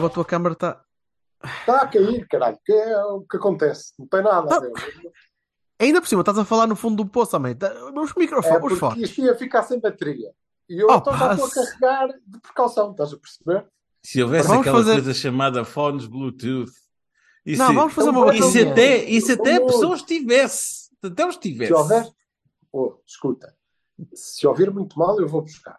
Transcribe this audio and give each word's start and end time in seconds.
Silva, 0.00 0.06
a 0.06 0.10
tua 0.10 0.24
câmara 0.24 0.52
está. 0.54 0.84
Está 1.42 1.82
a 1.82 1.86
cair, 1.88 2.26
caralho. 2.28 2.58
Que 2.64 2.72
é 2.72 2.96
o 3.04 3.22
que 3.22 3.36
acontece? 3.36 3.92
Não 3.98 4.06
tem 4.06 4.22
nada 4.22 4.54
a 4.56 4.60
ver. 4.60 4.72
Ainda 5.78 6.00
por 6.00 6.06
cima, 6.08 6.20
estás 6.20 6.36
a 6.38 6.44
falar 6.44 6.66
no 6.66 6.76
fundo 6.76 7.02
do 7.02 7.08
poço, 7.10 7.30
também. 7.32 7.54
Tá- 7.54 7.72
Os 7.94 8.10
É 8.10 8.20
microfones, 8.20 8.56
os 8.56 8.60
porque 8.60 8.76
fones. 8.76 9.08
isto 9.10 9.20
ia 9.22 9.34
ficar 9.34 9.62
sem 9.62 9.80
bateria. 9.80 10.30
E 10.68 10.78
eu 10.82 10.88
Oh, 10.90 10.94
então 10.96 11.16
já 11.16 11.32
estou 11.34 11.46
a 11.46 11.50
carregar 11.50 12.08
de 12.26 12.38
precaução, 12.40 12.90
estás 12.90 13.12
a 13.12 13.16
perceber? 13.16 13.66
Se 14.02 14.22
houvesse 14.22 14.46
Vamos 14.48 14.60
aquela 14.62 14.78
fazer- 14.78 14.92
coisa 14.94 15.14
chamada 15.14 15.64
fones 15.64 16.06
Bluetooth. 16.06 16.70
Isso, 17.46 17.62
Não, 17.62 17.74
vamos 17.74 17.94
fazer 17.94 18.10
uma 18.10 18.34
Então, 18.34 18.48
isso 18.48 18.68
até, 18.70 19.04
isso 19.04 19.32
até 19.32 19.56
a 19.56 19.60
Por 19.60 19.66
pessoa 19.68 19.96
estivesse. 19.96 20.90
Até 21.02 21.26
os 21.26 21.36
tivesse. 21.38 21.68
Se 21.72 21.78
houver. 21.78 22.06
Oh, 22.72 22.94
escuta. 23.06 23.56
Se 24.14 24.46
ouvir 24.46 24.70
muito 24.70 24.98
mal, 24.98 25.18
eu 25.18 25.26
vou 25.26 25.40
buscar. 25.42 25.78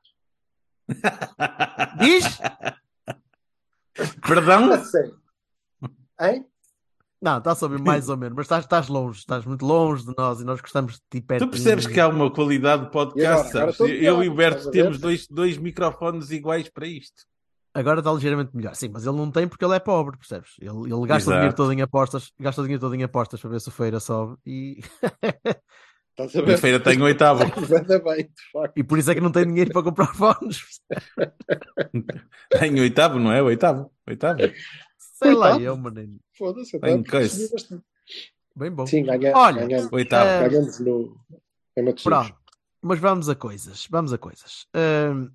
Diz? 2.00 2.24
Perdão? 4.26 4.72
A 4.72 4.80
sério. 4.80 5.16
Hein? 6.20 6.46
Não, 7.22 7.38
está 7.38 7.52
a 7.52 7.58
ouvir 7.62 7.80
mais 7.80 8.10
ou 8.10 8.18
menos, 8.18 8.36
mas 8.36 8.46
estás, 8.46 8.66
estás 8.66 8.88
longe, 8.88 9.20
estás 9.20 9.46
muito 9.46 9.64
longe 9.64 10.04
de 10.04 10.14
nós 10.18 10.42
e 10.42 10.44
nós 10.44 10.60
gostamos 10.60 10.94
de 10.94 11.02
ti 11.10 11.22
perto. 11.22 11.46
Tu 11.46 11.52
percebes 11.52 11.86
que 11.86 12.00
há 12.00 12.08
uma 12.08 12.32
qualidade 12.32 12.84
de 12.84 12.88
E 12.88 12.92
podcast, 12.92 13.56
agora? 13.56 13.72
Agora 13.72 13.92
Eu 13.92 14.24
e 14.24 14.30
o 14.30 14.34
Berto 14.34 14.72
temos 14.72 14.98
dois, 14.98 15.28
dois 15.28 15.56
microfones 15.58 16.32
iguais 16.32 16.68
para 16.68 16.88
isto. 16.88 17.24
Agora 17.74 18.00
está 18.00 18.12
ligeiramente 18.12 18.56
melhor. 18.56 18.76
Sim, 18.76 18.90
mas 18.92 19.06
ele 19.06 19.16
não 19.16 19.32
tem 19.32 19.48
porque 19.48 19.64
ele 19.64 19.76
é 19.76 19.80
pobre, 19.80 20.18
percebes? 20.18 20.56
Ele, 20.60 20.92
ele 20.92 21.08
gasta 21.08 21.30
o 21.30 21.32
Exato. 21.32 21.32
dinheiro 21.36 21.56
todo 21.56 21.72
em 21.72 21.82
apostas, 21.82 22.32
gasta 22.40 22.62
o 22.62 22.64
dinheiro 22.66 22.82
todo 22.82 22.96
em 22.96 23.04
apostas 23.04 23.40
para 23.40 23.50
ver 23.50 23.62
se 23.62 23.70
o 23.70 23.72
feira 23.72 24.00
sobe 24.00 24.36
e, 24.46 24.82
Estás 26.26 26.44
a 26.44 26.46
ver? 26.46 26.58
feira 26.58 26.80
tem 26.80 27.02
o 27.02 27.06
oitavo. 27.06 27.44
Bem, 28.04 28.30
e 28.76 28.84
por 28.84 28.98
isso 28.98 29.12
é 29.12 29.16
que 29.16 29.22
não 29.22 29.32
tem 29.32 29.46
dinheiro 29.46 29.72
para 29.72 29.84
comprar 29.84 30.14
fones. 30.14 30.62
Tem 32.60 32.74
o 32.74 32.82
oitavo, 32.82 33.20
não 33.20 33.32
é? 33.32 33.42
O 33.42 33.46
oitavo. 33.46 33.92
Oitavo. 34.08 34.40
Sei 34.98 35.34
lá, 35.34 35.52
Coitado. 35.52 35.64
eu, 35.64 35.78
menino. 35.78 36.20
Foda-se, 36.38 36.78
bastante. 36.80 37.84
Bem 38.56 38.72
bom. 38.72 38.86
Sim, 38.86 39.04
ganha, 39.04 39.36
Olha, 39.36 39.66
ganhamos, 39.66 39.92
Oitavo. 39.94 40.30
eh, 40.30 40.50
ganhamos 40.50 40.80
no. 40.80 41.18
Pronto. 42.04 42.36
Mas 42.82 43.00
vamos 43.00 43.30
a 43.30 43.36
coisas, 43.36 43.88
vamos 43.90 44.12
a 44.12 44.18
coisas. 44.18 44.66
Ahm, 44.74 45.30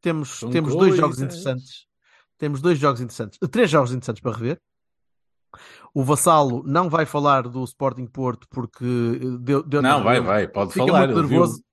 temos 0.00 0.40
São 0.40 0.50
temos 0.50 0.74
dois 0.76 0.94
jogos 0.96 1.20
interessantes. 1.20 1.86
Temos 2.38 2.60
dois 2.60 2.78
jogos 2.78 3.00
interessantes, 3.00 3.38
três 3.50 3.70
jogos 3.70 3.92
interessantes 3.92 4.20
para 4.22 4.36
rever. 4.36 4.60
O 5.94 6.02
Vassalo 6.04 6.62
não 6.66 6.88
vai 6.88 7.04
falar 7.06 7.42
do 7.48 7.62
Sporting 7.64 8.06
Porto 8.06 8.46
porque 8.48 8.84
eh, 8.84 9.38
deu, 9.40 9.62
deu 9.62 9.82
Não, 9.82 10.02
vai, 10.02 10.20
vai. 10.20 10.48
Pode 10.48 10.72
Fica 10.72 10.86
falar. 10.86 11.06
muito 11.06 11.18
ele 11.18 11.28
viu. 11.28 11.38
nervoso. 11.40 11.64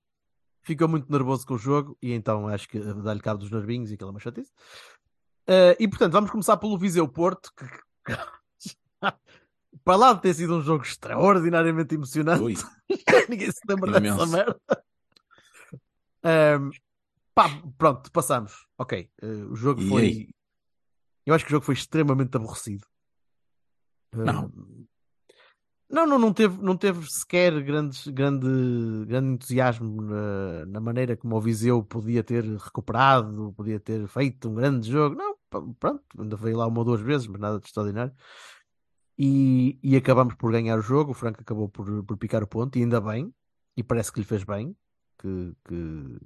Fica 0.62 0.86
muito 0.88 1.10
nervoso 1.10 1.46
com 1.46 1.54
o 1.54 1.58
jogo 1.58 1.96
e 2.02 2.12
então 2.12 2.46
acho 2.48 2.68
que 2.68 2.78
dá-lhe 2.78 3.20
cabo 3.20 3.40
dos 3.40 3.50
nervinhos 3.50 3.90
e 3.90 3.94
aquilo 3.94 4.14
é 4.16 4.20
chatice. 4.20 4.50
Eh, 5.46 5.76
e 5.80 5.88
portanto, 5.88 6.12
vamos 6.12 6.30
começar 6.30 6.56
pelo 6.58 6.78
Viseu 6.78 7.08
Porto, 7.08 7.50
que 7.56 7.64
para 9.84 9.96
lá 9.96 10.12
de 10.12 10.20
ter 10.20 10.34
sido 10.34 10.54
um 10.56 10.60
jogo 10.60 10.84
extraordinariamente 10.84 11.94
emocionante, 11.94 12.62
ninguém 13.28 13.50
se 13.50 13.60
lembra 13.68 13.98
dessa 13.98 14.26
merda. 14.26 14.60
Ehm, 16.22 16.70
pá, 17.34 17.48
pronto, 17.78 18.12
passamos. 18.12 18.66
Ok, 18.78 19.10
eh, 19.22 19.26
o 19.50 19.56
jogo 19.56 19.80
E 19.80 19.88
foi. 19.88 20.02
aí? 20.02 20.28
Eu 21.24 21.34
acho 21.34 21.44
que 21.44 21.50
o 21.50 21.54
jogo 21.56 21.64
foi 21.64 21.74
extremamente 21.74 22.36
aborrecido. 22.36 22.86
Não. 24.12 24.44
Ehm, 24.44 24.86
não, 25.88 26.06
não, 26.06 26.18
não 26.20 26.32
teve, 26.32 26.62
não 26.62 26.76
teve 26.76 27.04
sequer 27.10 27.60
grandes, 27.64 28.06
grande, 28.06 28.46
grande 29.06 29.32
entusiasmo 29.32 30.00
na, 30.02 30.64
na 30.66 30.80
maneira 30.80 31.16
como 31.16 31.34
o 31.36 31.40
Viseu 31.40 31.82
podia 31.82 32.22
ter 32.22 32.44
recuperado, 32.44 33.52
podia 33.56 33.80
ter 33.80 34.06
feito 34.06 34.48
um 34.48 34.54
grande 34.54 34.88
jogo. 34.88 35.16
Não, 35.16 35.36
pronto, 35.80 36.04
ainda 36.16 36.36
veio 36.36 36.58
lá 36.58 36.66
uma 36.68 36.78
ou 36.78 36.84
duas 36.84 37.00
vezes, 37.00 37.26
mas 37.26 37.40
nada 37.40 37.58
de 37.58 37.66
extraordinário. 37.66 38.14
E, 39.18 39.78
e 39.82 39.96
acabamos 39.96 40.34
por 40.34 40.52
ganhar 40.52 40.78
o 40.78 40.82
jogo. 40.82 41.10
O 41.10 41.14
Franco 41.14 41.40
acabou 41.40 41.68
por, 41.68 42.04
por 42.04 42.16
picar 42.16 42.42
o 42.42 42.46
ponto, 42.46 42.78
e 42.78 42.82
ainda 42.82 43.00
bem, 43.00 43.34
e 43.76 43.82
parece 43.82 44.12
que 44.12 44.20
lhe 44.20 44.24
fez 44.24 44.44
bem, 44.44 44.74
que, 45.18 45.52
que 45.68 46.18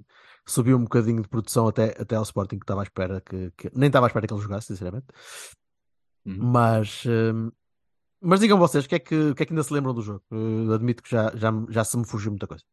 subiu 0.45 0.77
um 0.77 0.83
bocadinho 0.83 1.21
de 1.23 1.27
produção 1.27 1.67
até, 1.67 1.99
até 1.99 2.15
ao 2.15 2.23
Sporting, 2.23 2.59
que 2.59 2.63
estava 2.63 2.81
à 2.81 2.83
espera 2.83 3.19
que, 3.19 3.51
que- 3.57 3.71
nem 3.73 3.87
estava 3.87 4.05
à 4.05 4.09
espera 4.09 4.27
que 4.27 4.33
ele 4.33 4.41
jogasse, 4.41 4.67
sinceramente. 4.67 5.07
Uhum. 6.25 6.37
Mas, 6.39 7.03
hum, 7.05 7.51
mas 8.25 8.39
digam 8.39 8.57
vocês, 8.57 8.85
o 8.85 8.89
que, 8.89 8.95
é 8.95 8.99
que, 8.99 9.15
o 9.15 9.35
que 9.35 9.43
é 9.43 9.45
que 9.45 9.53
ainda 9.53 9.63
se 9.63 9.73
lembram 9.73 9.93
do 9.93 10.01
jogo? 10.01 10.23
Eu 10.31 10.73
admito 10.73 11.03
que 11.03 11.09
já, 11.09 11.31
já, 11.35 11.51
já 11.69 11.83
se 11.83 11.97
me 11.97 12.05
fugiu 12.05 12.31
muita 12.31 12.47
coisa. 12.47 12.63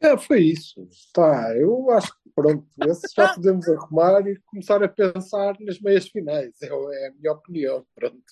É, 0.00 0.16
foi 0.18 0.40
isso. 0.40 0.88
Tá, 1.12 1.56
eu 1.56 1.90
acho 1.90 2.12
que 2.12 2.30
pronto, 2.34 2.66
esse 2.88 3.06
já 3.14 3.32
podemos 3.34 3.68
arrumar 3.68 4.20
e 4.26 4.36
começar 4.46 4.82
a 4.82 4.88
pensar 4.88 5.54
nas 5.60 5.78
meias 5.80 6.08
finais. 6.08 6.60
É, 6.60 6.66
é 6.66 7.08
a 7.08 7.12
minha 7.12 7.32
opinião. 7.32 7.86
Pronto. 7.94 8.22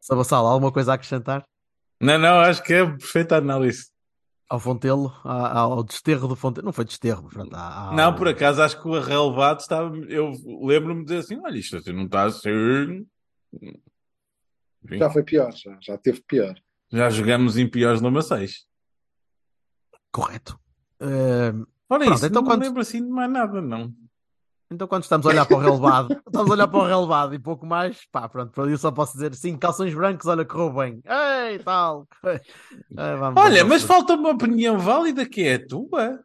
Sabassal, 0.00 0.46
alguma 0.46 0.72
coisa 0.72 0.92
a 0.92 0.94
acrescentar? 0.94 1.44
Não, 2.00 2.18
não, 2.18 2.40
acho 2.40 2.62
que 2.62 2.72
é 2.72 2.84
perfeita 2.84 3.36
análise. 3.36 3.90
Ao 4.48 4.58
Fontelo, 4.58 5.12
ao 5.22 5.84
desterro 5.84 6.26
do 6.26 6.34
Fontelo. 6.34 6.64
Não 6.64 6.72
foi 6.72 6.84
desterro, 6.84 7.22
mas 7.22 7.32
pronto, 7.34 7.54
ao- 7.54 7.94
Não, 7.94 8.12
por 8.16 8.26
acaso, 8.26 8.60
acho 8.62 8.82
que 8.82 8.88
o 8.88 8.98
relevado 8.98 9.60
estava. 9.60 9.96
Eu 10.08 10.32
lembro-me 10.66 11.04
de 11.04 11.04
dizer 11.04 11.18
assim: 11.18 11.40
olha, 11.44 11.56
isto 11.56 11.76
assim 11.76 11.92
não 11.92 12.06
está 12.06 12.24
assim. 12.24 13.06
Enfim, 13.52 14.98
Já 14.98 15.10
foi 15.10 15.22
pior, 15.22 15.52
já, 15.52 15.76
já 15.80 15.98
teve 15.98 16.20
pior. 16.22 16.54
já 16.90 17.10
jogamos 17.10 17.56
em 17.58 17.68
piores 17.68 18.00
lamaceios. 18.00 18.66
Correto. 20.12 20.58
Hum, 21.00 21.66
Ora, 21.88 22.04
Pronto, 22.04 22.14
isso, 22.16 22.26
então 22.26 22.42
não 22.42 22.48
quando- 22.48 22.60
me 22.60 22.66
lembro 22.66 22.80
assim 22.82 23.02
de 23.04 23.10
mais 23.10 23.30
nada, 23.30 23.60
não. 23.60 23.92
Então, 24.72 24.86
quando 24.86 25.02
estamos 25.02 25.26
a 25.26 25.30
olhar 25.30 25.44
para 25.46 25.56
o 25.56 25.60
relevado, 25.60 26.12
estamos 26.26 26.48
a 26.50 26.54
olhar 26.54 26.68
para 26.68 26.78
o 26.78 26.86
relevado 26.86 27.34
e 27.34 27.38
pouco 27.40 27.66
mais, 27.66 28.04
pá, 28.12 28.28
pronto, 28.28 28.60
eu 28.68 28.78
só 28.78 28.92
posso 28.92 29.14
dizer 29.14 29.34
sim, 29.34 29.56
calções 29.58 29.92
brancos, 29.92 30.26
olha, 30.26 30.44
correu 30.44 30.72
bem. 30.72 31.02
Ei, 31.04 31.58
tal. 31.58 32.06
Ai, 32.22 33.16
vamos, 33.16 33.42
Olha, 33.42 33.64
vamos, 33.64 33.68
mas 33.68 33.82
falta 33.82 34.14
uma 34.14 34.30
opinião 34.30 34.78
válida 34.78 35.28
que 35.28 35.42
é 35.42 35.54
a 35.54 35.66
tua. 35.66 36.24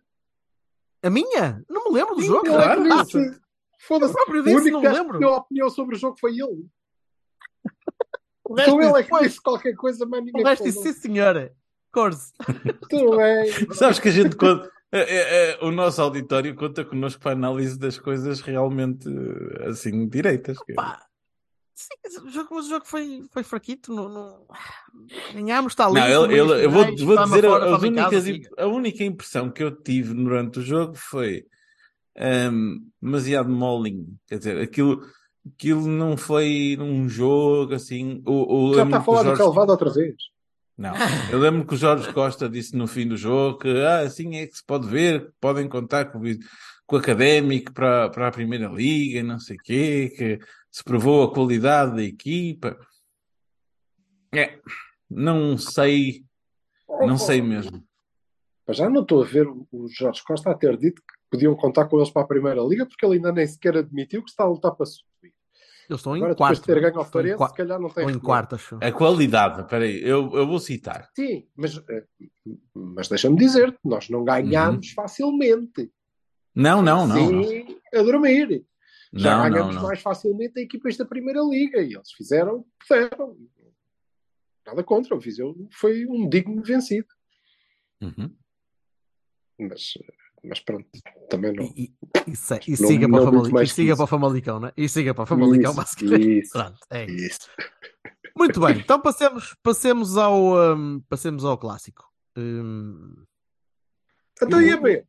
A 1.01 1.09
minha? 1.09 1.63
Não 1.67 1.85
me 1.85 1.95
lembro 1.97 2.13
do 2.15 2.21
Sim, 2.21 2.27
jogo. 2.27 2.45
claro. 2.45 2.85
Isso. 2.87 3.19
Foda-se. 3.79 4.13
O 4.13 4.31
único 4.31 4.71
não 4.71 4.81
que 4.81 4.87
me 4.89 4.93
que 4.93 4.99
lembro. 4.99 5.27
a 5.27 5.37
opinião 5.37 5.69
sobre 5.71 5.95
o 5.95 5.99
jogo 5.99 6.17
foi 6.19 6.31
ele. 6.33 6.67
O 8.47 8.53
resto 8.53 8.75
Então 8.75 8.89
ele 8.89 9.00
é 9.00 9.03
que 9.03 9.19
disse 9.23 9.41
qualquer 9.41 9.75
coisa, 9.75 10.06
mas 10.06 10.22
O 10.22 10.23
ninguém 10.25 10.44
resto 10.44 10.63
falou. 10.63 10.83
disse, 10.83 10.94
sim, 10.94 11.01
senhora. 11.01 11.53
Corse. 11.91 12.31
Tudo 12.89 13.17
bem. 13.17 13.51
Sabes 13.73 14.00
que 14.00 14.09
a 14.09 14.11
gente 14.11 14.35
conta. 14.35 14.72
é, 14.91 15.00
é, 15.00 15.51
é, 15.51 15.59
o 15.66 15.72
nosso 15.72 16.01
auditório 16.01 16.53
conta 16.55 16.85
connosco 16.85 17.22
para 17.22 17.31
a 17.31 17.34
análise 17.34 17.79
das 17.79 17.97
coisas 17.97 18.41
realmente 18.41 19.07
eh, 19.09 19.69
assim 19.69 20.07
direitas. 20.07 20.57
que- 20.63 20.73
Pá. 20.73 21.01
Sim, 21.73 22.19
o 22.25 22.29
jogo, 22.29 22.55
mas 22.55 22.67
o 22.67 22.69
jogo 22.69 22.85
foi, 22.85 23.23
foi 23.34 23.44
fraquito. 23.44 23.94
Não, 23.94 24.07
não... 24.07 24.45
Ganhámos, 25.34 25.73
está 25.73 25.88
ali. 25.88 25.95
Não, 25.95 26.25
ele, 26.25 26.39
ele- 26.39 26.66
eu 26.66 26.69
vou, 26.72 26.84
vou 26.85 27.23
dizer 27.25 27.44
fora, 27.44 27.66
as 27.66 27.72
casa, 27.81 27.87
únicas, 27.87 28.49
a 28.58 28.67
única 28.67 29.03
impressão 29.03 29.49
que 29.52 29.61
eu 29.64 29.72
tive 29.75 30.14
durante 30.14 30.59
o 30.59 30.61
jogo 30.61 30.96
foi 30.96 31.46
ahm, 32.17 32.78
demasiado 33.02 33.49
molinho. 33.49 34.08
Quer 34.28 34.37
dizer, 34.37 34.58
aquilo, 34.61 35.02
aquilo 35.53 35.87
não 35.87 36.15
foi 36.17 36.77
um 36.79 37.07
jogo 37.09 37.73
assim. 37.75 38.21
O, 38.25 38.69
o, 38.69 38.73
Já 38.75 38.83
está 38.83 38.97
a 38.97 39.01
falar 39.01 39.19
do 39.23 39.25
Jorge- 39.27 39.41
relevado 39.43 39.69
outra 39.69 39.91
vez. 39.93 40.15
Não, 40.77 40.93
eu 41.31 41.39
lembro 41.39 41.65
que 41.65 41.73
o 41.73 41.77
Jorge 41.77 42.11
Costa 42.11 42.49
disse 42.49 42.75
no 42.75 42.85
fim 42.87 43.07
do 43.07 43.15
jogo 43.15 43.59
que 43.59 43.69
ah, 43.81 43.99
assim 44.01 44.35
é 44.35 44.45
que 44.47 44.57
se 44.57 44.65
pode 44.65 44.87
ver, 44.87 45.31
podem 45.39 45.69
contar 45.69 46.05
com, 46.11 46.19
o- 46.19 46.39
com 46.85 46.95
o 46.97 46.99
académico 46.99 47.71
para, 47.73 48.09
para 48.09 48.27
a 48.27 48.31
Primeira 48.31 48.67
Liga, 48.67 49.19
e 49.19 49.23
não 49.23 49.39
sei 49.39 49.55
o 49.55 49.59
quê, 49.63 50.13
que 50.17 50.39
se 50.69 50.83
provou 50.83 51.23
a 51.23 51.33
qualidade 51.33 51.95
da 51.95 52.03
equipa. 52.03 52.77
É, 54.33 54.59
não 55.09 55.57
sei, 55.57 56.25
não 56.89 57.17
sei 57.17 57.41
mesmo. 57.41 57.81
Já 58.69 58.89
não 58.89 59.01
estou 59.03 59.21
a 59.23 59.25
ver 59.25 59.47
o 59.47 59.87
Jorge 59.87 60.21
Costa 60.25 60.49
a 60.51 60.55
ter 60.55 60.75
dito 60.77 61.01
que 61.01 61.13
podiam 61.31 61.55
contar 61.55 61.85
com 61.85 61.97
eles 61.97 62.09
para 62.09 62.23
a 62.23 62.27
Primeira 62.27 62.61
Liga, 62.61 62.85
porque 62.85 63.05
ele 63.05 63.15
ainda 63.15 63.31
nem 63.31 63.45
sequer 63.47 63.77
admitiu 63.77 64.23
que 64.23 64.29
está 64.29 64.43
a 64.43 64.47
lutar 64.49 64.71
para 64.75 64.85
Eles 65.90 65.99
estão 65.99 66.16
em 66.16 66.20
Agora, 66.20 66.34
depois 66.34 66.47
quarto. 66.58 66.59
de 66.61 66.66
ter 66.66 66.76
não? 66.76 66.82
ganho 66.82 66.97
ao 66.99 67.05
Farense, 67.05 67.37
qua- 67.37 67.49
se 67.49 67.55
calhar 67.55 67.79
não 67.79 67.90
tem 67.90 68.03
Estão 68.05 68.17
em 68.17 68.20
quarto, 68.20 68.55
acho. 68.55 68.79
A 68.82 68.91
qualidade, 68.91 69.61
espera 69.61 69.84
aí, 69.85 70.02
eu, 70.02 70.32
eu 70.35 70.47
vou 70.47 70.59
citar. 70.59 71.09
Sim, 71.16 71.47
mas, 71.55 71.78
eh, 71.90 72.05
mas 72.73 73.08
deixa-me 73.08 73.37
dizer, 73.37 73.78
nós 73.84 74.09
não 74.09 74.23
ganhámos 74.23 74.91
facilmente. 74.91 75.91
Não, 76.55 76.82
não, 76.82 77.05
não. 77.05 77.43
Sim, 77.43 77.79
a 77.93 78.02
dormir. 78.02 78.66
Já 79.14 79.37
Não, 79.37 79.49
ganhamos 79.52 79.76
não. 79.76 79.84
mais 79.84 80.02
facilmente 80.02 80.59
a 80.59 80.61
equipas 80.64 80.97
da 80.97 81.05
Primeira 81.05 81.41
Liga 81.41 81.79
e 81.82 81.93
eles 81.93 82.11
fizeram 82.11 82.58
o 82.58 82.64
que 82.64 82.88
puderam. 82.88 83.38
Nada 84.66 84.84
contra, 84.84 85.16
o 85.16 85.20
Viseu 85.20 85.55
foi 85.72 86.05
um 86.08 86.28
digno 86.28 86.61
vencido. 86.64 87.08
Uhum. 88.02 88.35
Mas, 89.59 89.93
mas 90.47 90.59
pronto, 90.59 90.87
também 91.29 91.53
não. 91.53 91.63
E, 91.63 91.93
e, 92.27 92.31
e, 92.31 92.35
se- 92.35 92.59
e 92.67 92.71
Não- 92.71 92.87
siga, 92.87 93.09
para, 93.09 93.17
não 93.19 93.25
Famali- 93.31 93.51
mais 93.53 93.69
e 93.69 93.73
siga 93.73 93.95
para 93.95 94.03
o 94.03 94.07
Famalicão, 94.07 94.59
né? 94.59 94.71
E 94.77 94.87
siga 94.89 95.13
para 95.13 95.23
o 95.23 95.25
Famalicão, 95.25 95.71
Isso, 95.71 95.75
basicamente. 95.81 96.39
isso. 96.39 96.51
Pronto, 96.51 96.79
é 96.89 97.05
isso. 97.05 97.25
Isso. 97.25 97.49
Muito 98.37 98.59
bem, 98.59 98.77
então 98.79 98.99
passemos, 99.01 99.55
passemos, 99.63 100.17
ao, 100.17 100.75
hum, 100.75 101.01
passemos 101.09 101.45
ao 101.45 101.57
clássico. 101.57 102.03
Hum, 102.37 103.23
Então 104.41 104.61
ia 104.61 104.79
ver. 104.79 105.07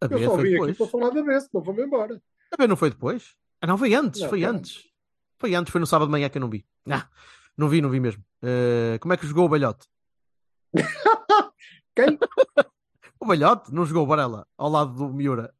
a 0.00 0.06
Eu 0.06 0.08
B 0.18 0.24
só 0.24 0.36
vim 0.36 0.50
depois. 0.52 0.70
aqui 0.70 0.78
para 0.78 0.86
falar 0.88 1.10
da 1.10 1.22
vez, 1.22 1.48
não 1.52 1.62
vou-me 1.62 1.82
embora. 1.84 2.20
A 2.52 2.56
B 2.56 2.66
não 2.66 2.76
foi 2.76 2.90
depois? 2.90 3.34
Ah, 3.60 3.66
não, 3.66 3.76
foi 3.78 3.94
antes, 3.94 4.20
Não, 4.20 4.28
foi 4.28 4.40
foi 4.40 4.48
antes. 4.48 4.84
Foi 5.38 5.54
antes, 5.54 5.70
foi 5.72 5.80
no 5.80 5.86
sábado 5.86 6.08
de 6.08 6.12
manhã 6.12 6.28
que 6.28 6.38
eu 6.38 6.40
não 6.40 6.50
vi. 6.50 6.64
Ah, 6.90 7.08
não 7.56 7.68
vi, 7.68 7.80
não 7.80 7.90
vi 7.90 8.00
mesmo. 8.00 8.24
Eh, 8.42 8.98
como 9.00 9.12
é 9.12 9.16
que 9.16 9.26
jogou 9.26 9.44
o 9.46 9.48
Balhote? 9.48 9.86
Quem? 11.94 12.18
O 13.20 13.26
Balhote 13.26 13.72
não 13.72 13.84
jogou 13.84 14.04
o 14.04 14.06
Varela 14.06 14.46
ao 14.56 14.70
lado 14.70 14.94
do 14.94 15.12
Miura. 15.12 15.54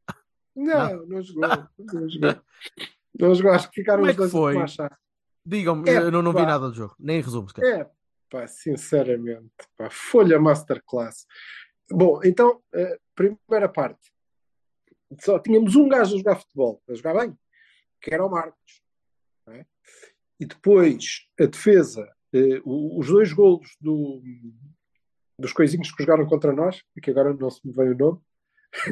Não, 0.54 1.06
não 1.06 1.22
jogou. 1.22 1.48
Não 1.78 2.08
jogou. 2.08 2.42
Não 3.18 3.34
jogou, 3.34 3.52
acho 3.52 3.68
que 3.70 3.80
ficaram 3.80 4.00
Como 4.00 4.08
é 4.08 4.10
os 4.10 4.16
que 4.16 4.32
dois 4.32 4.74
foi? 4.76 4.88
Digam-me, 5.44 5.88
É, 5.88 5.96
eu 5.98 6.10
não, 6.10 6.22
não 6.22 6.32
vi 6.32 6.42
nada 6.42 6.68
do 6.68 6.74
jogo, 6.74 6.94
nem 6.98 7.20
resumo. 7.20 7.48
É, 7.62 7.88
pá, 8.30 8.46
sinceramente, 8.46 9.50
pá, 9.76 9.88
folha 9.90 10.38
masterclass. 10.38 11.26
Bom, 11.90 12.20
então, 12.22 12.62
eh, 12.74 12.98
primeira 13.14 13.68
parte. 13.68 14.12
Só 15.20 15.38
tínhamos 15.38 15.74
um 15.74 15.88
gajo 15.88 16.14
a 16.14 16.18
jogar 16.18 16.36
futebol, 16.36 16.82
a 16.88 16.94
jogar 16.94 17.14
bem, 17.14 17.36
que 18.00 18.12
era 18.12 18.24
o 18.24 18.30
Marcos. 18.30 18.82
não 19.46 19.54
é? 19.54 19.66
E 20.38 20.44
depois, 20.44 21.26
a 21.40 21.46
defesa, 21.46 22.06
eh, 22.34 22.60
os 22.64 23.06
dois 23.06 23.32
golos 23.32 23.74
do, 23.80 24.22
dos 25.38 25.52
coisinhos 25.52 25.92
que 25.92 26.02
jogaram 26.02 26.26
contra 26.26 26.52
nós, 26.52 26.82
que 27.02 27.10
agora 27.10 27.32
não 27.32 27.50
se 27.50 27.66
me 27.66 27.72
vem 27.72 27.90
o 27.90 27.96
nome. 27.96 28.18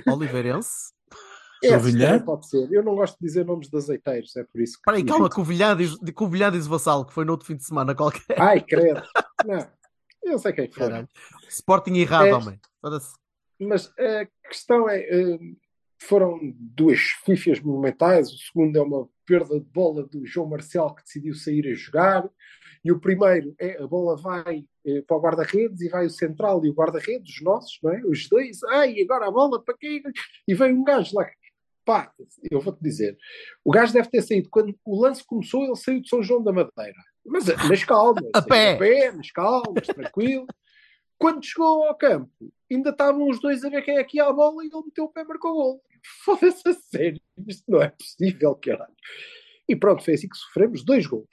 Oliveirense. 0.06 0.94
É, 1.64 1.70
calhar 1.70 2.22
pode 2.22 2.46
ser. 2.50 2.70
Eu 2.70 2.84
não 2.84 2.94
gosto 2.94 3.18
de 3.18 3.26
dizer 3.26 3.44
nomes 3.46 3.70
de 3.70 3.76
azeiteiros, 3.76 4.36
é 4.36 4.44
por 4.44 4.60
isso 4.60 4.74
que. 4.74 4.80
Espera 4.80 4.98
aí, 4.98 5.04
calma. 5.04 5.30
Covilhã 5.30 5.74
diz, 5.74 5.98
de 5.98 6.12
Covilhã 6.12 6.52
diz 6.52 6.66
Vassal, 6.66 7.06
que 7.06 7.14
foi 7.14 7.24
no 7.24 7.32
outro 7.32 7.46
fim 7.46 7.56
de 7.56 7.64
semana 7.64 7.94
qualquer. 7.94 8.38
Ai, 8.38 8.60
credo. 8.60 9.02
Não, 9.44 9.66
eu 10.22 10.38
sei 10.38 10.52
quem 10.52 10.70
foi. 10.70 10.86
Caralho. 10.86 11.08
Sporting 11.48 11.94
errado, 11.94 12.26
É. 12.26 12.34
homem. 12.34 12.60
Mas 13.58 13.86
a 13.98 14.28
questão 14.48 14.86
é: 14.88 15.00
eh, 15.00 15.38
foram 15.98 16.38
duas 16.54 17.00
fifias 17.24 17.58
monumentais. 17.60 18.30
O 18.30 18.36
segundo 18.36 18.76
é 18.76 18.82
uma 18.82 19.08
perda 19.24 19.58
de 19.58 19.66
bola 19.66 20.06
do 20.06 20.26
João 20.26 20.48
Marcelo 20.48 20.94
que 20.94 21.04
decidiu 21.04 21.34
sair 21.34 21.66
a 21.68 21.74
jogar. 21.74 22.28
E 22.84 22.92
o 22.92 23.00
primeiro 23.00 23.54
é 23.58 23.82
a 23.82 23.86
bola 23.86 24.16
vai 24.16 24.64
para 25.06 25.16
o 25.16 25.20
guarda-redes 25.20 25.80
e 25.80 25.88
vai 25.88 26.06
o 26.06 26.10
central 26.10 26.64
e 26.64 26.70
o 26.70 26.74
guarda-redes, 26.74 27.36
os 27.36 27.42
nossos, 27.42 27.78
não 27.82 27.92
é? 27.92 28.00
Os 28.04 28.28
dois. 28.28 28.62
Ai, 28.64 29.00
agora 29.00 29.26
a 29.26 29.30
bola 29.30 29.62
para 29.62 29.76
quem? 29.76 30.02
E 30.46 30.54
vem 30.54 30.72
um 30.72 30.84
gajo 30.84 31.16
lá. 31.16 31.28
Pá, 31.84 32.12
eu 32.50 32.60
vou-te 32.60 32.82
dizer: 32.82 33.16
o 33.64 33.70
gajo 33.70 33.92
deve 33.92 34.10
ter 34.10 34.22
saído. 34.22 34.48
Quando 34.50 34.76
o 34.84 35.00
lance 35.00 35.24
começou, 35.24 35.64
ele 35.64 35.76
saiu 35.76 36.00
de 36.00 36.08
São 36.08 36.22
João 36.22 36.42
da 36.42 36.52
Madeira. 36.52 36.98
Mas 37.24 37.46
nas 37.46 37.84
calmas. 37.84 38.24
A 38.34 38.42
pé. 38.42 38.74
A 38.74 38.78
pé, 38.78 39.12
nas 39.12 39.30
calmas, 39.30 39.86
tranquilo. 39.86 40.46
Quando 41.18 41.44
chegou 41.44 41.84
ao 41.84 41.96
campo, 41.96 42.30
ainda 42.70 42.90
estavam 42.90 43.28
os 43.28 43.40
dois 43.40 43.64
a 43.64 43.70
ver 43.70 43.82
quem 43.82 43.96
é 43.96 44.04
que 44.04 44.18
ia 44.18 44.24
a 44.24 44.32
bola 44.32 44.62
e 44.62 44.66
ele 44.66 44.82
meteu 44.84 45.04
o 45.04 45.08
pé 45.08 45.22
e 45.22 45.24
marcou 45.24 45.52
o 45.52 45.54
gol. 45.54 45.82
Foda-se 46.24 46.68
a 46.68 46.72
sério, 46.74 47.20
isto 47.46 47.64
não 47.68 47.82
é 47.82 47.88
possível, 47.88 48.54
caralho. 48.56 48.94
E 49.68 49.74
pronto, 49.74 50.04
foi 50.04 50.14
assim 50.14 50.28
que 50.28 50.36
sofremos 50.36 50.84
dois 50.84 51.06
gols. 51.06 51.26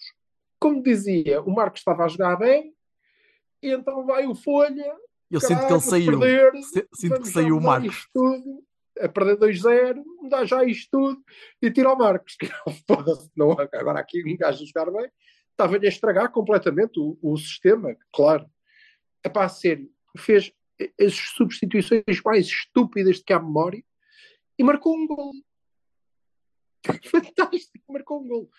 Como 0.59 0.81
dizia, 0.81 1.41
o 1.41 1.51
Marcos 1.51 1.81
estava 1.81 2.05
a 2.05 2.07
jogar 2.07 2.37
bem, 2.37 2.73
e 3.63 3.71
então 3.71 4.05
vai 4.05 4.27
o 4.27 4.35
Folha. 4.35 4.93
Eu 5.31 5.39
sinto 5.39 5.49
que 5.49 5.55
caralho, 5.55 5.75
ele 5.75 5.81
saiu. 5.81 6.19
Perder, 6.19 6.63
Sinto 6.93 7.21
que 7.21 7.27
saiu 7.29 7.57
o 7.57 7.61
Marcos. 7.61 8.07
tudo, 8.13 8.63
a 8.99 9.09
perder 9.09 9.37
2-0, 9.37 10.03
mudar 10.21 10.45
já 10.45 10.63
isto 10.63 10.89
tudo 10.91 11.23
e 11.61 11.71
tira 11.71 11.91
o 11.91 11.97
Marcos. 11.97 12.37
Não, 13.35 13.51
agora 13.51 13.99
aqui 13.99 14.21
um 14.23 14.37
gajo 14.37 14.63
a 14.63 14.67
jogar 14.67 14.91
bem, 14.91 15.09
estava-lhe 15.49 15.85
a 15.85 15.89
estragar 15.89 16.31
completamente 16.31 16.99
o, 16.99 17.17
o 17.21 17.37
sistema, 17.37 17.95
claro. 18.11 18.45
É 19.23 19.29
para 19.29 19.47
sério, 19.47 19.89
fez 20.17 20.51
as 20.99 21.13
substituições 21.13 22.21
mais 22.23 22.45
estúpidas 22.45 23.17
de 23.17 23.23
que 23.23 23.33
há 23.33 23.39
memória 23.39 23.83
e 24.59 24.63
marcou 24.63 24.95
um 24.95 25.07
gol. 25.07 25.31
Fantástico, 27.09 27.85
marcou 27.89 28.21
um 28.21 28.27
gol. 28.27 28.51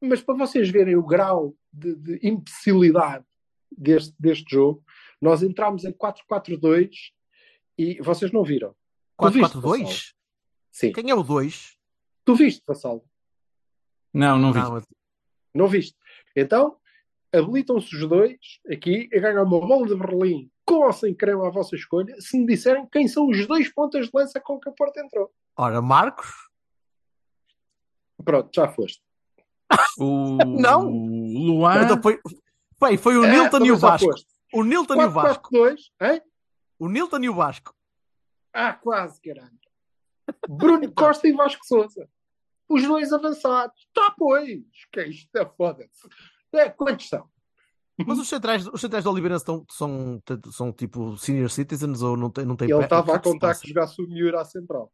Mas 0.00 0.20
para 0.20 0.36
vocês 0.36 0.68
verem 0.68 0.96
o 0.96 1.02
grau 1.02 1.54
de, 1.72 1.94
de 1.94 2.20
imbecilidade 2.22 3.24
deste, 3.70 4.14
deste 4.18 4.50
jogo, 4.50 4.82
nós 5.20 5.42
entramos 5.42 5.84
em 5.84 5.92
4-4-2 5.92 6.90
e 7.78 8.00
vocês 8.00 8.32
não 8.32 8.42
viram. 8.44 8.74
Tu 9.18 9.30
viste, 9.30 9.54
Vassal? 9.54 9.72
4-4-2? 9.72 10.14
Sim. 10.70 10.92
Quem 10.92 11.10
é 11.10 11.14
o 11.14 11.22
2? 11.22 11.76
Tu 12.24 12.34
viste, 12.34 12.62
Vassal? 12.66 13.04
Não, 14.12 14.38
não 14.38 14.52
vi. 14.52 14.58
Não, 14.58 14.82
Não 15.54 15.68
viste. 15.68 15.96
Então, 16.34 16.76
habilitam-se 17.32 17.94
os 17.94 18.08
dois 18.08 18.38
aqui 18.70 19.08
a 19.14 19.18
ganhar 19.20 19.42
uma 19.42 19.60
bola 19.60 19.86
de 19.86 19.94
Berlim 19.94 20.50
com 20.64 20.86
ou 20.86 20.92
sem 20.92 21.12
creme 21.14 21.44
à 21.44 21.50
vossa 21.50 21.74
escolha, 21.74 22.14
se 22.20 22.38
me 22.38 22.46
disserem 22.46 22.86
quem 22.86 23.08
são 23.08 23.28
os 23.28 23.46
dois 23.46 23.68
pontas 23.72 24.06
de 24.06 24.10
lança 24.14 24.40
com 24.40 24.58
que 24.60 24.68
a 24.68 24.72
Porto 24.72 24.98
entrou. 24.98 25.32
Ora, 25.56 25.82
Marcos? 25.82 26.28
Pronto, 28.24 28.50
já 28.54 28.68
foste. 28.68 29.02
O 29.98 30.36
Não. 30.46 30.88
Luan. 30.88 31.84
Então 31.84 32.00
foi, 32.00 32.20
bem, 32.80 32.96
foi 32.96 33.16
o 33.16 33.24
É, 33.24 33.30
Nilton 33.30 33.64
e 33.64 33.72
o 33.72 33.76
Vasco. 33.76 34.10
O 34.52 34.64
Nilton 34.64 34.94
e 35.00 35.04
o 35.04 35.10
Vasco. 35.10 35.50
4-4-2, 35.50 35.76
hein? 36.00 36.22
O 36.78 36.88
Nilton 36.88 37.20
e 37.20 37.28
o 37.28 37.34
Vasco. 37.34 37.74
Ah, 38.52 38.72
quase, 38.72 39.20
caralho. 39.20 39.58
Bruno 40.48 40.90
Costa 40.94 41.28
e 41.28 41.32
Vasco 41.32 41.64
Souza. 41.64 42.08
Os 42.68 42.82
dois 42.82 43.12
avançados. 43.12 43.88
Tá, 43.92 44.14
pois. 44.16 44.62
Que 44.92 45.00
é 45.00 45.08
isto? 45.08 45.36
É 45.36 45.44
foda-se. 45.44 46.08
É, 46.52 46.68
quantos 46.68 47.08
são? 47.08 47.28
Mas 48.06 48.18
os 48.18 48.28
centrais, 48.28 48.66
os 48.66 48.80
centrais 48.80 49.04
de 49.04 49.10
Oliveirense 49.10 49.42
estão, 49.42 49.64
são, 49.68 50.22
são 50.52 50.72
tipo 50.72 51.18
senior 51.18 51.50
citizens 51.50 52.00
ou 52.00 52.16
não 52.16 52.30
tem, 52.30 52.44
não 52.44 52.56
tem 52.56 52.70
Ele 52.70 52.82
estava 52.82 53.14
a 53.14 53.18
contar 53.18 53.54
que 53.54 53.68
jogasse 53.68 54.00
o 54.00 54.08
Miura 54.08 54.40
à 54.40 54.44
central. 54.44 54.90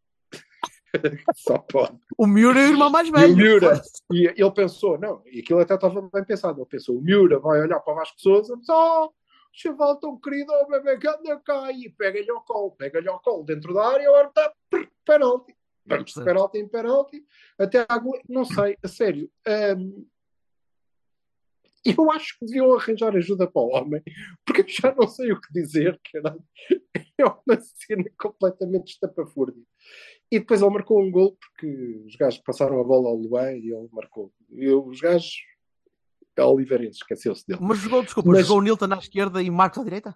Só 1.35 1.59
pode. 1.59 1.99
O 2.17 2.27
Miura 2.27 2.61
é 2.61 2.69
o 2.69 2.71
irmão 2.73 2.91
mais 2.91 3.09
E 3.09 3.13
velho. 3.13 3.33
o 3.33 3.37
Miura, 3.37 3.83
e 4.13 4.27
ele 4.37 4.51
pensou, 4.53 4.99
não, 4.99 5.23
e 5.27 5.41
aquilo 5.41 5.61
até 5.61 5.75
estava 5.75 6.01
bem 6.13 6.25
pensado. 6.25 6.61
Ele 6.61 6.69
pensou, 6.69 6.97
o 6.97 7.03
Miura 7.03 7.39
vai 7.39 7.61
olhar 7.61 7.81
para 7.81 7.93
o 7.93 7.97
Vasco 7.97 8.21
Souza, 8.21 8.57
mas, 8.57 8.69
oh, 8.69 9.13
chaval 9.53 9.99
tão 9.99 10.19
querido, 10.21 10.53
oh, 10.53 10.69
bebê, 10.69 10.99
que 10.99 11.09
anda 11.09 11.41
cá, 11.41 11.71
e 11.73 11.91
pega-lhe 11.91 12.31
ao 12.31 12.45
colo, 12.45 12.73
pega-lhe 12.73 13.09
ao 13.09 13.21
colo 13.21 13.45
dentro 13.45 13.73
da 13.73 13.87
área, 13.87 14.09
agora 14.09 14.29
está 14.29 14.53
penalti. 15.05 15.55
Vamos 15.89 16.13
de 16.13 16.25
penalti 16.25 16.59
em 16.59 16.69
penalti, 16.69 17.25
até 17.59 17.81
a 17.81 18.03
não 18.29 18.45
sei, 18.45 18.77
a 18.83 18.89
sério. 18.89 19.31
hum, 19.79 20.07
eu 21.87 22.11
acho 22.11 22.37
que 22.39 22.47
deviam 22.47 22.75
arranjar 22.75 23.15
ajuda 23.15 23.47
para 23.47 23.63
o 23.63 23.69
homem, 23.69 24.03
porque 24.45 24.63
eu 24.63 24.69
já 24.69 24.95
não 24.95 25.07
sei 25.07 25.31
o 25.33 25.41
que 25.41 25.53
dizer, 25.53 25.99
caralho. 26.13 26.43
É 27.19 27.25
uma 27.25 27.59
cena 27.61 28.05
completamente 28.19 28.93
estapafúrdia. 28.93 29.63
E 30.31 30.39
depois 30.41 30.61
ele 30.61 30.71
marcou 30.71 31.01
um 31.03 31.11
gol 31.11 31.37
porque 31.39 32.03
os 32.07 32.17
gajos 32.17 32.41
passaram 32.41 32.81
a 32.81 32.85
bola 32.85 33.09
ao 33.09 33.17
Luan 33.17 33.53
e 33.53 33.73
ele 33.73 33.89
marcou. 33.93 34.33
E 34.51 34.69
os 34.71 35.01
gajos. 35.01 35.35
Oliveirense 36.39 36.99
esqueceu-se 36.99 37.47
dele. 37.47 37.61
Mas 37.63 37.79
jogou, 37.79 38.03
desculpa, 38.03 38.29
Mas- 38.31 38.43
jogou 38.47 38.59
o 38.59 38.63
Nilton 38.63 38.93
à 38.93 38.99
esquerda 38.99 39.43
e 39.43 39.51
Marcos 39.51 39.79
à 39.79 39.85
direita? 39.85 40.15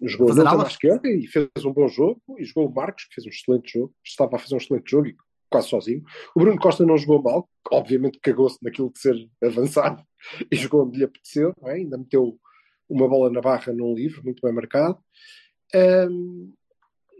Jogou 0.00 0.30
o 0.30 0.34
Nilton 0.34 0.48
à 0.48 0.52
alas? 0.52 0.68
esquerda 0.72 1.08
e 1.10 1.26
fez 1.26 1.48
um 1.64 1.72
bom 1.72 1.86
jogo. 1.88 2.22
E 2.38 2.44
jogou 2.44 2.68
o 2.68 2.74
Marcos, 2.74 3.04
que 3.04 3.14
fez 3.16 3.26
um 3.26 3.30
excelente 3.30 3.72
jogo. 3.74 3.94
Estava 4.02 4.36
a 4.36 4.38
fazer 4.38 4.54
um 4.54 4.58
excelente 4.58 4.90
jogo 4.90 5.08
e 5.08 5.16
quase 5.50 5.68
sozinho. 5.68 6.02
O 6.34 6.40
Bruno 6.40 6.58
Costa 6.58 6.86
não 6.86 6.96
jogou 6.96 7.22
mal. 7.22 7.48
Obviamente 7.70 8.18
cagou-se 8.20 8.56
naquilo 8.62 8.90
de 8.90 8.98
ser 8.98 9.14
avançado 9.44 10.02
e 10.50 10.56
jogou 10.56 10.86
onde 10.86 10.98
lhe 10.98 11.04
apeteceu. 11.04 11.52
é? 11.64 11.72
Ainda 11.72 11.98
meteu 11.98 12.38
uma 12.88 13.06
bola 13.06 13.28
na 13.28 13.40
barra 13.42 13.72
num 13.74 13.92
livro, 13.94 14.22
muito 14.24 14.40
bem 14.42 14.54
marcado. 14.54 14.98
Ahm, 15.74 16.50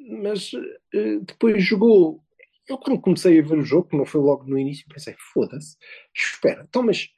mas 0.06 0.52
eh, 0.94 1.18
depois 1.20 1.62
jogou. 1.64 2.22
Eu, 2.68 2.78
quando 2.78 3.00
comecei 3.00 3.38
a 3.38 3.42
ver 3.42 3.58
o 3.58 3.62
jogo, 3.62 3.88
que 3.88 3.96
não 3.96 4.06
foi 4.06 4.20
logo 4.20 4.44
no 4.44 4.58
início, 4.58 4.86
pensei: 4.88 5.14
foda-se, 5.32 5.76
espera, 6.14 6.64
então, 6.68 6.82
mas 6.82 7.08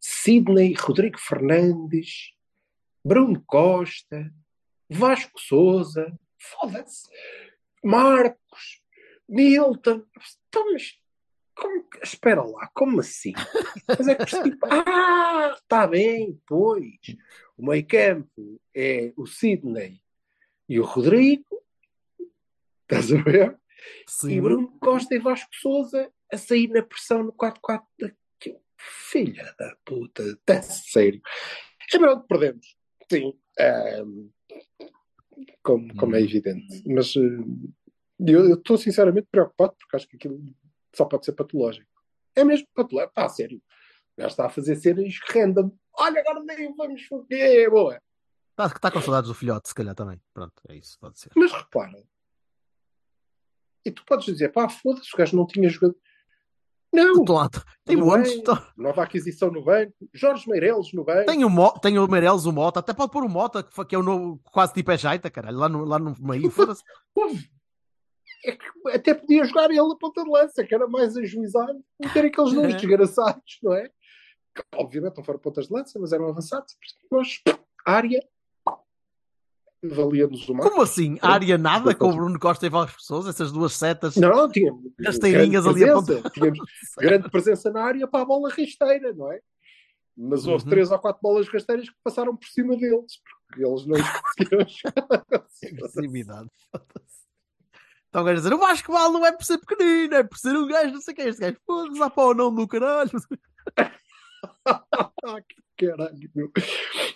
Sidney, 0.00 0.74
Rodrigo 0.74 1.18
Fernandes, 1.18 2.32
Bruno 3.04 3.42
Costa, 3.46 4.32
Vasco 4.88 5.40
Souza, 5.40 6.18
foda-se, 6.38 7.08
Marcos, 7.82 8.82
Milton, 9.28 10.04
então, 10.48 10.72
mas 10.72 10.98
como, 11.56 11.84
espera 12.02 12.42
lá, 12.42 12.70
como 12.74 13.00
assim? 13.00 13.32
Mas 13.88 14.06
é 14.06 14.14
que 14.14 14.42
tipo, 14.42 14.66
ah, 14.70 15.54
está 15.56 15.86
bem, 15.86 16.40
pois. 16.46 16.84
O 17.56 17.66
meio 17.66 17.86
campo 17.86 18.60
é 18.74 19.12
o 19.16 19.26
Sidney 19.26 20.02
e 20.68 20.78
o 20.78 20.84
Rodrigo, 20.84 21.64
estás 22.88 23.12
a 23.12 23.22
ver? 23.22 23.58
Sim. 24.06 24.32
E 24.32 24.40
Bruno 24.40 24.78
Costa 24.80 25.14
e 25.14 25.18
Vasco 25.18 25.50
Souza 25.52 26.10
a 26.32 26.36
sair 26.36 26.68
na 26.68 26.82
pressão 26.82 27.22
no 27.22 27.32
4-4. 27.32 27.82
Que 28.38 28.58
Filha 28.76 29.54
da 29.58 29.76
puta, 29.84 30.22
está 30.22 30.62
sério. 30.62 31.20
É 31.92 31.98
pronto, 31.98 32.26
perdemos. 32.26 32.76
Sim. 33.10 33.38
ahm, 33.58 34.28
como, 35.62 35.94
como 35.96 36.16
é 36.16 36.22
evidente. 36.22 36.82
Mas 36.86 37.14
eh, 37.16 37.20
eu 38.26 38.54
estou 38.54 38.78
sinceramente 38.78 39.28
preocupado 39.30 39.74
porque 39.78 39.96
acho 39.96 40.08
que 40.08 40.16
aquilo 40.16 40.40
só 40.94 41.04
pode 41.04 41.24
ser 41.24 41.32
patológico. 41.32 41.90
É 42.34 42.44
mesmo 42.44 42.66
patológico. 42.74 43.10
Está 43.10 43.24
a 43.26 43.28
sério. 43.28 43.62
Gajo 44.16 44.30
está 44.30 44.46
a 44.46 44.50
fazer 44.50 44.76
cenas 44.76 45.18
random. 45.28 45.70
Olha, 45.92 46.20
agora 46.20 46.42
nem 46.42 46.74
vamos 46.74 47.02
foder. 47.04 47.66
É 47.66 47.70
boa. 47.70 48.00
Está 48.50 48.70
tá 48.70 48.90
com 48.90 49.00
saudades 49.02 49.28
do 49.28 49.34
filhote, 49.34 49.68
se 49.68 49.74
calhar 49.74 49.94
também. 49.94 50.20
Pronto, 50.32 50.54
é 50.68 50.76
isso, 50.76 50.98
pode 50.98 51.18
ser. 51.18 51.30
Mas 51.36 51.52
repara. 51.52 52.02
E 53.86 53.90
tu 53.92 54.04
podes 54.04 54.26
dizer, 54.26 54.50
pá, 54.52 54.68
foda-se, 54.68 55.14
o 55.14 55.16
gajo 55.16 55.36
não 55.36 55.46
tinha 55.46 55.68
jogado. 55.68 55.94
Não, 56.92 57.22
lá, 57.28 57.48
tem 57.84 57.96
montes. 57.96 58.30
bem. 58.30 58.38
estão- 58.38 58.62
nova 58.76 59.02
aquisição 59.02 59.50
no 59.50 59.62
banco. 59.62 59.92
Jorge 60.14 60.48
Meireles 60.48 60.92
no 60.92 61.04
banco. 61.04 61.26
Tem 61.26 61.44
o, 61.44 61.50
Mo... 61.50 61.70
tem 61.78 61.98
o 61.98 62.06
Meireles, 62.08 62.46
o 62.46 62.52
Mota, 62.52 62.80
até 62.80 62.92
pode 62.94 63.12
pôr 63.12 63.22
o 63.24 63.28
Mota, 63.28 63.62
que 63.62 63.84
que 63.84 63.94
é 63.94 63.98
o 63.98 64.02
novo, 64.02 64.40
quase 64.52 64.72
tipo 64.72 64.90
é 64.90 64.96
Jaita, 64.98 65.30
caralho, 65.30 65.58
lá 65.58 65.68
no, 65.68 65.84
lá 65.84 65.98
no 65.98 66.14
meio. 66.18 66.50
Foda-se. 66.50 66.82
É 68.44 68.52
que 68.52 68.64
até 68.94 69.14
podia 69.14 69.44
jogar 69.44 69.70
ele 69.70 69.80
a 69.80 69.96
ponta 69.96 70.22
de 70.22 70.30
lança, 70.30 70.64
que 70.64 70.74
era 70.74 70.86
mais 70.86 71.16
ajuizado, 71.16 71.82
meter 72.00 72.24
aqueles 72.26 72.52
nomes 72.54 72.74
É. 72.74 72.76
desgraçados, 72.78 73.58
não 73.62 73.72
é? 73.74 73.88
Que, 74.54 74.62
obviamente 74.74 75.16
não 75.16 75.24
foram 75.24 75.38
pontas 75.40 75.66
de 75.66 75.72
lança, 75.74 75.98
mas 75.98 76.12
eram 76.12 76.28
avançados. 76.28 76.76
Nós, 77.10 77.40
área, 77.84 78.20
valia-nos 79.82 80.48
uma. 80.48 80.62
Como 80.62 80.82
assim? 80.82 81.18
Área 81.22 81.56
nada 81.58 81.94
com 81.94 82.10
o 82.10 82.14
Bruno 82.14 82.38
Costa 82.38 82.66
e 82.66 82.70
Vasco 82.70 83.00
Souza, 83.02 83.30
essas 83.30 83.52
duas 83.52 83.72
setas. 83.74 84.16
Não, 84.16 84.50
tínhamos 84.50 84.82
Rasteirinhas 85.04 85.66
ali 85.66 85.84
a. 85.84 86.02
Tínhamos 86.30 86.58
grande 86.98 87.30
presença 87.30 87.70
na 87.70 87.82
área 87.82 88.06
para 88.08 88.22
a 88.22 88.26
bola 88.26 88.48
rasteira, 88.50 89.12
não 89.12 89.30
é? 89.32 89.40
Mas 90.16 90.46
houve 90.46 90.64
Uhum. 90.64 90.70
três 90.70 90.90
ou 90.90 90.98
quatro 90.98 91.20
bolas 91.22 91.46
rasteiras 91.48 91.88
que 91.90 91.96
passaram 92.02 92.34
por 92.34 92.48
cima 92.48 92.74
deles, 92.76 93.20
porque 93.48 93.64
eles 93.64 93.86
não 93.86 93.96
conseguiram 93.98 94.66
jogar. 94.66 95.26
Agressividade. 95.62 96.48
Foda-se. 96.72 97.16
O 98.14 98.24
gajo 98.24 98.30
a 98.30 98.34
dizer, 98.34 98.54
o 98.54 98.58
Vasco 98.58 98.92
Val 98.92 99.12
não 99.12 99.26
é 99.26 99.32
por 99.32 99.44
ser 99.44 99.58
pequenino, 99.58 100.14
é 100.14 100.22
por 100.22 100.38
ser 100.38 100.56
um 100.56 100.66
gajo, 100.66 100.94
não 100.94 101.02
sei 101.02 101.12
o 101.12 101.16
que 101.16 101.20
é. 101.22 101.28
Este 101.28 101.40
gajo, 101.42 101.58
foda-se, 101.66 101.98
lá 102.00 102.08
para 102.08 102.24
o 102.24 102.32
não 102.34 102.54
do 102.54 102.66
caralho. 102.66 103.10
Que 105.48 105.62
caralho, 105.76 106.30
meu. 106.34 106.50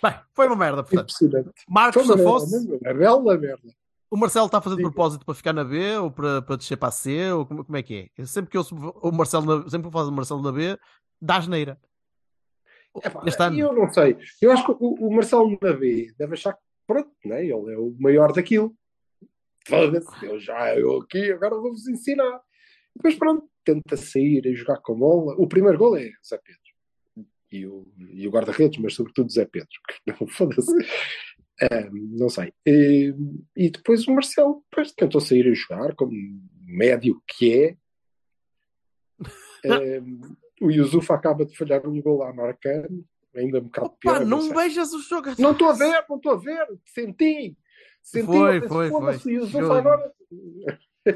Bem, 0.01 0.13
foi 0.33 0.47
uma 0.47 0.55
merda, 0.55 0.83
portanto. 0.83 1.11
Impressionante. 1.11 1.51
Marcos 1.67 2.05
Foi 2.05 2.15
uma 2.15 2.23
merda, 2.23 2.47
mesmo, 2.51 2.79
uma 2.81 2.93
bela 2.93 3.37
merda. 3.37 3.73
o 4.09 4.17
Marcelo 4.17 4.45
está 4.45 4.57
a 4.57 4.61
fazer 4.61 4.75
de 4.75 4.81
propósito 4.81 5.25
para 5.25 5.35
ficar 5.35 5.53
na 5.53 5.63
B 5.63 5.97
ou 5.97 6.11
para, 6.11 6.41
para 6.41 6.55
descer 6.55 6.77
para 6.77 6.89
a 6.89 6.91
C, 6.91 7.31
ou 7.31 7.45
como, 7.45 7.63
como 7.65 7.77
é 7.77 7.83
que 7.83 8.11
é? 8.17 8.25
Sempre 8.25 8.51
que 8.51 8.57
eu 8.57 8.63
o 8.71 9.11
Marcelo, 9.11 9.45
na, 9.45 9.63
sempre 9.69 9.81
que 9.81 9.87
eu 9.87 9.91
falo 9.91 10.09
do 10.09 10.15
Marcelo 10.15 10.41
na 10.41 10.51
B, 10.51 10.77
dá 11.21 11.37
asneira. 11.37 11.79
Epá, 13.03 13.23
Este 13.25 13.41
ano. 13.41 13.57
Eu 13.57 13.73
não 13.73 13.91
sei. 13.91 14.17
Eu 14.41 14.51
acho 14.51 14.65
que 14.65 14.71
o, 14.71 15.07
o 15.07 15.13
Marcelo 15.13 15.57
na 15.61 15.73
B 15.73 16.13
deve 16.17 16.33
achar 16.33 16.53
que, 16.53 16.59
pronto, 16.85 17.11
né? 17.25 17.41
ele 17.45 17.73
é 17.73 17.77
o 17.77 17.95
maior 17.99 18.33
daquilo. 18.33 18.75
Foda-se, 19.67 20.25
eu 20.25 20.39
já, 20.39 20.75
eu 20.75 20.97
aqui, 20.97 21.31
agora 21.31 21.55
vou-vos 21.55 21.87
ensinar. 21.87 22.41
Depois, 22.95 23.15
pronto, 23.15 23.47
tenta 23.63 23.95
sair 23.95 24.45
e 24.45 24.55
jogar 24.55 24.77
com 24.81 24.97
bola. 24.97 25.35
O 25.37 25.47
primeiro 25.47 25.77
gol 25.77 25.95
é 25.95 26.09
Zé 26.27 26.37
Pedro. 26.43 26.60
E 27.51 27.65
o, 27.65 27.85
e 28.13 28.27
o 28.27 28.31
guarda-redes, 28.31 28.79
mas 28.79 28.93
sobretudo 28.93 29.31
Zé 29.31 29.45
Pedro. 29.45 29.69
Não, 30.07 30.27
Foda-se. 30.27 30.71
Não 31.91 32.29
sei. 32.29 32.53
E, 32.65 33.13
e 33.55 33.69
depois 33.69 34.07
o 34.07 34.11
Marcelo 34.13 34.63
depois, 34.71 34.91
tentou 34.93 35.21
sair 35.21 35.47
a 35.47 35.53
jogar, 35.53 35.93
como 35.95 36.11
médio 36.65 37.21
que 37.27 37.53
é. 37.53 37.77
O 40.61 40.69
Yusuf 40.69 41.11
acaba 41.11 41.43
de 41.43 41.57
falhar 41.57 41.87
um 41.87 41.99
gol 41.99 42.21
a 42.21 42.31
marcar, 42.31 42.87
ainda 43.35 43.57
um 43.57 43.63
bocado 43.63 43.89
pior. 43.99 44.19
Pá, 44.19 44.25
não 44.25 44.41
sei. 44.41 44.53
vejas 44.53 44.93
o 44.93 44.99
jogo. 45.01 45.29
Não 45.39 45.53
estou 45.53 45.69
a 45.69 45.73
ver, 45.73 46.05
não 46.07 46.17
estou 46.17 46.33
a 46.33 46.37
ver. 46.37 46.67
Senti. 46.85 47.57
Senti. 48.03 48.27
Foi, 48.27 48.61
foi, 48.67 48.89
foi. 48.89 49.79
agora. 49.79 50.13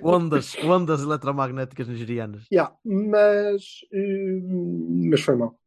Ondas, 0.02 0.56
ondas 0.64 1.04
eletromagnéticas 1.04 1.88
nigerianas. 1.88 2.46
Yeah, 2.52 2.76
mas, 2.84 3.64
hum, 3.94 5.10
mas 5.12 5.22
foi 5.22 5.36
mal. 5.36 5.60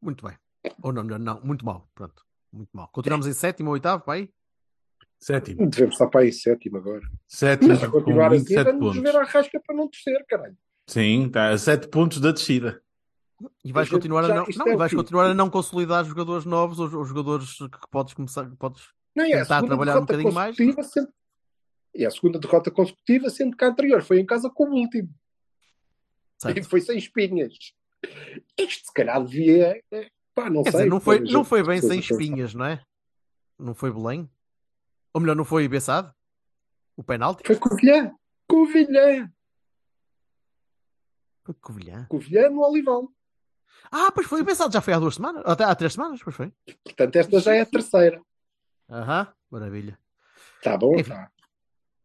Muito 0.00 0.26
bem. 0.26 0.36
Ou 0.82 0.92
não, 0.92 1.02
não, 1.02 1.18
não, 1.18 1.40
muito 1.42 1.64
mal. 1.64 1.88
Pronto, 1.94 2.22
muito 2.52 2.70
mal. 2.72 2.88
Continuamos 2.88 3.26
em 3.26 3.32
sétimo 3.32 3.68
ou 3.70 3.74
oitavo, 3.74 4.04
pai? 4.04 4.28
Sétimo. 5.18 5.68
Devemos 5.68 5.94
estar 5.94 6.08
para 6.08 6.22
aí 6.22 6.32
sétimo 6.32 6.78
agora. 6.78 7.02
Sétimo 7.28 7.68
Mas 7.68 7.86
continuar 7.86 8.28
assim, 8.28 8.38
27 8.38 8.64
vamos 8.64 8.80
pontos. 8.96 9.02
ver 9.02 9.16
a 9.16 9.24
rasca 9.24 9.60
para 9.66 9.76
não 9.76 9.88
descer, 9.88 10.24
caralho. 10.26 10.56
Sim, 10.86 11.26
está 11.26 11.50
a 11.50 11.58
7 11.58 11.88
pontos 11.88 12.20
da 12.20 12.32
descida. 12.32 12.82
E 13.64 13.72
vais 13.72 13.88
continuar 13.88 14.24
a 14.24 14.28
não, 14.28 14.46
não, 14.56 14.68
é 14.68 14.72
e 14.74 14.76
vais 14.76 14.90
quê? 14.90 14.96
continuar 14.96 15.26
a 15.30 15.34
não 15.34 15.48
consolidar 15.48 16.04
jogadores 16.04 16.44
novos 16.44 16.78
ou, 16.78 16.98
ou 16.98 17.04
jogadores 17.04 17.56
que 17.56 17.90
podes 17.90 18.12
começar, 18.12 18.48
que 18.48 18.56
podes 18.56 18.88
Não, 19.14 19.24
e 19.26 19.32
é 19.32 19.42
tentar 19.42 19.62
trabalhar 19.62 19.98
um 19.98 20.00
bocadinho 20.00 20.32
mais. 20.32 20.56
consecutiva, 20.56 20.82
Sendo... 20.82 21.12
E 21.94 22.04
é 22.04 22.06
a 22.06 22.10
segunda 22.10 22.38
derrota 22.38 22.70
consecutiva, 22.70 23.28
sendo 23.30 23.56
que 23.56 23.64
a 23.64 23.68
anterior 23.68 24.02
foi 24.02 24.20
em 24.20 24.26
casa 24.26 24.50
com 24.50 24.64
o 24.70 24.74
último. 24.74 25.08
E 25.08 26.42
Certo. 26.42 26.68
foi 26.68 26.80
sem 26.80 26.96
espinhas. 26.96 27.54
Isto 28.58 28.86
se 28.86 28.92
calhar 28.94 29.22
devia. 29.24 29.82
Pá, 30.34 30.48
não 30.48 30.62
Quer 30.62 30.70
sei. 30.70 30.78
dizer, 30.80 30.90
não 30.90 31.00
foi, 31.00 31.20
não 31.20 31.44
foi 31.44 31.62
bem 31.62 31.80
sem 31.80 32.00
espinhas, 32.00 32.54
não 32.54 32.64
é? 32.64 32.82
Não 33.58 33.74
foi 33.74 33.92
Belém? 33.92 34.30
Ou 35.12 35.20
melhor, 35.20 35.34
não 35.36 35.44
foi 35.44 35.66
Bessade? 35.68 36.12
O 36.96 37.02
penalti? 37.02 37.42
Foi 37.46 37.56
Covilhã. 37.56 38.14
Covilhã. 38.48 39.30
Foi 41.44 41.54
Covilhã. 41.54 42.06
Covilhã 42.08 42.48
no 42.50 42.62
Olival. 42.62 43.08
Ah, 43.90 44.10
pois 44.12 44.26
foi 44.26 44.40
o 44.42 44.44
Bessade, 44.44 44.74
já 44.74 44.80
foi 44.80 44.92
há 44.92 44.98
duas 44.98 45.14
semanas, 45.14 45.42
até 45.46 45.64
há 45.64 45.74
três 45.74 45.94
semanas, 45.94 46.22
pois 46.22 46.36
foi. 46.36 46.52
Portanto, 46.84 47.16
esta 47.16 47.40
já 47.40 47.54
é 47.54 47.60
a 47.60 47.66
terceira. 47.66 48.20
Aham, 48.88 49.32
maravilha. 49.50 49.98
Está 50.56 50.76
bom, 50.76 50.98
Enfim. 50.98 51.10
tá. 51.10 51.30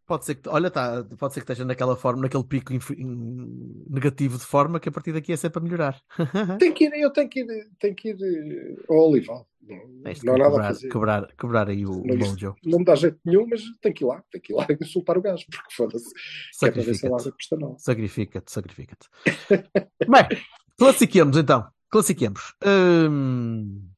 Pode 0.05 0.23
ser 0.25 0.35
que, 0.35 0.47
olha, 0.49 0.69
tá, 0.69 1.03
pode 1.17 1.33
ser 1.33 1.39
que 1.39 1.45
esteja 1.51 1.65
naquela 1.65 1.95
forma, 1.95 2.21
naquele 2.21 2.43
pico 2.43 2.71
inf- 2.71 2.91
in- 2.91 3.83
negativo 3.89 4.37
de 4.37 4.45
forma 4.45 4.79
que 4.79 4.87
a 4.87 4.91
partir 4.91 5.11
daqui 5.11 5.33
é 5.33 5.35
sempre 5.35 5.59
a 5.59 5.63
melhorar. 5.63 5.99
Tem 6.59 6.71
que 6.71 6.85
ir, 6.85 6.93
eu 7.01 7.11
tenho 7.11 7.27
que 7.27 7.39
ir, 7.39 7.69
tenho 7.79 7.95
que 7.95 8.09
ir 8.09 8.17
eh, 8.21 8.83
ao 8.87 9.09
Olival. 9.09 9.47
Não, 9.67 9.77
não 10.23 10.33
há 10.35 10.37
nada 10.37 10.61
a 10.61 10.63
fazer. 10.67 10.89
quebrar, 10.89 11.27
quebrar 11.35 11.69
aí 11.69 11.87
o, 11.87 11.91
o 12.03 12.05
Não, 12.05 12.15
isto- 12.17 12.29
mojo. 12.29 12.55
Não 12.63 12.77
me 12.79 12.85
dá 12.85 12.93
jeito 12.93 13.17
nenhum, 13.25 13.47
mas 13.49 13.61
tenho 13.81 13.95
que 13.95 14.03
ir 14.03 14.07
lá. 14.07 14.23
Tenho 14.31 14.41
que 14.43 14.53
ir 14.53 14.55
lá 14.55 14.67
insultar 14.79 15.17
o 15.17 15.21
gajo, 15.23 15.43
porque 15.49 15.73
foda-se. 15.73 16.05
É 16.07 16.11
Sacrifica-te. 16.53 17.33
Sacrifica-te, 17.79 18.51
sacrifica-te. 18.51 19.09
Bem, 20.07 20.39
classifiquemos 20.77 21.35
então. 21.35 21.67
Classifiquemos. 21.89 22.53
Hum, 22.63 23.89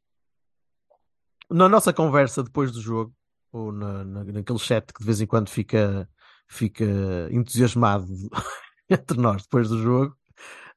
na 1.50 1.68
nossa 1.68 1.92
conversa 1.92 2.44
depois 2.44 2.72
do 2.72 2.80
jogo, 2.82 3.14
ou 3.58 3.72
na, 3.72 4.04
na- 4.04 4.24
naquele 4.24 4.60
chat 4.60 4.94
que 4.94 5.00
de 5.00 5.06
vez 5.06 5.22
em 5.22 5.28
quando 5.28 5.50
fica, 5.50 6.10
fica 6.48 6.86
entusiasmado 7.32 8.08
entre 8.90 9.18
nós 9.20 9.44
depois 9.44 9.70
do 9.70 9.82
jogo, 9.82 10.16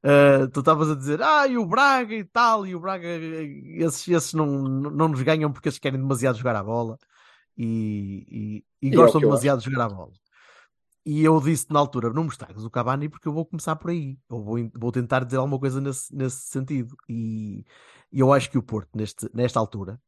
uh, 0.04 0.49
tu 0.52 0.60
estavas 0.60 0.90
a 0.90 0.94
dizer, 0.96 1.22
ah, 1.22 1.46
e 1.46 1.58
o 1.58 1.66
Braga 1.66 2.14
e 2.14 2.25
tal, 2.25 2.66
e 2.66 2.75
o 2.75 2.80
Braga, 2.80 3.06
esses, 3.08 4.06
esses 4.08 4.34
não, 4.34 4.46
não 4.46 5.08
nos 5.08 5.22
ganham 5.22 5.52
porque 5.52 5.68
eles 5.68 5.78
querem 5.78 6.00
demasiado 6.00 6.38
jogar 6.38 6.56
a 6.56 6.62
bola 6.64 6.99
e, 7.56 8.64
e, 8.82 8.88
e 8.88 8.92
é 8.92 8.96
gostam 8.96 9.20
eu 9.20 9.28
demasiado 9.28 9.60
de 9.60 9.66
jogar 9.70 9.87
a 9.87 9.88
bola. 9.88 10.12
E 11.04 11.25
eu 11.25 11.40
disse 11.40 11.66
na 11.70 11.78
altura: 11.80 12.10
não 12.12 12.25
me 12.25 12.30
estragas 12.30 12.64
o 12.64 12.70
Cavani 12.70 13.08
porque 13.08 13.26
eu 13.28 13.32
vou 13.32 13.46
começar 13.46 13.76
por 13.76 13.90
aí. 13.90 14.18
Eu 14.28 14.42
vou, 14.42 14.58
vou 14.75 14.92
tentar 14.92 15.25
dizer 15.25 15.38
alguma 15.38 15.58
coisa 15.58 15.80
nesse, 15.80 16.14
nesse 16.14 16.49
sentido. 16.49 16.96
E, 17.08 17.64
e 18.12 18.20
eu 18.20 18.32
acho 18.32 18.50
que 18.50 18.58
o 18.58 18.62
Porto, 18.62 18.90
neste, 18.94 19.28
nesta 19.34 19.58
altura, 19.58 20.00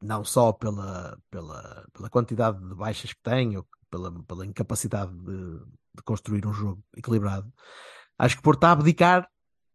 não 0.00 0.24
só 0.24 0.52
pela, 0.52 1.18
pela, 1.30 1.86
pela 1.92 2.10
quantidade 2.10 2.58
de 2.60 2.74
baixas 2.74 3.12
que 3.12 3.22
tem, 3.22 3.56
ou 3.56 3.66
pela, 3.90 4.12
pela 4.24 4.44
incapacidade 4.46 5.12
de, 5.12 5.58
de 5.94 6.02
construir 6.04 6.46
um 6.46 6.52
jogo 6.52 6.82
equilibrado, 6.96 7.52
acho 8.18 8.34
que 8.36 8.40
o 8.40 8.42
Porto 8.42 8.58
está 8.58 8.68
a 8.68 8.72
abdicar 8.72 9.28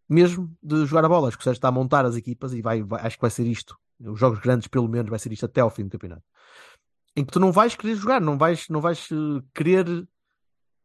mesmo 0.07 0.55
de 0.61 0.85
jogar 0.85 1.05
a 1.05 1.09
bola. 1.09 1.27
Acho 1.29 1.37
que 1.37 1.41
o 1.41 1.43
Sérgio 1.45 1.57
está 1.57 1.69
a 1.69 1.71
montar 1.71 2.05
as 2.05 2.15
equipas 2.15 2.53
e 2.53 2.61
vai, 2.61 2.83
vai- 2.83 3.01
acho 3.05 3.15
que 3.17 3.21
vai 3.21 3.31
ser 3.31 3.47
isto. 3.47 3.77
Os 3.99 4.19
jogos 4.19 4.39
grandes, 4.39 4.67
pelo 4.67 4.87
menos, 4.89 5.09
vai 5.09 5.17
ser 5.19 5.31
isto 5.31 5.45
até 5.45 5.61
ao 5.61 5.69
fim 5.69 5.83
do 5.85 5.89
campeonato. 5.91 6.23
Em 7.15 7.23
que 7.23 7.31
tu 7.31 7.39
não 7.39 7.51
vais 7.51 7.75
querer 7.75 7.95
jogar, 7.95 8.19
não 8.21 8.37
vais, 8.37 8.67
não 8.69 8.81
vais 8.81 9.07
eh, 9.11 9.43
querer 9.53 9.85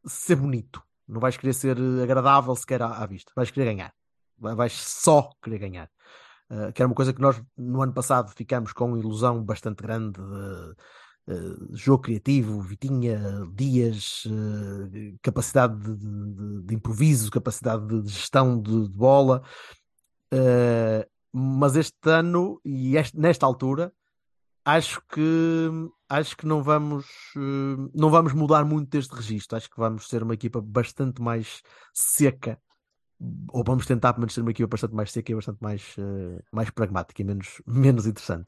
ser 0.07 0.37
bonito, 0.37 0.83
não 1.07 1.21
vais 1.21 1.37
querer 1.37 1.52
ser 1.52 1.76
agradável 2.02 2.55
sequer 2.55 2.83
à, 2.83 2.88
à 3.02 3.07
vista, 3.07 3.33
vais 3.35 3.50
querer 3.50 3.66
ganhar, 3.75 3.93
Vai- 4.38 4.55
vais 4.55 4.73
só 4.73 5.31
querer 5.43 5.59
ganhar. 5.59 5.90
Uh, 6.50 6.73
que 6.73 6.81
era 6.81 6.88
uma 6.88 6.95
coisa 6.95 7.12
que 7.12 7.21
nós 7.21 7.43
no 7.57 7.83
ano 7.83 7.93
passado 7.93 8.33
ficamos 8.37 8.73
com 8.73 8.97
ilusão 8.97 9.43
bastante 9.43 9.83
grande 9.83 10.21
de, 10.21 10.75
Uh, 11.29 11.76
jogo 11.76 12.05
criativo, 12.05 12.61
Vitinha, 12.61 13.19
Dias, 13.53 14.25
uh, 14.26 15.19
capacidade 15.21 15.76
de, 15.76 15.97
de, 15.97 16.62
de, 16.62 16.75
improviso, 16.76 17.33
capacidade 17.33 18.00
de 18.00 18.09
gestão 18.09 18.62
de, 18.62 18.85
de 18.85 18.95
bola. 18.95 19.43
Mas 21.33 21.75
este 21.75 22.09
ano 22.09 22.61
e 22.65 22.97
este, 22.97 23.19
nesta 23.19 23.45
altura 23.45 23.93
acho 24.65 25.03
que 25.09 25.69
acho 26.09 26.37
que 26.37 26.47
não 26.47 26.62
vamos 26.62 27.07
não 27.93 28.09
vamos 28.09 28.33
mudar 28.33 28.65
muito 28.65 28.91
deste 28.91 29.12
registro. 29.12 29.57
Acho 29.57 29.69
que 29.69 29.81
vamos 29.81 30.09
ser 30.09 30.23
uma 30.23 30.35
equipa 30.35 30.61
bastante 30.61 31.21
mais 31.21 31.61
seca 31.93 32.57
ou 33.49 33.65
vamos 33.65 33.87
tentar 33.87 34.13
pelo 34.13 34.23
menos 34.23 34.35
ser 34.35 34.43
uma 34.43 34.51
equipa 34.51 34.69
bastante 34.69 34.95
mais 34.95 35.11
seca 35.11 35.33
e 35.33 35.35
bastante 35.35 35.59
mais, 35.61 35.97
mais 36.53 36.71
pragmática 36.71 37.23
e 37.23 37.25
menos, 37.25 37.63
menos 37.67 38.07
interessante. 38.07 38.47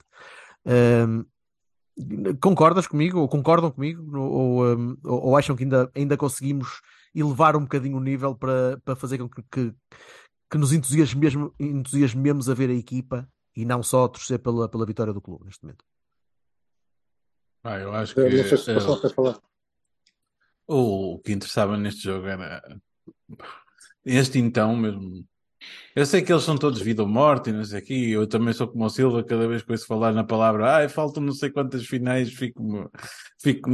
Concordas 2.40 2.86
comigo, 2.86 3.18
ou 3.18 3.28
concordam 3.28 3.70
comigo, 3.70 4.16
ou, 4.16 4.64
um, 4.64 4.96
ou, 5.04 5.36
acham 5.36 5.56
que 5.56 5.64
ainda, 5.64 5.90
ainda 5.94 6.16
conseguimos 6.16 6.80
elevar 7.14 7.56
um 7.56 7.62
bocadinho 7.62 7.96
o 7.96 8.00
nível 8.00 8.36
para, 8.36 8.80
para 8.84 8.94
fazer 8.94 9.18
com 9.18 9.28
que, 9.28 9.42
que, 9.50 9.74
que 10.50 10.58
nos 10.58 10.72
entusiasmemos, 10.72 11.52
entusiasmemos 11.58 12.48
a 12.48 12.54
ver 12.54 12.70
a 12.70 12.74
equipa 12.74 13.28
e 13.56 13.64
não 13.64 13.82
só 13.82 14.04
a 14.04 14.08
torcer 14.08 14.38
pela, 14.38 14.68
pela 14.68 14.86
vitória 14.86 15.12
do 15.12 15.20
clube 15.20 15.46
neste 15.46 15.64
momento? 15.64 15.84
Ah, 17.64 17.78
eu 17.78 17.92
acho 17.92 18.14
que 18.14 18.44
se 18.44 19.14
falar. 19.14 19.40
o 20.68 21.18
que 21.18 21.32
interessava 21.32 21.76
neste 21.76 22.04
jogo 22.04 22.28
era 22.28 22.62
este 24.08 24.38
então 24.38 24.76
mesmo 24.76 25.24
eu 25.94 26.06
sei 26.06 26.22
que 26.22 26.32
eles 26.32 26.44
são 26.44 26.56
todos 26.56 26.80
vida 26.80 27.02
ou 27.02 27.08
morte 27.08 27.50
e 27.50 27.52
não 27.52 27.64
sei 27.64 27.78
aqui. 27.78 28.10
Eu 28.12 28.26
também 28.26 28.54
sou 28.54 28.68
como 28.68 28.84
o 28.84 28.88
Silva, 28.88 29.24
cada 29.24 29.48
vez 29.48 29.62
que 29.62 29.72
ouço 29.72 29.86
falar 29.86 30.12
na 30.12 30.22
palavra, 30.22 30.76
ai, 30.76 30.88
faltam 30.88 31.22
não 31.22 31.32
sei 31.32 31.50
quantas 31.50 31.84
finais, 31.86 32.32
fico-me 32.32 32.86
fico 33.42 33.70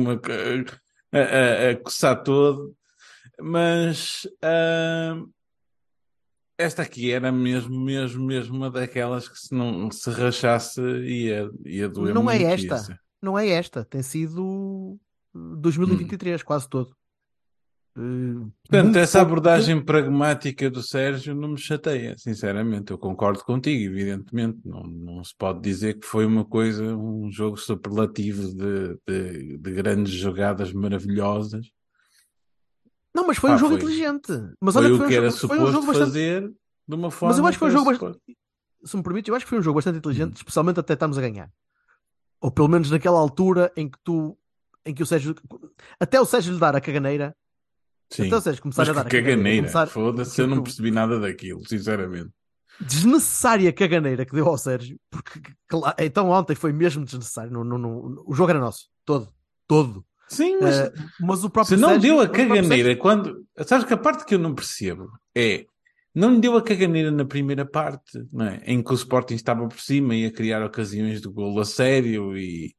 a, 1.12 1.18
a, 1.18 1.70
a, 1.70 1.76
coçar 1.76 2.22
todo. 2.22 2.74
Mas 3.38 4.24
uh, 4.42 5.30
esta 6.56 6.82
aqui 6.82 7.10
era 7.12 7.30
mesmo, 7.30 7.78
mesmo, 7.78 8.24
mesmo 8.24 8.56
uma 8.56 8.70
daquelas 8.70 9.28
que 9.28 9.38
se 9.38 9.54
não 9.54 9.90
se 9.90 10.08
rachasse 10.10 10.80
ia, 10.80 11.50
ia 11.64 11.88
doer 11.88 12.14
Não 12.14 12.22
muito. 12.22 12.42
é 12.42 12.52
esta, 12.52 12.76
isso. 12.76 12.94
não 13.20 13.38
é 13.38 13.48
esta. 13.48 13.84
Tem 13.84 14.02
sido 14.02 14.98
2023, 15.34 16.40
hum. 16.40 16.44
quase 16.44 16.68
todo. 16.68 16.96
Portanto, 17.94 18.96
essa 18.96 19.20
abordagem 19.20 19.80
pragmática 19.80 20.68
do 20.68 20.82
Sérgio 20.82 21.32
não 21.32 21.50
me 21.50 21.58
chateia, 21.58 22.16
sinceramente. 22.18 22.90
Eu 22.90 22.98
concordo 22.98 23.44
contigo, 23.44 23.84
evidentemente. 23.84 24.58
Não, 24.64 24.82
não 24.82 25.22
se 25.22 25.32
pode 25.36 25.60
dizer 25.60 26.00
que 26.00 26.06
foi 26.06 26.26
uma 26.26 26.44
coisa, 26.44 26.82
um 26.82 27.30
jogo 27.30 27.56
superlativo 27.56 28.48
de, 28.52 28.98
de, 29.06 29.58
de 29.58 29.70
grandes 29.70 30.12
jogadas 30.12 30.72
maravilhosas. 30.72 31.70
Não, 33.14 33.28
mas 33.28 33.38
foi 33.38 33.50
ah, 33.50 33.54
um 33.54 33.58
jogo 33.58 33.74
foi, 33.74 33.82
inteligente. 33.82 34.32
Mas 34.60 34.74
foi 34.74 34.84
olha 34.84 34.94
o 34.94 34.98
que, 34.98 35.06
que 35.06 35.14
era 35.14 35.28
um, 35.28 35.30
suposto 35.30 35.62
um 35.62 35.72
jogo 35.72 35.86
bastante... 35.86 36.06
fazer 36.06 36.52
de 36.88 36.94
uma 36.96 37.12
forma. 37.12 37.32
Mas 37.32 37.38
eu 37.38 37.46
acho 37.46 37.56
que 37.56 37.60
foi 37.60 37.68
um 37.68 37.72
jogo 37.72 37.90
bastante. 37.92 38.18
Se 38.82 38.96
me 38.96 39.02
permite, 39.04 39.30
eu 39.30 39.36
acho 39.36 39.46
que 39.46 39.50
foi 39.50 39.58
um 39.60 39.62
jogo 39.62 39.76
bastante 39.76 39.98
inteligente, 39.98 40.30
hum. 40.30 40.36
especialmente 40.36 40.80
até 40.80 40.94
estamos 40.94 41.16
a 41.16 41.20
ganhar. 41.20 41.48
Ou 42.40 42.50
pelo 42.50 42.68
menos 42.68 42.90
naquela 42.90 43.20
altura 43.20 43.72
em 43.76 43.88
que 43.88 43.98
tu. 44.02 44.36
Em 44.84 44.92
que 44.92 45.02
o 45.04 45.06
Sérgio. 45.06 45.36
Até 46.00 46.20
o 46.20 46.26
Sérgio 46.26 46.52
lhe 46.52 46.58
dar 46.58 46.74
a 46.74 46.80
caganeira 46.80 47.36
Sim. 48.14 48.26
Então, 48.26 48.40
seja, 48.40 48.60
começar 48.60 48.82
Mas 48.82 48.88
a 48.90 48.92
dar. 48.92 49.04
Que 49.08 49.20
caganeira. 49.20 49.62
Começar... 49.62 49.86
Foda-se, 49.88 50.40
eu 50.40 50.46
não 50.46 50.62
percebi 50.62 50.92
nada 50.92 51.18
daquilo, 51.18 51.66
sinceramente. 51.66 52.30
Desnecessária 52.80 53.72
caganeira 53.72 54.24
que 54.24 54.32
deu 54.32 54.46
ao 54.46 54.56
Sérgio, 54.56 54.98
porque 55.10 55.40
claro, 55.68 55.96
então 55.98 56.30
ontem 56.30 56.54
foi 56.54 56.72
mesmo 56.72 57.04
desnecessário. 57.04 57.52
No, 57.52 57.64
no, 57.64 57.78
no, 57.78 58.24
o 58.26 58.34
jogo 58.34 58.50
era 58.50 58.60
nosso, 58.60 58.88
todo, 59.04 59.28
todo. 59.66 60.04
Sim, 60.28 60.58
mas, 60.60 60.78
uh, 60.78 60.92
mas 61.20 61.44
o 61.44 61.50
próprio 61.50 61.76
se 61.76 61.80
não 61.80 61.90
Sérgio, 61.90 62.08
deu 62.08 62.20
a 62.20 62.28
caganeira 62.28 62.96
quando. 62.96 63.44
Sabes 63.66 63.84
que 63.84 63.94
a 63.94 63.98
parte 63.98 64.24
que 64.24 64.34
eu 64.34 64.38
não 64.38 64.54
percebo 64.54 65.08
é. 65.34 65.66
Não 66.14 66.38
deu 66.38 66.56
a 66.56 66.62
caganeira 66.62 67.10
na 67.10 67.24
primeira 67.24 67.66
parte, 67.66 68.18
é? 68.18 68.72
em 68.72 68.80
que 68.80 68.92
o 68.92 68.94
Sporting 68.94 69.34
estava 69.34 69.66
por 69.66 69.80
cima 69.80 70.14
e 70.14 70.26
a 70.26 70.32
criar 70.32 70.64
ocasiões 70.64 71.20
de 71.20 71.28
golo 71.28 71.58
a 71.58 71.64
sério 71.64 72.36
e, 72.38 72.72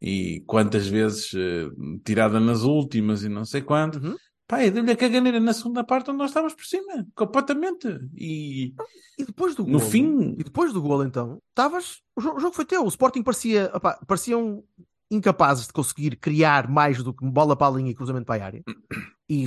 e 0.00 0.42
quantas 0.46 0.86
vezes 0.86 1.30
uh, 1.34 1.70
tirada 2.02 2.40
nas 2.40 2.62
últimas 2.62 3.22
e 3.24 3.28
não 3.28 3.44
sei 3.44 3.60
quanto. 3.60 3.98
Uhum. 3.98 4.16
Pá, 4.48 4.66
deu-lhe 4.66 4.90
a 4.90 4.96
caganeira 4.96 5.38
na 5.38 5.52
segunda 5.52 5.84
parte 5.84 6.10
onde 6.10 6.18
nós 6.18 6.30
estávamos 6.30 6.54
por 6.54 6.64
cima, 6.64 7.06
completamente. 7.14 7.86
E, 8.16 8.74
e 9.18 9.24
depois 9.26 9.54
do 9.54 9.62
no 9.62 9.78
golo, 9.78 9.90
fim. 9.90 10.34
E 10.38 10.42
depois 10.42 10.72
do 10.72 10.80
gol, 10.80 11.04
então, 11.04 11.42
estavas. 11.50 12.00
O, 12.16 12.20
o, 12.20 12.40
jogo 12.40 12.54
foi 12.54 12.64
teu. 12.64 12.82
O 12.82 12.88
Sporting 12.88 13.22
parecia. 13.22 13.70
Opá, 13.74 14.00
pareciam 14.06 14.64
incapazes 15.10 15.66
de 15.66 15.72
conseguir 15.74 16.16
criar 16.16 16.66
mais 16.66 17.02
do 17.02 17.12
que 17.12 17.26
bola 17.26 17.54
para 17.54 17.66
a 17.66 17.76
linha 17.76 17.90
e 17.90 17.94
cruzamento 17.94 18.24
para 18.24 18.42
a 18.42 18.46
área. 18.46 18.64
E, 19.28 19.44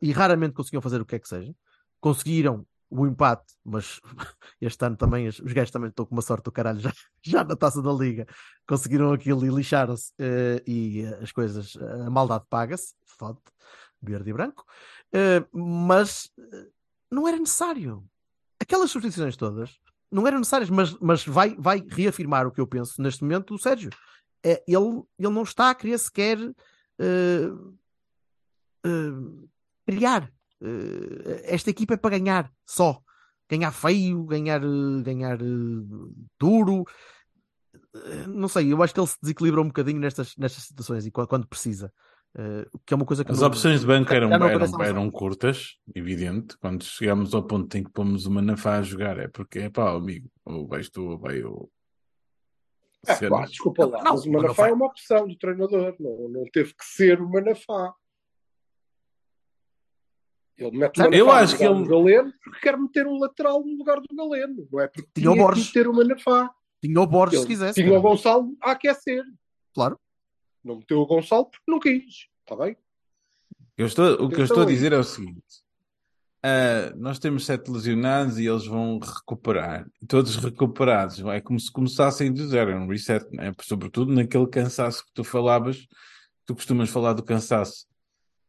e 0.00 0.12
raramente 0.12 0.54
conseguiam 0.54 0.80
fazer 0.80 1.00
o 1.00 1.04
que 1.04 1.16
é 1.16 1.18
que 1.18 1.28
seja. 1.28 1.52
Conseguiram 2.00 2.64
o 2.88 3.08
empate, 3.08 3.54
mas 3.64 4.00
este 4.60 4.84
ano 4.84 4.96
também 4.96 5.26
os 5.26 5.40
gajos 5.40 5.72
também 5.72 5.90
estão 5.90 6.06
com 6.06 6.14
uma 6.14 6.22
sorte 6.22 6.44
do 6.44 6.52
caralho 6.52 6.78
já, 6.78 6.92
já 7.20 7.42
na 7.42 7.56
taça 7.56 7.82
da 7.82 7.92
liga. 7.92 8.24
Conseguiram 8.68 9.12
aquilo 9.12 9.44
e 9.44 9.48
lixaram-se. 9.48 10.12
Uh, 10.12 10.62
e 10.64 11.04
as 11.20 11.32
coisas, 11.32 11.76
a 11.76 12.08
maldade 12.08 12.44
paga-se. 12.48 12.94
Foda 13.04 13.40
verde 14.00 14.30
e 14.30 14.32
branco, 14.32 14.64
uh, 15.14 15.58
mas 15.58 16.30
uh, 16.38 16.70
não 17.10 17.26
era 17.26 17.38
necessário. 17.38 18.04
Aquelas 18.60 18.90
substituições 18.90 19.36
todas 19.36 19.78
não 20.10 20.26
eram 20.26 20.38
necessárias, 20.38 20.70
mas, 20.70 20.94
mas 21.00 21.24
vai, 21.24 21.54
vai 21.58 21.84
reafirmar 21.86 22.46
o 22.46 22.50
que 22.50 22.60
eu 22.60 22.66
penso 22.66 23.00
neste 23.02 23.22
momento 23.22 23.54
o 23.54 23.58
Sérgio. 23.58 23.90
É, 24.42 24.62
ele, 24.66 25.02
ele 25.18 25.32
não 25.32 25.42
está 25.42 25.70
a 25.70 25.74
querer 25.74 25.98
sequer 25.98 26.38
uh, 26.38 27.72
criar. 29.86 30.32
esta 31.44 31.70
equipa 31.70 31.94
é 31.94 31.96
para 31.96 32.18
ganhar 32.18 32.50
só. 32.64 33.02
Ganhar 33.50 33.72
feio, 33.72 34.24
ganhar, 34.24 34.60
ganhar 35.02 35.38
duro. 36.38 36.84
Não 38.28 38.48
sei, 38.48 38.72
eu 38.72 38.82
acho 38.82 38.94
que 38.94 39.00
ele 39.00 39.06
se 39.06 39.18
desequilibra 39.20 39.60
um 39.60 39.66
bocadinho 39.66 39.98
nestas, 39.98 40.34
nestas 40.36 40.64
situações 40.64 41.06
e 41.06 41.10
quando 41.10 41.46
precisa. 41.46 41.92
Uh, 42.36 42.78
que 42.84 42.94
é 42.94 42.96
uma 42.96 43.06
coisa 43.06 43.24
que 43.24 43.32
As 43.32 43.40
não, 43.40 43.48
opções 43.48 43.80
de 43.80 43.86
banco 43.86 44.12
eram, 44.12 44.32
eram, 44.32 44.82
eram, 44.82 45.10
curtas, 45.10 45.76
evidente. 45.94 46.56
Quando 46.58 46.84
chegamos 46.84 47.34
ao 47.34 47.42
ponto 47.42 47.76
em 47.76 47.82
que 47.82 47.90
pomos 47.90 48.26
uma 48.26 48.42
Nafá 48.42 48.78
a 48.78 48.82
jogar, 48.82 49.18
é 49.18 49.28
porque 49.28 49.60
é 49.60 49.70
pá, 49.70 49.92
amigo, 49.92 50.30
ou 50.44 50.66
vais 50.66 50.88
tu 50.88 51.10
ou 51.10 51.18
vai 51.18 51.42
o. 51.42 51.68
É, 53.06 53.28
pá, 53.28 53.46
desculpa 53.46 53.86
lá, 53.86 54.02
não, 54.04 54.12
mas 54.12 54.26
o 54.26 54.32
Manafá 54.32 54.68
é 54.68 54.72
uma 54.72 54.86
opção 54.86 55.26
do 55.26 55.36
treinador, 55.36 55.96
não, 55.98 56.28
não 56.28 56.44
teve 56.52 56.74
que 56.74 56.84
ser 56.84 57.20
o 57.20 57.28
Manafá. 57.28 57.94
Ele 60.56 60.76
mete 60.76 61.00
o 61.00 61.14
eu 61.14 61.30
acho 61.30 61.56
que 61.56 61.64
ele... 61.64 61.86
Galeno 61.86 62.32
porque 62.42 62.60
quer 62.60 62.76
meter 62.76 63.06
um 63.06 63.18
lateral 63.18 63.64
no 63.64 63.78
lugar 63.78 64.00
do 64.00 64.14
Galeno, 64.14 64.68
não 64.70 64.80
é? 64.80 64.88
Porque 64.88 65.08
tinha, 65.14 65.30
tinha 65.30 65.30
o 65.30 65.36
Borges. 65.36 65.66
meter 65.66 65.88
o 65.88 65.94
Manafá. 65.94 66.50
Tinha 66.82 67.00
o 67.00 67.06
Borges, 67.06 67.34
ele, 67.34 67.42
se 67.42 67.48
quisesse. 67.48 67.74
Tinha 67.74 67.86
cara. 67.86 67.98
o 67.98 68.02
Gonçalo 68.02 68.56
a 68.60 68.72
aquecer. 68.72 69.24
Claro. 69.72 69.98
Não 70.68 70.76
meteu 70.76 71.00
o 71.00 71.06
Gonçalo 71.06 71.46
porque 71.46 71.70
não 71.70 71.80
quis. 71.80 72.28
Está 72.42 72.54
bem? 72.54 72.76
Eu 73.74 73.86
estou, 73.86 74.22
o 74.22 74.28
que 74.28 74.40
eu 74.40 74.44
estou 74.44 74.64
a 74.64 74.66
dizer 74.66 74.92
é 74.92 74.98
o 74.98 75.02
seguinte: 75.02 75.62
uh, 76.44 76.94
nós 76.96 77.18
temos 77.18 77.46
sete 77.46 77.70
lesionados 77.70 78.38
e 78.38 78.46
eles 78.46 78.66
vão 78.66 78.98
recuperar. 78.98 79.86
Todos 80.06 80.36
recuperados. 80.36 81.20
É 81.20 81.40
como 81.40 81.58
se 81.58 81.72
começassem 81.72 82.30
do 82.30 82.46
zero, 82.46 82.72
é 82.72 82.76
um 82.76 82.86
reset, 82.86 83.26
né? 83.34 83.50
sobretudo 83.62 84.12
naquele 84.12 84.46
cansaço 84.46 85.06
que 85.06 85.12
tu 85.14 85.24
falavas. 85.24 85.86
Tu 86.44 86.54
costumas 86.54 86.90
falar 86.90 87.14
do 87.14 87.22
cansaço 87.22 87.86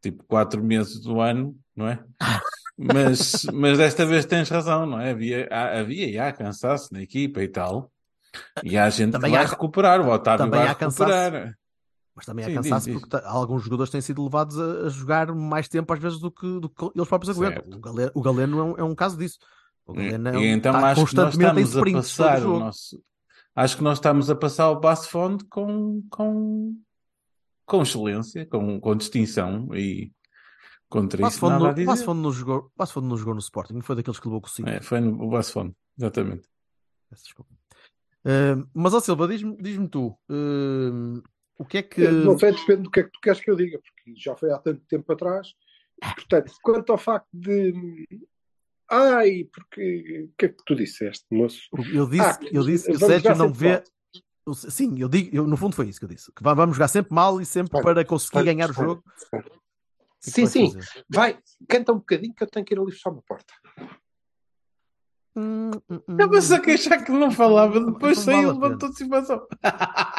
tipo 0.01 0.25
quatro 0.25 0.61
meses 0.61 0.99
do 0.99 1.21
ano, 1.21 1.57
não 1.73 1.87
é? 1.87 2.03
Mas, 2.81 3.43
mas 3.51 3.77
desta 3.77 4.05
vez 4.05 4.25
tens 4.25 4.47
razão, 4.47 4.85
não 4.85 5.01
é? 5.01 5.11
Havia, 5.11 5.49
havia 5.51 6.09
e 6.09 6.17
há 6.17 6.31
cansaço 6.31 6.93
na 6.93 7.01
equipa 7.01 7.43
e 7.43 7.47
tal. 7.49 7.91
E 8.63 8.77
há 8.77 8.89
gente 8.89 9.11
também 9.11 9.31
que 9.31 9.37
vai 9.37 9.45
há, 9.45 9.49
recuperar, 9.49 9.99
o 9.99 10.09
Otávio 10.09 10.49
vai 10.49 10.65
recuperar. 10.65 11.58
Mas 12.19 12.25
também 12.25 12.43
há 12.43 12.53
cansaço 12.53 12.91
porque 12.91 13.15
alguns 13.23 13.63
jogadores 13.63 13.89
têm 13.89 14.01
sido 14.01 14.21
levados 14.21 14.59
a, 14.59 14.87
a, 14.87 14.89
jogar 14.89 15.33
mais 15.33 15.69
tempo 15.69 15.93
às 15.93 15.99
vezes 16.01 16.19
do 16.19 16.29
que, 16.29 16.59
do 16.59 16.67
que 16.67 16.91
eles 16.93 17.07
próprios 17.07 17.29
aguentam. 17.29 17.77
O 17.77 17.79
Galeno, 17.79 18.11
o 18.13 18.21
Galeno 18.21 18.59
é, 18.59 18.63
um, 18.63 18.77
é, 18.79 18.83
um, 18.83 18.93
caso 18.93 19.17
disso. 19.17 19.39
O 19.85 19.93
Galeno 19.93 20.27
é 20.27 20.37
um, 20.37 20.41
e 20.41 20.47
então 20.47 20.75
está 20.75 20.89
acho 20.89 20.99
constantemente 20.99 21.37
que 21.37 21.61
nós 21.61 21.69
estamos 21.69 22.19
a 22.19 22.23
passar 22.25 22.45
o 22.45 22.59
nosso... 22.59 23.03
Acho 23.55 23.77
que 23.77 23.83
nós 23.83 23.97
estamos 23.99 24.29
a 24.29 24.35
passar 24.35 24.69
o 24.69 24.81
passo 24.81 25.09
fundo 25.09 25.45
com, 25.49 26.03
com, 26.09 26.75
com 27.65 27.81
excelência, 27.81 28.45
com, 28.45 28.81
com 28.81 28.95
distinção 28.97 29.73
e 29.73 30.11
contra 30.89 31.25
isso 31.25 31.47
nada 31.47 31.59
no, 31.59 31.69
a 31.69 31.71
dizer. 31.71 31.85
Basfondo 31.85 32.21
não 32.21 32.33
jogou, 32.33 32.69
Basfondo 32.75 33.07
não 33.07 33.15
jogou 33.15 33.33
no 33.33 33.39
Sporting, 33.39 33.79
foi 33.79 33.95
daqueles 33.95 34.19
que 34.19 34.27
levou 34.27 34.41
com 34.41 34.47
o 34.47 34.51
5. 34.51 34.67
É, 34.67 34.81
foi 34.81 34.99
no 34.99 35.23
o 35.23 35.29
Basfondo, 35.29 35.73
exatamente. 35.97 36.49
Desculpa. 37.13 37.53
Uh, 38.25 38.67
mas, 38.73 38.93
ó 38.93 38.99
Silva, 38.99 39.25
diz-me 39.25 39.55
diz 39.55 39.79
tu, 39.89 40.17
uh, 40.29 41.23
o 41.59 41.65
que 41.65 41.77
é 41.77 41.83
que. 41.83 42.07
Não 42.07 42.37
sei, 42.39 42.51
depende 42.53 42.83
do 42.83 42.89
que 42.91 43.01
é 43.01 43.03
que 43.03 43.11
tu 43.11 43.19
queres 43.21 43.39
que 43.41 43.51
eu 43.51 43.55
diga, 43.55 43.79
porque 43.79 44.13
já 44.19 44.35
foi 44.35 44.51
há 44.51 44.57
tanto 44.57 44.81
tempo 44.87 45.11
atrás. 45.13 45.53
Portanto, 46.15 46.51
quanto 46.63 46.91
ao 46.91 46.97
facto 46.97 47.27
de. 47.33 48.07
Ai, 48.89 49.47
porque. 49.53 50.29
O 50.31 50.33
que 50.37 50.45
é 50.45 50.49
que 50.49 50.63
tu 50.65 50.75
disseste, 50.75 51.25
moço? 51.31 51.61
Eu 51.93 52.09
disse, 52.09 52.23
ah, 52.25 52.39
eu 52.51 52.63
disse 52.63 52.85
que 52.89 52.95
o 52.95 52.99
Sérgio 52.99 53.35
não 53.35 53.53
vê. 53.53 53.83
Eu- 54.47 54.53
Sim, 54.55 54.97
eu 54.99 55.07
digo, 55.07 55.35
eu, 55.35 55.45
no 55.45 55.55
fundo 55.55 55.75
foi 55.75 55.87
isso 55.89 55.99
que 55.99 56.05
eu 56.05 56.09
disse. 56.09 56.31
Que 56.31 56.41
va- 56.41 56.55
vamos 56.55 56.75
jogar 56.75 56.87
sempre 56.87 57.13
mal 57.13 57.39
e 57.39 57.45
sempre 57.45 57.79
para 57.83 58.03
conseguir 58.03 58.43
ganhar 58.45 58.71
o 58.71 58.73
jogo. 58.73 59.03
é 59.31 59.41
Sim, 60.21 60.47
sim. 60.47 60.71
fazer? 60.71 61.05
Vai, 61.07 61.37
canta 61.67 61.91
um 61.93 61.97
bocadinho 61.99 62.33
que 62.33 62.43
eu 62.43 62.47
tenho 62.47 62.65
que 62.65 62.73
ir 62.73 62.79
ali 62.79 62.91
fechar 62.91 63.11
uma 63.11 63.21
porta. 63.21 63.53
Hum, 65.35 65.69
hum, 65.89 66.01
hum. 66.07 66.11
Estava-se 66.13 66.53
a 66.55 66.59
queixar 66.59 67.03
que 67.05 67.11
não 67.11 67.29
falava, 67.31 67.79
depois 67.79 68.17
Não 68.17 68.23
saiu, 68.23 68.51
levantou-se 68.53 69.03
e 69.03 69.07
passou. 69.09 69.47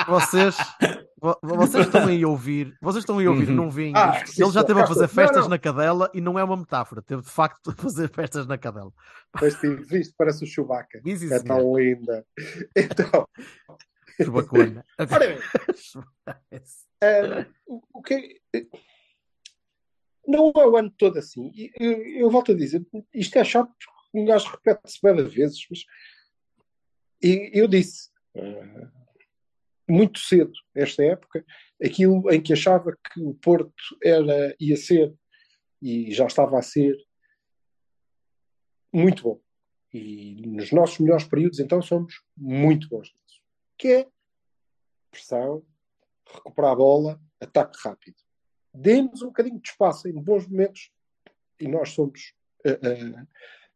Vocês, 0.06 0.56
vo- 0.56 0.99
vocês 1.42 1.86
estão 1.86 2.06
aí 2.06 2.22
a 2.22 2.28
ouvir, 2.28 2.76
vocês 2.80 3.02
estão 3.02 3.18
aí 3.18 3.26
a 3.26 3.30
ouvir, 3.30 3.48
Uhum. 3.48 3.54
não 3.54 3.70
veem 3.70 3.92
Ah, 3.96 4.22
Ele 4.36 4.50
já 4.50 4.60
esteve 4.60 4.80
a 4.80 4.82
cá 4.82 4.88
fazer 4.88 5.04
estou. 5.04 5.16
Não, 5.22 5.28
festas 5.28 5.42
não. 5.44 5.50
na 5.50 5.58
cadela 5.58 6.10
e 6.14 6.20
não 6.20 6.38
é 6.38 6.44
uma 6.44 6.56
metáfora, 6.56 7.02
teve 7.02 7.22
de 7.22 7.30
facto 7.30 7.70
a 7.70 7.74
fazer 7.74 8.08
festas 8.10 8.46
na 8.46 8.56
cadela. 8.58 8.92
Mas 9.40 9.54
sim, 9.54 9.76
viste, 9.76 10.14
parece 10.16 10.44
o 10.44 10.46
Chewbacca. 10.46 11.00
Sim, 11.02 11.16
sim, 11.16 11.32
É 11.32 11.38
tão 11.42 11.76
linda. 11.78 12.26
Então, 12.76 13.28
Chubacona. 14.24 14.84
ora 15.10 15.26
bem, 15.28 15.38
ah, 17.02 17.46
o, 17.66 17.82
o 17.94 18.02
que 18.02 18.40
é- 18.54 18.66
Não 20.26 20.52
é 20.56 20.66
o 20.66 20.76
ano 20.76 20.90
todo 20.96 21.18
assim. 21.18 21.50
Eu, 21.78 21.92
eu 22.06 22.30
volto 22.30 22.52
a 22.52 22.54
dizer, 22.54 22.86
isto 23.14 23.36
é 23.38 23.44
chato 23.44 23.68
porque 23.68 24.18
um 24.18 24.24
gajo 24.24 24.50
repete-se 24.50 24.98
bem 25.02 25.14
vezes, 25.32 25.58
mas 25.70 25.84
e 27.22 27.50
eu 27.54 27.66
disse 27.68 28.10
ah, 28.36 28.90
muito 29.90 30.18
cedo, 30.20 30.52
esta 30.74 31.04
época, 31.04 31.44
aquilo 31.82 32.30
em 32.30 32.40
que 32.40 32.52
achava 32.52 32.92
que 32.92 33.20
o 33.20 33.34
Porto 33.34 33.72
era, 34.02 34.54
ia 34.60 34.76
ser, 34.76 35.14
e 35.82 36.12
já 36.12 36.26
estava 36.26 36.58
a 36.58 36.62
ser, 36.62 36.96
muito 38.92 39.22
bom. 39.22 39.40
E 39.92 40.46
nos 40.46 40.70
nossos 40.72 40.98
melhores 40.98 41.24
períodos, 41.24 41.58
então, 41.58 41.82
somos 41.82 42.14
muito 42.36 42.88
bons 42.88 43.12
nisso. 43.12 43.40
Que 43.76 43.88
é 43.88 44.08
pressão, 45.10 45.64
recuperar 46.32 46.72
a 46.72 46.76
bola, 46.76 47.20
ataque 47.40 47.78
rápido. 47.82 48.16
Dê-nos 48.72 49.22
um 49.22 49.26
bocadinho 49.26 49.60
de 49.60 49.68
espaço 49.68 50.08
em 50.08 50.12
bons 50.12 50.46
momentos 50.46 50.90
e 51.58 51.66
nós 51.66 51.90
somos 51.90 52.32
eh, 52.64 52.78
eh, 52.82 53.26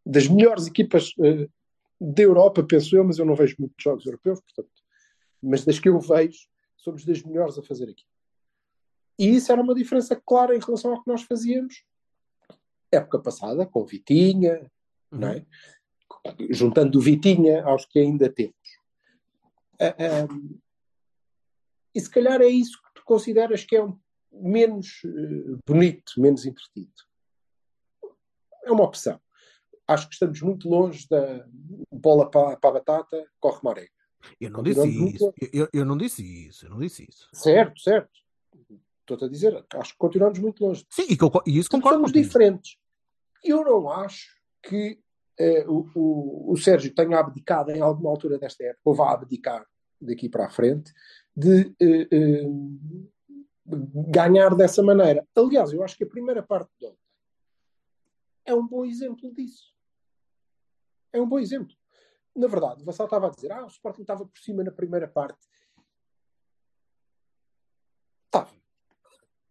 das 0.06 0.28
melhores 0.28 0.66
equipas 0.66 1.12
eh, 1.20 1.48
da 2.00 2.22
Europa, 2.22 2.62
penso 2.62 2.96
eu, 2.96 3.04
mas 3.04 3.18
eu 3.18 3.24
não 3.24 3.34
vejo 3.34 3.56
muitos 3.58 3.82
jogos 3.82 4.06
europeus, 4.06 4.40
portanto, 4.40 4.83
mas 5.44 5.64
das 5.64 5.78
que 5.78 5.88
eu 5.88 5.98
vejo, 6.00 6.48
somos 6.76 7.04
das 7.04 7.22
melhores 7.22 7.58
a 7.58 7.62
fazer 7.62 7.88
aqui. 7.88 8.04
E 9.18 9.36
isso 9.36 9.52
era 9.52 9.62
uma 9.62 9.74
diferença 9.74 10.16
clara 10.16 10.56
em 10.56 10.60
relação 10.60 10.92
ao 10.92 11.02
que 11.02 11.10
nós 11.10 11.22
fazíamos 11.22 11.84
época 12.94 13.18
passada, 13.20 13.66
com 13.66 13.84
Vitinha, 13.84 14.70
não 15.10 15.28
é? 15.28 15.46
juntando 16.50 16.98
o 16.98 17.02
Vitinha 17.02 17.64
aos 17.64 17.84
que 17.84 17.98
ainda 17.98 18.30
temos. 18.30 18.54
Ah, 19.80 19.94
ah, 19.98 20.28
e 21.94 22.00
se 22.00 22.08
calhar 22.08 22.40
é 22.40 22.46
isso 22.46 22.80
que 22.82 22.94
tu 22.94 23.04
consideras 23.04 23.64
que 23.64 23.76
é 23.76 23.84
um 23.84 23.98
menos 24.32 25.02
eh, 25.04 25.58
bonito, 25.66 26.14
menos 26.18 26.44
entretido. 26.44 26.92
É 28.64 28.72
uma 28.72 28.84
opção. 28.84 29.20
Acho 29.86 30.08
que 30.08 30.14
estamos 30.14 30.40
muito 30.40 30.68
longe 30.68 31.06
da 31.08 31.46
bola 31.92 32.30
para, 32.30 32.56
para 32.56 32.70
a 32.70 32.72
batata, 32.72 33.30
corre 33.38 33.60
maré. 33.62 33.88
Eu 34.40 34.50
não 34.50 34.62
disse 34.62 34.86
muito 34.86 35.16
isso. 35.16 35.34
Eu, 35.52 35.68
eu 35.72 35.84
não 35.84 35.96
disse 35.96 36.48
isso. 36.48 36.66
Eu 36.66 36.70
não 36.70 36.78
disse 36.78 37.06
isso. 37.08 37.28
Certo, 37.32 37.80
certo. 37.80 38.10
Estou-te 39.00 39.24
a 39.24 39.28
dizer, 39.28 39.64
acho 39.74 39.92
que 39.92 39.98
continuamos 39.98 40.38
muito 40.38 40.64
longe. 40.64 40.86
Sim, 40.88 41.06
e, 41.08 41.50
e 41.50 41.58
isso 41.58 41.68
concordo 41.70 41.96
somos 41.98 42.10
contigo. 42.10 42.26
diferentes. 42.26 42.76
Eu 43.42 43.62
não 43.64 43.90
acho 43.90 44.28
que 44.62 44.98
eh, 45.38 45.64
o, 45.68 45.86
o, 45.94 46.52
o 46.52 46.56
Sérgio 46.56 46.94
tenha 46.94 47.18
abdicado 47.18 47.70
em 47.70 47.80
alguma 47.80 48.10
altura 48.10 48.38
desta 48.38 48.64
época, 48.64 48.80
ou 48.84 48.94
vá 48.94 49.12
abdicar 49.12 49.66
daqui 50.00 50.28
para 50.28 50.46
a 50.46 50.50
frente, 50.50 50.92
de 51.36 51.74
eh, 51.80 52.08
eh, 52.10 52.44
ganhar 53.66 54.54
dessa 54.54 54.82
maneira. 54.82 55.26
Aliás, 55.36 55.72
eu 55.72 55.82
acho 55.82 55.96
que 55.96 56.04
a 56.04 56.08
primeira 56.08 56.42
parte 56.42 56.70
de 56.78 56.86
ontem 56.86 57.04
é 58.44 58.54
um 58.54 58.66
bom 58.66 58.84
exemplo 58.84 59.32
disso. 59.32 59.72
É 61.12 61.20
um 61.20 61.28
bom 61.28 61.38
exemplo. 61.38 61.74
Na 62.36 62.46
verdade, 62.48 62.82
o 62.82 62.84
Vassal 62.84 63.06
estava 63.06 63.28
a 63.28 63.30
dizer: 63.30 63.52
ah, 63.52 63.64
o 63.64 63.68
Sporting 63.68 64.02
estava 64.02 64.24
por 64.26 64.38
cima 64.38 64.62
na 64.64 64.70
primeira 64.72 65.06
parte. 65.08 65.38
Estava. 68.26 68.50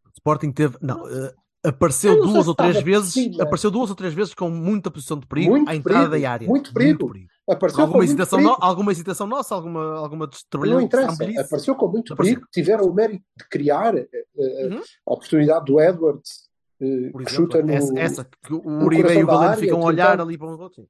O 0.06 0.10
Sporting 0.17 0.52
teve. 0.52 0.78
Não, 0.82 1.08
eh, 1.08 1.34
apareceu 1.65 2.13
Eu 2.13 2.26
não 2.26 2.34
duas 2.34 2.48
ou 2.48 2.56
três 2.56 2.82
vezes. 2.82 3.39
Apareceu 3.39 3.72
duas 3.72 3.89
ou 3.89 3.96
três 3.96 4.13
vezes 4.13 4.34
com 4.34 4.50
muita 4.50 4.91
posição 4.91 5.17
de 5.17 5.26
perigo 5.28 5.52
Muito 5.52 5.69
à 5.69 5.76
entrada 5.76 6.10
perigo, 6.10 6.22
da 6.26 6.32
área. 6.32 6.48
muito 6.48 6.74
perigo. 6.74 7.10
Apareceu 7.50 7.78
com 7.78 7.82
Alguma 7.84 7.98
muito 7.98 8.10
hesitação, 8.10 8.39
perigo. 8.39 8.58
no- 8.60 8.65
alguma 8.65 8.91
hesitação 8.91 9.28
nossa, 9.28 9.56
alguma, 9.56 9.98
alguma 9.98 10.30
Não 10.62 10.82
interessa, 10.82 11.24
apareceu 11.41 11.76
com 11.76 11.88
muito 11.89 12.13
Apareceu. 12.13 12.36
perigo. 12.36 12.52
Tiveram 12.54 12.86
o 12.86 12.93
mérito 12.93 13.24
de 13.38 13.48
criar 13.50 13.96
eh, 13.98 14.08
Uhum. 14.36 14.82
a 15.08 15.13
oportunidade 15.13 15.65
do 15.65 15.80
Edwards, 15.80 16.50
eh, 16.82 17.10
Por 17.12 17.22
que 17.24 17.30
exemplo, 17.30 17.46
chuta 17.54 17.62
no. 17.62 17.72
essa, 17.74 18.00
essa 18.00 18.26
que 18.26 18.54
o 18.54 18.84
Uribe 18.86 19.10
e 19.13 19.24
o 19.24 19.28
Galeno 19.28 19.58
ficam 19.58 19.82
a 19.82 19.86
olhar 19.86 20.19
ali 20.22 20.38
para 20.38 20.48
um 20.48 20.58
outro. 20.60 20.88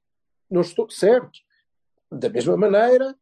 Não 0.50 0.60
estou 0.60 0.88
certo. 0.90 1.30
Da 2.18 2.28
mesma 2.28 2.56
maneira 2.56 3.16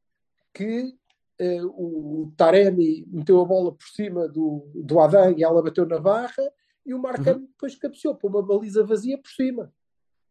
que 0.55 0.95
eh, 1.39 1.63
o 1.65 2.33
Taremi 2.37 3.05
meteu 3.09 3.41
a 3.41 3.45
bola 3.45 3.73
por 3.73 3.87
cima 3.89 4.29
do, 4.29 4.71
do 4.75 5.01
Adam 5.01 5.33
e 5.37 5.43
ela 5.43 5.63
bateu 5.63 5.87
na 5.87 5.99
barra 5.99 6.53
e 6.85 6.93
o 6.95 6.99
Marcano 6.99 7.41
Uhum. 7.41 7.47
depois 7.47 7.75
cabeceou 7.77 8.15
para 8.15 8.29
uma 8.29 8.43
baliza 8.43 8.85
vazia 8.85 9.17
por 9.19 9.31
cima. 9.31 9.73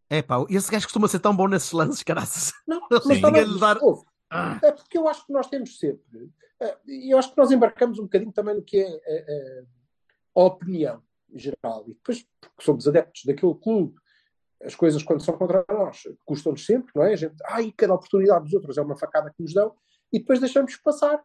É 0.10 0.22
pá, 0.22 0.46
esse 0.50 0.70
gajo 0.70 0.86
costuma 0.86 1.08
ser 1.08 1.20
tão 1.20 1.36
bom 1.36 1.48
nesses 1.48 1.72
lances, 1.72 2.04
caraças. 2.04 2.52
Não, 2.68 2.82
Mas 2.92 3.06
ninguém 3.06 3.22
também, 3.22 3.44
lhe 3.46 3.60
dar- 3.60 3.82
ouve, 3.82 4.04
Ah. 4.30 4.60
É 4.64 4.72
porque 4.72 4.98
eu 4.98 5.08
acho 5.08 5.26
que 5.26 5.34
nós 5.34 5.48
temos 5.48 5.78
sempre. 5.80 6.30
eh, 6.60 6.78
E 6.88 7.14
eu 7.14 7.18
acho 7.18 7.32
que 7.32 7.38
nós 7.38 7.52
embarcamos 7.52 7.98
um 8.00 8.04
bocadinho 8.04 8.32
também 8.32 8.56
no 8.56 8.62
que 8.62 8.78
é 8.78 8.88
eh, 9.06 9.26
eh, 9.28 9.64
a 10.36 10.42
opinião 10.44 11.02
geral. 11.34 11.84
E 11.88 11.94
depois, 11.94 12.26
porque 12.40 12.64
somos 12.64 12.88
adeptos 12.88 13.24
daquele 13.26 13.56
clube, 13.56 13.96
as 14.64 14.76
coisas 14.76 15.04
quando 15.04 15.24
são 15.24 15.38
contra 15.38 15.66
nós 15.70 16.04
custam-nos 16.26 16.66
sempre, 16.66 16.92
não 16.96 17.04
é? 17.04 17.14
A 17.14 17.16
gente, 17.16 17.36
ai, 17.46 17.74
cada 17.76 17.94
oportunidade 17.94 18.46
dos 18.46 18.54
outros 18.54 18.78
é 18.78 18.82
uma 18.82 18.96
facada 18.96 19.32
que 19.36 19.42
nos 19.42 19.54
dão, 19.54 19.74
e 20.12 20.20
depois 20.20 20.40
deixamos 20.40 20.76
passar. 20.78 21.24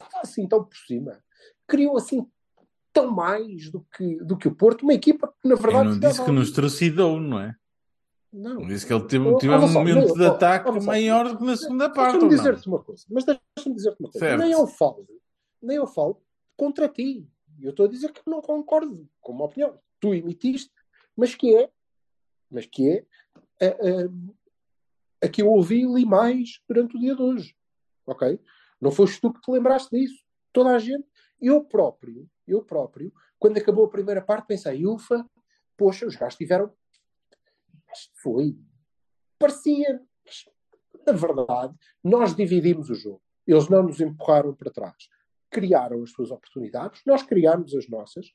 Estava 0.00 0.22
assim 0.22 0.48
tão 0.48 0.64
por 0.64 0.76
cima. 0.76 1.22
Criou 1.66 1.96
assim 1.96 2.26
tão 2.92 3.10
mais 3.10 3.70
do 3.70 3.86
que, 3.96 4.16
do 4.16 4.36
que 4.36 4.48
o 4.48 4.54
Porto, 4.54 4.82
uma 4.82 4.94
equipa 4.94 5.32
que 5.40 5.48
na 5.48 5.54
Eu 5.54 5.58
verdade. 5.58 5.84
não 5.84 5.94
estava 5.94 6.12
disse 6.12 6.24
que 6.24 6.30
nos 6.30 6.50
trucidou, 6.50 7.20
não 7.20 7.40
é? 7.40 7.56
Não. 8.32 8.66
Disse 8.66 8.86
que 8.86 8.92
ele 8.92 9.04
teve, 9.04 9.36
teve 9.36 9.54
um 9.54 9.72
momento 9.72 10.08
não, 10.08 10.14
de 10.14 10.24
ataque 10.24 10.70
maior 10.80 11.28
do 11.28 11.38
que 11.38 11.44
na 11.44 11.56
segunda 11.56 11.90
parte, 11.90 12.12
Deixa-me 12.12 12.22
não? 12.22 12.36
dizer-te 12.38 12.68
uma 12.68 12.82
coisa, 12.82 13.04
mas 13.10 13.24
deixa-me 13.24 13.76
dizer-te 13.76 14.00
uma 14.00 14.10
coisa. 14.10 14.26
Certo. 14.26 14.40
Nem 14.40 14.52
eu 14.52 14.66
falo, 14.66 15.06
nem 15.60 15.76
eu 15.76 15.86
falo 15.86 16.22
contra 16.56 16.88
ti. 16.88 17.28
Eu 17.60 17.70
estou 17.70 17.86
a 17.86 17.88
dizer 17.88 18.10
que 18.10 18.22
não 18.26 18.40
concordo 18.40 19.06
com 19.20 19.32
uma 19.32 19.44
opinião. 19.44 19.78
Tu 20.00 20.14
emitiste, 20.14 20.72
mas 21.14 21.34
que 21.34 21.54
é, 21.54 21.70
mas 22.52 22.66
que 22.66 22.88
é 22.88 23.06
a, 23.66 23.68
a, 23.68 25.26
a 25.26 25.28
que 25.28 25.42
eu 25.42 25.48
ouvi 25.48 25.82
e 25.82 25.86
li 25.86 26.04
mais 26.04 26.60
durante 26.68 26.96
o 26.96 27.00
dia 27.00 27.14
de 27.14 27.22
hoje. 27.22 27.56
Ok? 28.06 28.38
Não 28.80 28.90
foste 28.90 29.20
tu 29.20 29.32
que 29.32 29.40
te 29.40 29.50
lembraste 29.50 29.96
disso. 29.96 30.24
Toda 30.52 30.70
a 30.70 30.78
gente, 30.78 31.06
eu 31.40 31.64
próprio, 31.64 32.28
eu 32.46 32.62
próprio, 32.62 33.12
quando 33.38 33.58
acabou 33.58 33.86
a 33.86 33.90
primeira 33.90 34.20
parte, 34.20 34.46
pensei, 34.46 34.86
ufa, 34.86 35.28
poxa, 35.76 36.06
os 36.06 36.16
gajos 36.16 36.36
tiveram. 36.36 36.72
Foi. 38.22 38.56
Parecia. 39.38 40.00
Na 41.06 41.12
verdade, 41.12 41.74
nós 42.02 42.34
dividimos 42.34 42.90
o 42.90 42.94
jogo. 42.94 43.22
Eles 43.46 43.68
não 43.68 43.82
nos 43.82 44.00
empurraram 44.00 44.54
para 44.54 44.70
trás. 44.70 45.08
Criaram 45.50 46.02
as 46.02 46.10
suas 46.10 46.30
oportunidades, 46.30 47.02
nós 47.04 47.22
criámos 47.22 47.74
as 47.74 47.88
nossas. 47.88 48.32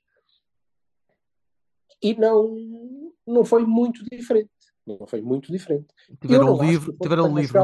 E 2.02 2.14
não, 2.14 3.07
não 3.28 3.44
foi 3.46 3.66
muito 3.66 4.04
diferente. 4.10 4.50
Não 4.86 5.06
foi 5.06 5.22
muito 5.22 5.52
diferente. 5.52 5.88
Tiveram 6.22 6.54
o 6.54 6.64
livro, 6.64 6.96
tiveram 7.02 7.38
livro. 7.38 7.62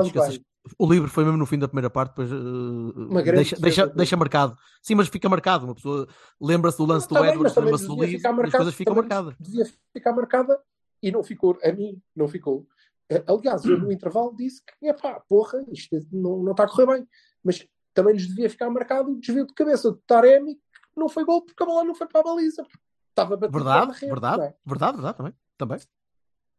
O 0.77 0.89
livro 0.91 1.09
foi 1.09 1.23
mesmo 1.23 1.37
no 1.37 1.45
fim 1.45 1.57
da 1.59 1.67
primeira 1.67 1.89
parte, 1.89 2.09
depois 2.09 2.29
grande 2.29 3.35
deixa, 3.35 3.55
deixa, 3.59 3.87
do- 3.87 3.95
deixa 3.95 4.15
marcado. 4.17 4.57
Sim, 4.81 4.95
mas 4.95 5.07
fica 5.07 5.27
marcado. 5.29 5.65
Uma 5.65 5.75
pessoa 5.75 6.07
lembra-se 6.39 6.77
do 6.77 6.85
lance 6.85 7.07
do 7.07 7.15
Edwards, 7.17 7.55
lembra-se 7.55 7.87
do 7.87 7.93
livro, 7.93 8.11
e 8.11 8.15
as 8.15 8.21
marcado, 8.35 8.57
coisas 8.57 8.73
ficam 8.75 8.95
marcadas. 8.95 9.35
Devia 9.39 9.65
ficar 9.93 10.13
marcada 10.13 10.59
e 11.01 11.11
não 11.11 11.23
ficou. 11.23 11.57
A 11.63 11.71
mim, 11.71 12.01
não 12.15 12.27
ficou. 12.27 12.65
Eh, 13.09 13.23
Aliás, 13.27 13.63
eu 13.65 13.77
no 13.77 13.91
intervalo 13.91 14.33
disse 14.37 14.61
que, 14.65 14.87
epá, 14.87 15.19
porra, 15.27 15.63
isto 15.71 15.97
não, 16.11 16.41
não 16.43 16.51
está 16.51 16.63
a 16.63 16.67
correr 16.69 16.87
bem. 16.87 17.07
Mas 17.43 17.65
também 17.93 18.13
nos 18.13 18.27
devia 18.27 18.49
ficar 18.49 18.69
marcado 18.69 19.11
o 19.11 19.19
desvio 19.19 19.45
de 19.45 19.53
cabeça 19.53 19.91
do 19.91 19.97
Taremi, 20.07 20.55
que 20.55 20.97
não 20.99 21.09
foi 21.09 21.23
gol 21.25 21.41
porque 21.43 21.61
a 21.61 21.65
bola 21.65 21.83
não 21.83 21.95
foi 21.95 22.07
para 22.07 22.21
a 22.21 22.23
baliza. 22.23 22.65
Estava 23.09 23.35
Verdade, 23.37 23.99
verdade, 23.99 24.41
é? 24.43 24.53
verdade, 24.65 24.93
verdade, 24.97 25.17
também. 25.17 25.33
Também. 25.57 25.79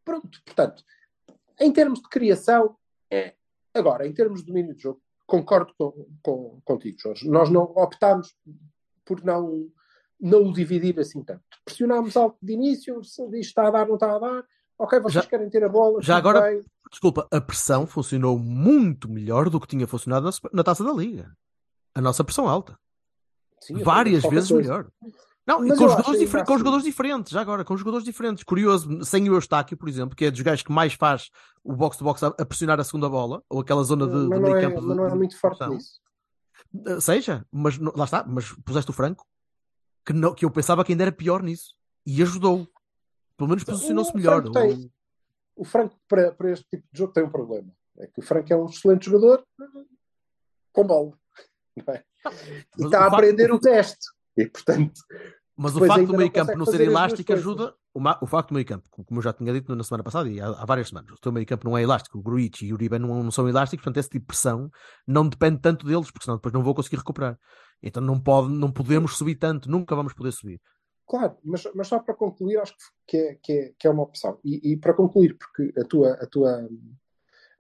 Pronto, 0.05 0.29
portanto, 0.45 0.85
em 1.61 1.73
termos 1.73 2.01
de 2.01 2.09
criação, 2.09 2.77
é. 3.11 3.35
Agora, 3.73 4.07
em 4.07 4.13
termos 4.13 4.41
de 4.41 4.47
domínio 4.47 4.75
de 4.75 4.83
jogo, 4.83 5.01
concordo 5.27 5.73
com, 5.79 6.07
com, 6.23 6.61
contigo, 6.65 6.99
Jorge. 7.01 7.29
Nós 7.29 7.51
não 7.51 7.63
optámos 7.63 8.37
por 9.05 9.23
não, 9.25 9.69
não 10.21 10.45
o 10.49 10.53
dividir 10.53 10.99
assim 11.01 11.23
tanto. 11.25 11.43
Pressionámos 11.65 12.17
alto 12.17 12.37
de 12.43 12.53
início, 12.53 13.03
se 13.03 13.23
isto 13.23 13.35
está 13.37 13.69
a 13.69 13.71
dar, 13.71 13.87
não 13.87 13.95
está 13.95 14.15
a 14.15 14.19
dar. 14.19 14.45
Ok, 14.79 14.99
vocês 15.01 15.25
Já- 15.25 15.31
querem 15.31 15.49
ter 15.49 15.65
a 15.65 15.69
bola. 15.69 16.01
já 16.03 16.17
agora- 16.17 16.41
bem. 16.43 16.63
Desculpa, 16.91 17.27
a 17.33 17.41
pressão 17.41 17.87
funcionou 17.87 18.39
muito 18.39 19.09
melhor 19.09 19.51
do 19.51 19.59
que 19.61 19.67
tinha 19.67 19.87
funcionado 19.87 20.27
na, 20.27 20.33
na 20.53 20.63
taça 20.63 20.85
da 20.85 20.93
Liga. 20.93 21.37
A 21.95 22.01
nossa 22.01 22.23
pressão 22.23 22.49
alta. 22.49 22.79
Sim, 23.61 23.79
Várias 23.83 24.23
vezes 24.25 24.51
melhor. 24.51 24.89
Não, 25.47 25.63
e 25.65 25.69
Mas 25.69 25.79
com 25.79 25.89
jogadores, 25.89 26.21
difer- 26.21 26.45
com 26.47 26.57
jogadores 26.59 26.85
diferentes, 26.85 27.31
já 27.33 27.41
agora, 27.43 27.65
com 27.65 27.77
jogadores 27.77 28.05
diferentes. 28.05 28.43
Curioso, 28.45 29.05
sem 29.05 29.29
o 29.29 29.35
Eustáquio, 29.35 29.77
por 29.77 29.89
exemplo, 29.89 30.17
que 30.17 30.25
é 30.25 30.31
dos 30.31 30.41
gajos 30.41 30.63
que 30.63 30.73
mais 30.73 30.95
faz 30.95 31.31
o 31.63 31.75
box-to-box 31.75 32.23
a, 32.23 32.29
a 32.29 32.47
pressionar 32.47 32.81
a 32.81 32.85
segunda 32.85 33.09
bola, 33.11 33.43
ou 33.49 33.61
aquela 33.61 33.83
zona 33.85 34.07
de, 34.07 34.29
de 34.29 34.41
meio 34.41 34.57
é, 34.57 34.61
campo. 34.63 34.81
mas 34.83 34.97
não 34.97 35.07
é 35.07 35.15
muito 35.15 35.39
forte 35.39 35.67
nisso. 35.69 36.01
Uh, 36.73 37.01
Seja, 37.01 37.47
mas 37.53 37.77
lá 37.79 38.05
está, 38.05 38.25
mas 38.27 38.51
puseste 38.65 38.91
o 38.91 38.95
Franco, 38.95 39.27
que, 40.05 40.13
não, 40.15 40.35
que 40.35 40.45
eu 40.47 40.51
pensava 40.51 40.83
que 40.85 40.93
ainda 40.93 41.05
era 41.05 41.13
pior 41.13 41.43
nisso, 41.43 41.75
e 42.07 42.23
ajudou. 42.23 42.67
Pelo 43.37 43.49
menos 43.49 43.65
posicionou-se 43.65 44.15
melhor. 44.17 44.41
Franco 44.43 44.53
tem- 44.53 44.93
O 45.57 45.65
Franco, 45.65 45.97
para, 46.09 46.33
para 46.33 46.51
este 46.53 46.67
tipo 46.71 46.85
de 46.91 46.99
jogo, 46.99 47.13
tem 47.13 47.23
um 47.23 47.31
problema. 47.31 47.71
É 47.99 48.07
que 48.07 48.19
o 48.19 48.23
Franco 48.23 48.51
é 48.53 48.57
um 48.57 48.67
excelente 48.67 49.07
jogador 49.07 49.45
com 50.73 50.87
bola. 50.87 51.13
É? 51.87 52.03
E 52.79 52.85
está 52.85 53.05
a 53.05 53.07
aprender 53.09 53.53
o 53.53 53.59
teste. 53.59 54.07
E, 54.37 54.47
portanto, 54.47 55.01
Mas 55.57 55.77
o 55.77 55.87
facto 55.87 56.07
do 56.07 56.17
meio 56.17 56.31
campo 56.33 56.57
não 56.57 56.67
ser 56.67 56.81
elástico 56.81 57.33
ajuda. 57.33 57.75
O, 57.95 58.01
o 58.23 58.27
facto 58.27 58.49
do 58.49 58.55
meio 58.55 58.67
campo, 58.67 58.89
como 58.91 59.19
eu 59.19 59.23
já 59.23 59.33
tinha 59.33 59.53
dito 59.53 59.75
na 59.75 59.85
semana 59.85 60.03
passada 60.03 60.29
e 60.29 60.41
há, 60.41 60.49
há 60.49 60.65
várias 60.65 60.89
semanas, 60.89 61.13
o 61.13 61.21
teu 61.21 61.31
meio 61.31 61.47
campo 61.47 61.69
não 61.69 61.79
é 61.79 61.83
elástico. 61.83 62.19
O 62.19 62.23
Gruitch 62.23 62.63
e 62.63 62.73
o 62.73 62.75
Uribe 62.75 62.99
não, 62.99 63.23
não 63.23 63.31
são 63.31 63.49
elásticos, 63.49 63.85
portanto, 63.85 63.99
esse 64.01 64.11
tipo 64.11 64.23
de 64.25 64.27
pressão 64.27 64.69
não 65.07 65.29
depende 65.29 65.61
tanto 65.61 65.87
deles, 65.87 66.11
porque 66.11 66.25
senão 66.25 66.37
depois 66.37 66.53
não 66.53 66.63
vou 66.63 66.75
conseguir 66.75 66.97
recuperar. 66.97 67.39
Então 67.81 68.03
não, 68.03 68.19
pode, 68.19 68.53
não 68.53 68.73
podemos 68.73 69.17
subir 69.17 69.37
tanto, 69.37 69.71
nunca 69.71 69.95
vamos 69.95 70.13
poder 70.13 70.33
subir. 70.33 70.61
claro, 71.07 71.37
mas, 71.45 71.63
mas 71.75 71.87
só 71.87 72.01
para 72.01 72.15
concluir, 72.15 72.57
acho 72.59 72.75
que 73.07 73.17
é, 73.17 73.35
que 73.41 73.53
é, 73.53 73.73
que 73.79 73.87
é 73.87 73.91
uma 73.91 74.03
opção. 74.03 74.41
E, 74.45 74.73
e 74.73 74.77
para 74.77 74.95
concluir, 74.95 75.37
porque 75.39 75.73
a 75.79 75.85
tua, 75.85 76.13
a 76.15 76.27
tua, 76.27 76.69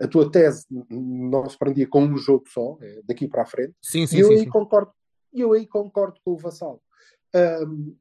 a 0.01 0.09
tua 0.09 0.31
tese 0.33 0.67
não 0.91 1.49
se 1.49 1.57
prendia 1.57 1.87
com 1.87 2.03
um 2.03 2.17
jogo 2.17 2.45
só, 2.49 2.77
é 2.81 3.03
daqui 3.05 3.29
para 3.29 3.43
a 3.43 3.47
frente. 3.47 3.75
Sim, 3.83 4.07
E 4.09 4.09
sim, 4.09 4.19
eu 4.19 4.29
sim. 4.29 4.33
aí 4.33 4.39
sim. 4.41 4.49
concordo, 4.49 4.91
eu 5.41 5.53
aí 5.53 5.67
concordo 5.67 6.21
com 6.25 6.33
o 6.33 6.39
Vassal. 6.39 6.83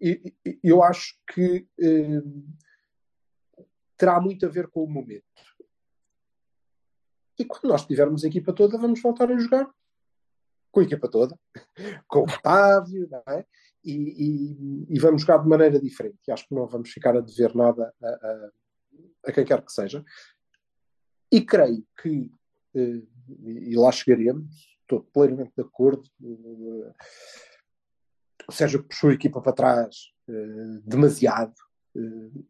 E- 0.01 0.33
e- 0.45 0.59
eu 0.63 0.83
acho 0.83 1.15
que 1.33 1.67
ahm, 1.81 2.43
terá 3.97 4.19
muito 4.21 4.45
a 4.45 4.49
ver 4.49 4.67
com 4.67 4.83
o 4.83 4.89
momento. 4.89 5.23
E 7.39 7.45
quando 7.45 7.63
nós 7.71 7.85
tivermos 7.85 8.23
a 8.23 8.27
equipa 8.27 8.53
toda, 8.53 8.77
vamos 8.77 9.01
voltar 9.01 9.31
a 9.31 9.37
jogar 9.37 9.69
com 10.71 10.79
a 10.79 10.83
equipa 10.83 11.07
toda, 11.09 11.39
com 12.07 12.19
o 12.19 12.23
Otávio, 12.23 13.07
é? 13.27 13.45
E, 13.83 13.93
e- 13.93 14.85
e 14.89 14.99
vamos 14.99 15.21
jogar 15.21 15.39
de 15.39 15.47
maneira 15.49 15.79
diferente. 15.79 16.17
E 16.27 16.31
acho 16.31 16.47
que 16.47 16.55
não 16.55 16.67
vamos 16.67 16.89
ficar 16.91 17.15
a 17.17 17.21
dever 17.21 17.55
nada 17.55 17.93
a, 18.01 18.07
a- 18.07 18.51
a 19.27 19.31
quem 19.31 19.45
quer 19.45 19.63
que 19.63 19.71
seja. 19.71 20.03
E 21.31 21.41
creio 21.43 21.85
que, 22.01 22.31
eh, 22.75 23.01
e 23.39 23.75
lá 23.75 23.91
chegaremos, 23.91 24.72
estou 24.97 25.03
plenamente 25.11 25.53
de 25.55 25.63
acordo. 25.63 26.03
eh, 26.23 26.93
o 28.47 28.51
Sérgio 28.51 28.83
puxou 28.83 29.09
a 29.09 29.13
equipa 29.13 29.41
para 29.41 29.53
trás 29.53 30.13
eh, 30.27 30.81
demasiado. 30.83 31.55
eh, 31.95 32.41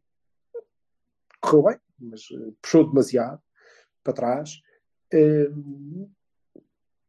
correu 1.42 1.64
bem, 1.64 1.80
mas 2.00 2.22
puxou 2.62 2.88
demasiado 2.88 3.42
para 4.04 4.14
trás. 4.14 4.62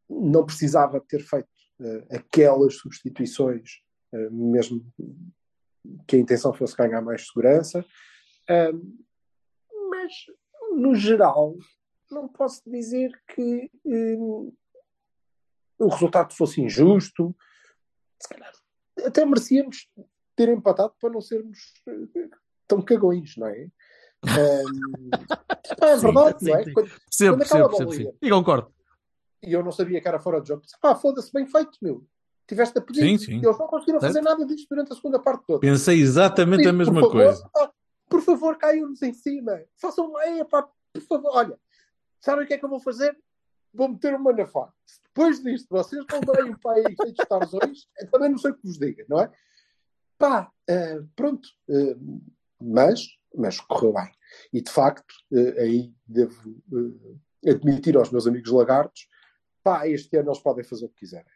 Não 0.09 0.45
precisava 0.45 1.01
ter 1.01 1.21
feito 1.21 1.49
aquelas 2.11 2.75
substituições, 2.77 3.81
mesmo 4.31 4.85
que 6.07 6.17
a 6.17 6.19
intenção 6.19 6.53
fosse 6.53 6.77
ganhar 6.77 7.01
mais 7.01 7.27
segurança. 7.29 7.85
Mas, 9.89 10.13
no 10.73 10.95
geral, 10.97 11.57
não 12.11 12.29
posso 12.29 12.69
dizer 12.69 13.11
que 13.29 13.71
o 15.79 15.89
resultado 15.89 16.33
fosse 16.35 16.61
injusto. 16.61 17.35
Se 18.21 18.29
calhar, 18.29 18.53
até 19.05 19.25
merecíamos 19.25 19.89
ter 20.37 20.49
empatado 20.49 20.95
para 21.01 21.11
não 21.11 21.21
sermos 21.21 21.59
eh, 21.89 22.29
tão 22.67 22.81
cagões, 22.83 23.37
não 23.37 23.47
é? 23.49 23.69
Pá, 25.79 25.89
é 25.91 25.97
Sim, 25.97 26.03
verdade, 26.07 26.39
sim, 26.41 26.51
não 26.51 26.57
é? 26.59 26.65
sim. 26.65 26.73
Quando, 26.73 26.89
Percebo, 26.89 27.69
quando 27.71 27.93
sim. 27.95 28.03
ia- 28.03 28.15
E 28.23 28.31
concordo. 28.31 28.73
e 29.43 29.53
eu 29.53 29.63
não 29.63 29.73
sabia 29.73 30.01
que 30.01 30.09
era 30.09 30.19
fora 30.21 30.41
de 30.41 30.49
jogo. 30.49 30.63
Disse, 30.63 30.79
pá, 30.81 30.95
foda-se, 30.95 31.33
bem 31.33 31.47
feito, 31.47 31.79
meu. 31.83 32.07
Tiveste 32.47 32.79
a 32.79 32.83
pedir. 32.83 33.01
Sim, 33.01 33.19
sim. 33.19 33.33
E 33.41 33.45
eles 33.47 33.59
não 33.59 33.67
conseguiram 33.67 34.01
fazer 34.01 34.15
Certo. 34.15 34.25
nada 34.25 34.47
disto 34.47 34.69
durante 34.69 34.93
a 34.93 34.97
segunda 34.97 35.19
parte 35.19 35.45
toda. 35.47 35.61
Pensei 35.61 36.01
exatamente 36.01 36.63
Sim, 36.65 36.69
a 36.69 36.73
mesma 36.73 37.01
por 37.01 37.11
favor, 37.13 37.25
coisa. 37.25 37.51
ah, 37.57 37.73
por 38.09 38.21
favor, 38.23 38.59
caiam-nos 38.59 39.03
em 39.03 39.13
cima. 39.15 39.61
Façam 39.81 40.11
lá, 40.13 40.27
é, 40.29 40.45
pá, 40.45 40.69
por 40.93 41.03
favor. 41.03 41.31
Olha, 41.35 41.59
sabem 42.21 42.45
o 42.45 42.49
que 42.49 42.55
é 42.55 42.59
que 42.59 42.65
eu 42.65 42.69
vou 42.69 42.81
fazer? 42.81 43.17
Vou 43.75 43.89
meter 43.89 44.15
uma 44.15 44.33
na 44.33 44.47
faca. 44.47 44.73
Se 44.87 45.01
Depois 45.03 45.43
disto, 45.43 45.67
vocês 45.69 46.05
não 46.11 46.21
deem 46.21 46.53
um 46.53 46.59
pai 46.59 46.83
cheio 46.83 47.13
de 47.13 47.27
tarzões, 47.29 47.89
eu 47.99 48.11
também 48.11 48.31
não 48.31 48.39
sei 48.39 48.53
o 48.53 48.55
que 48.55 48.67
vos 48.67 48.79
diga, 48.79 49.05
não 49.09 49.21
é? 49.21 49.31
Pá, 50.17 50.51
eh, 50.69 51.01
pronto. 51.17 51.49
eh, 51.69 51.97
mas, 52.61 53.01
mas 53.35 53.61
correu 53.61 53.93
bem. 53.93 54.11
E 54.53 54.61
de 54.63 54.71
facto, 54.71 55.15
eh, 55.33 55.63
aí 55.63 55.95
devo 56.07 56.57
admitir 57.47 57.97
aos 57.97 58.11
meus 58.11 58.27
amigos 58.27 58.51
lagartos, 58.51 59.09
pá, 59.63 59.87
este 59.89 60.17
ano 60.17 60.31
eles 60.31 60.41
podem 60.41 60.65
fazer 60.65 60.87
o 60.87 60.89
que 60.89 61.01
quiserem. 61.01 61.27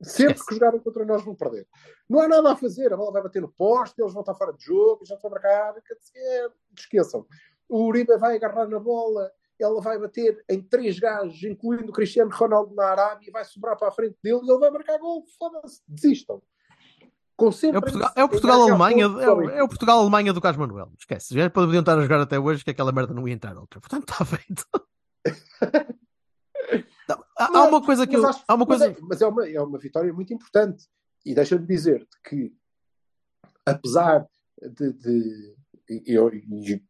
Sempre 0.00 0.44
que 0.44 0.54
jogarem 0.54 0.80
contra 0.80 1.04
nós 1.04 1.24
vão 1.24 1.34
perder. 1.34 1.66
Não 2.08 2.20
há 2.20 2.28
nada 2.28 2.52
a 2.52 2.56
fazer, 2.56 2.92
a 2.92 2.96
bola 2.96 3.12
vai 3.12 3.22
bater 3.22 3.42
no 3.42 3.48
poste, 3.50 4.00
eles 4.00 4.12
vão 4.12 4.22
estar 4.22 4.34
fora 4.34 4.52
de 4.52 4.64
jogo, 4.64 5.04
já 5.04 5.16
estão 5.16 5.28
a 5.28 5.32
marcar, 5.32 5.74
esqueçam. 6.76 7.26
O 7.68 7.86
Uribe 7.86 8.16
vai 8.16 8.36
agarrar 8.36 8.68
na 8.68 8.78
bola, 8.78 9.30
ela 9.60 9.80
vai 9.80 9.98
bater 9.98 10.44
em 10.48 10.62
três 10.62 10.98
gajos, 10.98 11.42
incluindo 11.44 11.90
o 11.90 11.92
Cristiano 11.94 12.30
Ronaldo 12.32 12.74
na 12.74 12.84
Arábia, 12.86 13.30
vai 13.32 13.44
sobrar 13.44 13.76
para 13.76 13.88
a 13.88 13.92
frente 13.92 14.16
dele 14.22 14.40
e 14.44 14.50
ele 14.50 14.58
vai 14.58 14.70
marcar 14.70 14.98
gol. 14.98 15.24
Foda-se, 15.38 15.82
desistam. 15.88 16.40
É 17.00 17.06
o 17.06 17.10
Concentrem-se 17.36 17.80
Portugal- 17.82 18.12
é 18.16 18.22
o 18.22 18.26
em 18.26 18.30
Portugal-Alemanha 18.30 19.08
ganhar 19.08 19.22
é, 19.22 19.30
o- 19.30 19.50
é 19.50 19.62
o 19.62 19.68
Portugal-Alemanha 19.68 20.32
do 20.32 20.40
Carlos 20.40 20.58
Manuel. 20.58 20.92
Esquece. 20.98 21.34
Já 21.34 21.48
podiam 21.48 21.80
estar 21.80 21.96
a 21.96 22.02
jogar 22.02 22.20
até 22.20 22.38
hoje 22.38 22.64
que 22.64 22.70
aquela 22.70 22.90
merda 22.92 23.14
não 23.14 23.28
ia 23.28 23.34
entrar 23.34 23.56
outra. 23.56 23.80
Portanto, 23.80 24.08
está 24.10 24.24
feito. 24.24 24.64
Não, 27.08 27.24
há, 27.38 27.44
há 27.58 27.62
uma 27.64 27.82
coisa 27.82 28.06
que 28.06 28.12
Mas 28.16 28.22
eu. 28.22 28.28
acho- 28.28 28.44
Há 28.46 28.54
uma 28.54 28.66
mas 28.66 28.78
coisa. 28.78 28.92
é, 28.92 28.96
mas 29.00 29.22
é 29.22 29.26
uma, 29.26 29.48
é 29.48 29.60
uma 29.62 29.78
vitória 29.78 30.12
muito 30.12 30.32
importante. 30.34 30.86
E 31.24 31.34
deixa-me 31.34 31.66
dizer-te 31.66 32.08
que, 32.24 32.52
apesar 33.64 34.26
de. 34.60 34.92
de 34.92 35.56
e 35.88 36.02
eu 36.12 36.28
e 36.34 36.82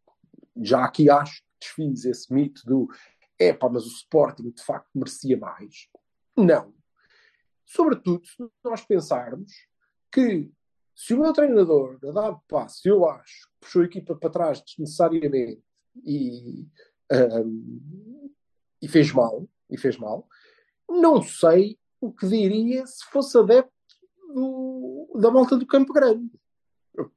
já 0.57 0.85
aqui 0.85 1.09
acho 1.09 1.41
desfiz 1.61 2.05
esse 2.05 2.33
mito 2.33 2.63
do 2.67 2.89
epá, 3.39 3.69
mas 3.69 3.85
o 3.85 3.89
Sporting 3.89 4.51
de 4.51 4.63
facto 4.63 4.89
merecia 4.95 5.37
mais. 5.37 5.89
Não. 6.37 6.75
Sobretudo 7.65 8.27
se 8.27 8.37
nós 8.65 8.85
pensarmos 8.85 9.53
que 10.11 10.51
se 10.95 11.15
o 11.15 11.21
meu 11.21 11.33
treinador, 11.33 11.99
a 12.03 12.11
dado 12.11 12.41
passo, 12.49 12.89
eu 12.89 13.09
acho, 13.09 13.49
puxou 13.61 13.83
a 13.83 13.85
equipa 13.85 14.17
para 14.17 14.31
trás 14.31 14.61
desnecessariamente 14.63 15.63
e, 16.05 16.67
ahm, 17.13 18.31
e 18.83 18.89
fez 18.89 19.13
mal, 19.13 19.49
e 19.71 19.79
fez 19.79 19.97
mal, 19.97 20.27
não 20.89 21.23
sei 21.23 21.79
o 22.01 22.13
que 22.13 22.27
diria 22.27 22.85
se 22.87 23.05
fosse 23.07 23.39
adepto 23.39 23.73
do- 24.35 25.13
da 25.21 25.31
malta 25.31 25.57
do 25.57 25.67
Campo 25.67 25.93
Grande. 25.93 26.31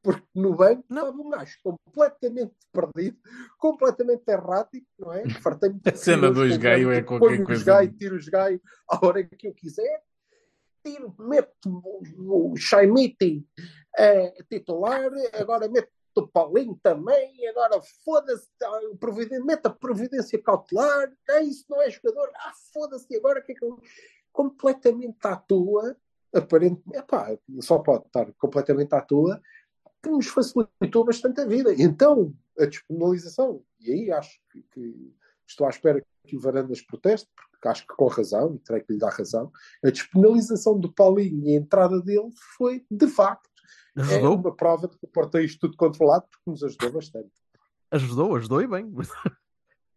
Porque 0.03 0.23
no 0.35 0.55
banco 0.55 0.83
Não. 0.89 1.07
estava 1.09 1.21
um 1.21 1.29
gajo 1.29 1.57
completamente 1.63 2.53
perdido, 2.71 3.17
completamente 3.57 4.23
errático, 4.27 4.87
não 4.99 5.13
é? 5.13 5.29
Fartei-me 5.41 5.79
de 5.79 5.89
A 5.89 5.95
cena 5.95 6.31
dos 6.31 6.55
com 6.55 6.61
gaio 6.63 6.87
banco, 6.89 6.97
é 6.99 7.03
qualquer 7.03 7.25
ponho 7.27 7.41
os 7.41 7.45
coisa. 7.47 7.65
gaio, 7.65 7.91
tiro 7.93 8.15
os 8.15 8.27
gaio 8.27 8.61
à 8.89 9.05
hora 9.05 9.23
que 9.23 9.47
eu 9.47 9.53
quiser, 9.53 10.03
tiro, 10.83 11.15
meto 11.19 11.51
o, 11.65 12.51
o 12.53 12.57
Chaimiti 12.57 13.45
eh, 13.97 14.43
titular, 14.49 15.09
agora 15.33 15.67
meto 15.69 15.89
o 16.15 16.27
Paulinho 16.27 16.77
também, 16.83 17.47
agora 17.47 17.79
foda-se, 18.03 18.49
providen- 18.99 19.45
mete 19.45 19.65
a 19.65 19.69
providência 19.69 20.41
cautelar, 20.43 21.09
ah, 21.29 21.41
isso 21.41 21.65
não 21.69 21.81
é 21.81 21.89
jogador, 21.89 22.29
ah, 22.35 22.51
foda-se, 22.73 23.15
agora 23.15 23.39
o 23.39 23.43
que 23.43 23.53
é 23.53 23.55
que 23.55 23.63
eu... 23.63 23.79
Completamente 24.33 25.17
à 25.25 25.35
toa, 25.35 25.95
aparentemente, 26.33 26.97
epá, 26.97 27.37
só 27.59 27.79
pode 27.79 28.05
estar 28.07 28.31
completamente 28.33 28.93
à 28.93 29.01
toa, 29.01 29.41
que 30.01 30.09
nos 30.09 30.27
facilitou 30.27 31.05
bastante 31.05 31.41
a 31.41 31.45
vida. 31.45 31.73
Então, 31.77 32.33
a 32.59 32.65
despenalização, 32.65 33.63
e 33.79 33.91
aí 33.91 34.11
acho 34.11 34.39
que, 34.51 34.63
que 34.71 35.13
estou 35.47 35.67
à 35.67 35.69
espera 35.69 36.03
que 36.25 36.35
o 36.35 36.39
Varandas 36.39 36.81
proteste, 36.81 37.29
porque 37.51 37.67
acho 37.67 37.85
que 37.85 37.95
com 37.95 38.07
razão, 38.07 38.55
e 38.55 38.59
terei 38.59 38.81
que 38.81 38.93
lhe 38.93 38.99
dar 38.99 39.11
razão, 39.11 39.51
a 39.83 39.89
despenalização 39.89 40.79
do 40.79 40.91
Paulinho 40.91 41.47
e 41.47 41.55
a 41.55 41.59
entrada 41.59 42.01
dele 42.01 42.29
foi, 42.57 42.85
de 42.89 43.07
facto, 43.07 43.49
é 43.95 44.27
uma 44.27 44.55
prova 44.55 44.87
de 44.87 44.97
que 44.97 45.05
o 45.05 45.09
Porto 45.09 45.31
tem 45.31 45.45
isto 45.45 45.59
tudo 45.59 45.77
controlado, 45.77 46.25
porque 46.31 46.49
nos 46.49 46.63
ajudou 46.63 46.93
bastante. 46.93 47.31
ajudou, 47.91 48.35
ajudou 48.35 48.61
e 48.61 48.67
bem. 48.67 48.91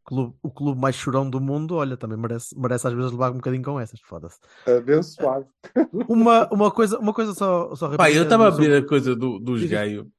O 0.05 0.09
clube, 0.09 0.37
o 0.43 0.51
clube 0.51 0.81
mais 0.81 0.95
chorão 0.95 1.29
do 1.29 1.41
mundo, 1.41 1.77
olha, 1.77 1.97
também 1.97 2.19
merece, 2.19 2.59
merece 2.59 2.87
às 2.87 2.93
vezes 2.93 3.11
levar 3.11 3.31
um 3.31 3.37
bocadinho 3.37 3.63
com 3.63 3.81
essas, 3.81 4.01
foda-se. 4.01 4.39
Abençoado. 4.67 5.47
Uma, 6.09 6.47
uma, 6.53 6.71
coisa, 6.71 6.99
uma 6.99 7.15
coisa 7.15 7.33
só, 7.33 7.75
só 7.75 7.97
Pá, 7.97 8.11
eu 8.11 8.25
estava 8.25 8.49
a 8.49 8.51
ver 8.51 8.83
a 8.83 8.87
coisa 8.87 9.17
do, 9.17 9.39
dos 9.39 9.65
gaio. 9.65 10.11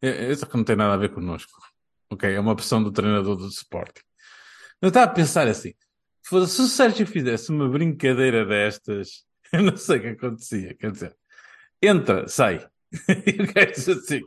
É- 0.00 0.30
Isso 0.30 0.46
que 0.46 0.56
não 0.56 0.64
tem 0.64 0.76
nada 0.76 0.94
a 0.94 0.96
ver 0.96 1.10
connosco. 1.10 1.52
Ok, 2.10 2.32
é 2.32 2.40
uma 2.40 2.56
pressão 2.56 2.82
do 2.82 2.90
treinador 2.90 3.36
do 3.36 3.46
Sporting. 3.48 4.02
Eu 4.80 4.88
estava 4.88 5.10
a 5.10 5.14
pensar 5.14 5.46
assim: 5.46 5.74
se 6.22 6.34
o 6.34 6.46
Sérgio 6.46 7.06
fizesse 7.06 7.50
uma 7.50 7.68
brincadeira 7.68 8.44
destas, 8.46 9.24
Eu 9.54 9.62
não 9.62 9.76
sei 9.76 9.98
o 9.98 10.00
que 10.00 10.08
acontecia. 10.08 10.74
Quer 10.74 10.90
dizer, 10.90 11.16
entra, 11.80 12.26
sai. 12.26 12.66
E 13.26 13.42
o 13.42 13.52
gajo 13.52 13.92
assim. 13.92 14.20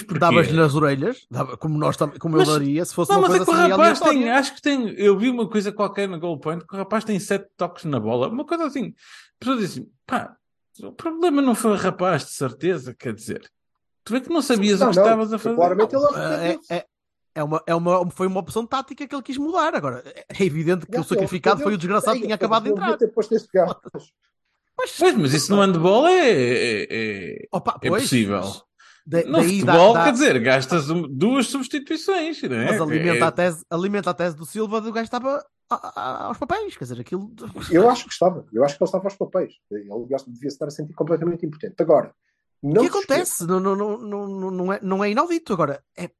Mas 0.00 0.06
porquê? 0.06 0.18
Davas-lhe 0.20 0.52
nas 0.56 0.74
orelhas, 0.74 1.26
dava, 1.30 1.56
como, 1.56 1.78
nós, 1.78 1.96
como 1.96 2.36
Mas- 2.36 2.48
eu 2.48 2.54
daria, 2.54 2.84
se 2.84 2.94
fosse 2.94 3.10
Não, 3.12 3.18
uma 3.20 3.28
mas 3.28 3.34
é 3.34 3.44
coisa 3.44 3.50
que 3.52 3.56
o 3.58 3.60
assim 3.62 3.70
rapaz 3.70 4.00
tem, 4.00 4.30
acho 4.30 4.54
que 4.54 4.62
tem, 4.62 4.88
eu 4.98 5.18
vi 5.18 5.28
uma 5.30 5.48
coisa 5.48 5.72
qualquer 5.72 6.08
na 6.08 6.18
Goal 6.18 6.38
Point, 6.38 6.66
que 6.66 6.74
o 6.74 6.78
rapaz 6.78 7.04
tem 7.04 7.18
sete 7.18 7.48
toques 7.56 7.84
na 7.84 7.98
bola, 8.00 8.28
uma 8.28 8.44
coisa 8.44 8.66
assim. 8.66 8.88
A 8.88 9.38
pessoa 9.38 9.56
diz 9.58 9.70
assim, 9.72 9.88
pá, 10.06 10.36
o 10.82 10.92
problema 10.92 11.40
não 11.40 11.54
foi 11.54 11.72
o 11.72 11.76
rapaz, 11.76 12.24
de 12.24 12.32
certeza, 12.32 12.94
quer 12.94 13.14
dizer. 13.14 13.48
Tu 14.04 14.12
vê 14.12 14.20
que 14.20 14.28
não 14.30 14.42
sabias 14.42 14.80
Não, 14.80 14.88
o 14.88 14.90
que 14.90 14.96
não, 14.96 15.04
estavas 15.04 15.32
a 15.32 15.38
fazer. 15.38 15.54
Claramente 15.56 15.94
ele 15.94 16.04
É, 16.04 16.08
arrependeu-se. 16.18 16.72
é, 16.72 16.86
é 17.36 17.42
uma, 17.42 17.62
é 17.66 17.74
uma, 17.74 18.10
foi 18.10 18.26
uma 18.26 18.40
opção 18.40 18.66
tática 18.66 19.06
que 19.08 19.14
ele 19.14 19.22
quis 19.22 19.38
mudar. 19.38 19.74
Agora, 19.74 20.02
é 20.28 20.44
evidente 20.44 20.84
que 20.86 20.92
Não, 20.92 21.00
o 21.00 21.04
sacrificado 21.04 21.62
foi 21.62 21.74
o 21.74 21.78
desgraçado 21.78 22.16
que 22.16 22.22
tinha 22.24 22.34
acabado 22.34 22.64
de 22.64 22.70
Não 22.70 22.76
entrar. 22.76 22.98
Mas, 24.76 24.96
Pois, 24.98 25.14
mas 25.16 25.32
isso 25.32 25.54
no 25.54 25.60
handball 25.62 26.06
é, 26.08 26.28
é, 26.30 26.86
é, 26.90 27.48
opa, 27.52 27.78
é 27.80 27.88
pois, 27.88 28.02
possível. 28.02 28.42
Da- 29.06 29.24
No 29.24 29.32
daí 29.32 29.62
dá- 29.62 29.72
futebol, 29.72 29.92
dá- 29.94 30.04
quer 30.04 30.12
dizer, 30.12 30.40
gastas 30.40 30.86
duas 31.10 31.46
substituições, 31.46 32.42
não 32.42 32.56
é? 32.56 32.64
Mas 32.72 32.80
alimenta, 32.80 33.18
É- 33.24 33.28
a 33.28 33.32
tese, 33.32 33.64
alimenta 33.70 34.10
a 34.10 34.14
tese 34.14 34.36
do 34.36 34.46
Silva 34.46 34.80
do 34.80 34.92
gajo 34.92 35.04
estava 35.04 35.44
aos 35.68 36.38
papéis. 36.38 36.76
Quer 36.76 36.84
dizer, 36.84 37.00
aquilo. 37.00 37.30
Eu 37.70 37.88
acho 37.90 38.04
que 38.06 38.12
estava. 38.12 38.46
Eu 38.52 38.64
acho 38.64 38.76
que 38.76 38.82
ele 38.82 38.88
estava 38.88 39.04
aos 39.04 39.16
papéis. 39.16 39.54
Ele 39.70 39.88
devia 40.28 40.48
estar 40.48 40.66
a 40.66 40.70
sentir 40.70 40.94
completamente 40.94 41.44
impotente. 41.44 41.74
Agora, 41.80 42.12
O 42.62 42.72
não 42.72 42.82
que 42.84 42.90
se 42.90 42.96
acontece? 42.96 43.46
Não, 43.46 43.60
não, 43.60 43.76
não, 43.76 44.50
não, 44.50 44.72
é, 44.72 44.80
não 44.82 45.04
é 45.04 45.10
inaudito. 45.10 45.52
Agora, 45.52 45.82
é, 45.98 46.10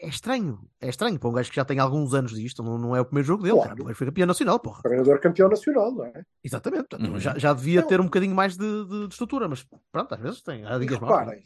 é 0.00 0.08
estranho. 0.08 0.58
É 0.80 0.88
estranho 0.88 1.18
para 1.18 1.28
um 1.28 1.32
gajo 1.32 1.48
que 1.50 1.56
já 1.56 1.64
tem 1.64 1.78
alguns 1.78 2.12
anos 2.14 2.32
disto. 2.32 2.62
Não, 2.62 2.76
não 2.78 2.94
é 2.96 3.00
o 3.00 3.04
primeiro 3.06 3.26
jogo 3.26 3.42
dele. 3.42 3.54
Claro. 3.54 3.70
cara. 3.70 3.82
O 3.82 3.84
gajo 3.86 3.96
foi 3.98 4.06
campeão 4.06 4.26
nacional, 4.26 4.58
porra. 4.60 4.82
Treinador 4.82 5.20
campeão 5.20 5.48
nacional, 5.48 5.92
não 5.92 6.04
é? 6.06 6.22
Exatamente. 6.42 6.88
Portanto, 6.88 7.10
Uhum. 7.10 7.18
já, 7.20 7.38
já 7.38 7.52
devia 7.54 7.80
Não. 7.80 7.88
ter 7.88 8.00
um 8.00 8.04
bocadinho 8.04 8.34
mais 8.34 8.56
de, 8.56 8.84
de- 8.84 9.06
de 9.08 9.12
estrutura. 9.14 9.48
Mas 9.48 9.66
pronto, 9.92 10.14
às 10.14 10.20
vezes 10.20 10.42
tem. 10.42 10.64
Há 10.66 10.78
dias 10.78 10.92
reparem, 10.92 11.44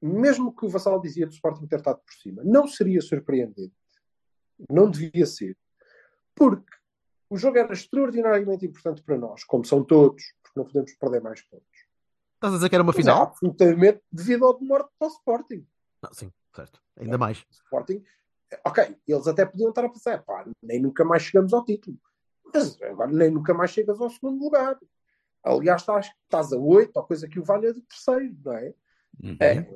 mesmo 0.00 0.54
que 0.54 0.66
o 0.66 0.68
Vassal 0.68 1.00
dizia 1.00 1.26
do 1.26 1.32
Sporting 1.32 1.66
ter 1.66 1.76
estado 1.76 2.00
por 2.04 2.14
cima, 2.14 2.42
não 2.44 2.66
seria 2.66 3.00
surpreendente. 3.00 3.74
Não 4.70 4.90
devia 4.90 5.26
ser. 5.26 5.56
Porque 6.34 6.72
o 7.30 7.36
jogo 7.36 7.58
era 7.58 7.72
extraordinariamente 7.72 8.66
importante 8.66 9.02
para 9.02 9.18
nós, 9.18 9.44
como 9.44 9.64
são 9.64 9.84
todos, 9.84 10.22
porque 10.42 10.58
não 10.58 10.64
podemos 10.64 10.92
perder 10.94 11.20
mais 11.20 11.42
pontos. 11.42 11.86
Estás 12.34 12.54
a 12.54 12.56
dizer 12.56 12.68
que 12.68 12.74
era 12.74 12.82
uma 12.82 12.92
final? 12.92 13.22
absolutamente 13.22 14.00
devido 14.10 14.46
ao 14.46 14.58
demorte 14.58 14.90
do 15.00 15.06
Sporting. 15.08 15.66
Não, 16.02 16.12
sim, 16.12 16.32
certo. 16.54 16.80
Ainda 16.96 17.18
mais. 17.18 17.44
Sporting, 17.50 18.02
ok, 18.64 18.96
eles 19.06 19.26
até 19.26 19.44
podiam 19.44 19.70
estar 19.70 19.84
a 19.84 19.88
pensar, 19.88 20.22
pá, 20.22 20.46
nem 20.62 20.80
nunca 20.80 21.04
mais 21.04 21.22
chegamos 21.22 21.52
ao 21.52 21.64
título. 21.64 21.98
Mas 22.52 22.80
agora 22.82 23.10
nem 23.10 23.30
nunca 23.30 23.52
mais 23.52 23.70
chegas 23.70 24.00
ao 24.00 24.10
segundo 24.10 24.42
lugar. 24.42 24.78
Aliás, 25.42 25.82
estás, 25.82 26.10
estás 26.24 26.52
a 26.52 26.56
oito, 26.56 26.96
ou 26.96 27.04
coisa 27.04 27.28
que 27.28 27.38
o 27.38 27.44
valha 27.44 27.72
de 27.72 27.82
terceiro, 27.82 28.36
não 28.44 28.52
é? 28.52 28.74
Uhum. 29.22 29.36
É, 29.40 29.66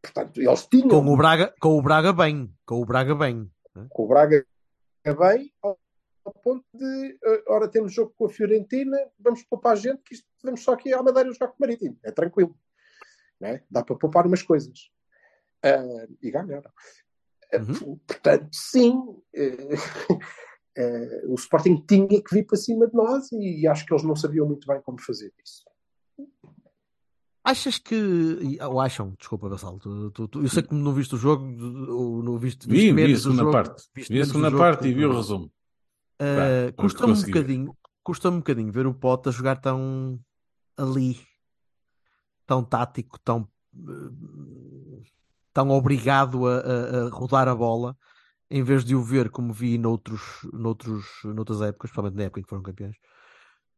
portanto, 0.00 0.40
eles 0.40 0.66
tinham 0.66 0.88
Com 0.88 1.06
o 1.12 1.16
Braga, 1.16 1.54
com 1.60 1.78
o 1.78 1.82
Braga 1.82 2.12
bem. 2.12 2.52
Com 2.64 2.82
o 2.82 2.86
Braga 2.86 3.14
bem. 3.14 3.50
com 3.90 4.04
o 4.04 4.08
Braga 4.08 4.46
bem 5.04 5.52
ao, 5.62 5.78
ao 6.24 6.32
ponto 6.32 6.64
de 6.72 7.18
eh, 7.24 7.42
ora 7.48 7.68
temos 7.68 7.92
jogo 7.92 8.14
com 8.16 8.26
a 8.26 8.30
Fiorentina, 8.30 8.96
vamos 9.18 9.42
poupar 9.42 9.76
gente 9.76 10.02
que 10.02 10.14
isto, 10.14 10.26
vamos 10.44 10.62
só 10.62 10.74
aqui 10.74 10.92
à 10.92 11.02
Madeira 11.02 11.32
jogar 11.32 11.48
com 11.48 11.54
o 11.54 11.60
Marítimo, 11.60 11.98
é 12.04 12.12
tranquilo, 12.12 12.56
é? 13.40 13.62
dá 13.68 13.82
para 13.82 13.96
poupar 13.96 14.26
umas 14.26 14.42
coisas 14.42 14.90
Ah, 15.64 16.06
e 16.22 16.30
ganharam. 16.30 16.70
Ah, 17.52 17.58
Uhum. 17.58 17.98
Portanto, 18.06 18.48
sim, 18.50 18.94
eh, 19.34 19.68
eh, 20.76 21.22
o 21.26 21.34
Sporting 21.34 21.84
tinha 21.86 22.22
que 22.22 22.34
vir 22.34 22.46
para 22.46 22.56
cima 22.56 22.86
de 22.86 22.94
nós 22.94 23.30
e 23.32 23.66
acho 23.66 23.84
que 23.84 23.92
eles 23.92 24.04
não 24.04 24.16
sabiam 24.16 24.46
muito 24.46 24.66
bem 24.66 24.80
como 24.80 24.98
fazer 25.00 25.30
isso. 25.44 25.62
Achas 27.44 27.76
que. 27.78 28.58
Ou 28.60 28.80
acham, 28.80 29.14
desculpa, 29.18 29.48
Vassal. 29.48 29.78
Eu 30.34 30.48
sei 30.48 30.62
que 30.62 30.74
não 30.74 30.92
viste 30.94 31.14
o 31.14 31.18
jogo, 31.18 31.44
ou 31.92 32.22
não 32.22 32.38
viste, 32.38 32.68
Vi, 32.68 32.92
vi 32.92 33.12
a 33.12 33.18
segunda 33.18 33.40
jogo, 33.42 33.52
parte. 33.52 33.82
Vi 33.94 34.20
a 34.20 34.26
segunda 34.26 34.56
parte 34.56 34.88
e 34.88 34.94
vi 34.94 35.04
o 35.04 35.12
resumo. 35.16 35.46
Uh, 36.20 36.66
Vá, 36.76 36.82
custa-me 36.82 37.12
um 37.12 37.20
bocadinho, 37.20 37.76
custa-me 38.04 38.36
um 38.36 38.40
bocadinho 38.40 38.72
ver 38.72 38.86
o 38.86 38.94
Pote 38.94 39.28
a 39.28 39.32
jogar 39.32 39.56
tão 39.56 40.20
ali, 40.76 41.18
tão 42.46 42.62
tático, 42.62 43.18
tão, 43.24 43.48
uh, 43.74 45.02
tão 45.52 45.70
obrigado 45.70 46.46
a, 46.46 46.58
a- 46.58 47.06
a 47.06 47.08
rodar 47.08 47.48
a 47.48 47.54
bola, 47.56 47.96
em 48.48 48.62
vez 48.62 48.84
de 48.84 48.94
o 48.94 49.02
ver 49.02 49.30
como 49.30 49.52
vi 49.52 49.78
noutros, 49.78 50.20
noutros, 50.52 51.04
noutras 51.24 51.60
épocas, 51.60 51.90
principalmente 51.90 52.14
na 52.16 52.22
época 52.24 52.38
em 52.40 52.42
que 52.44 52.48
foram 52.48 52.62
campeões, 52.62 52.94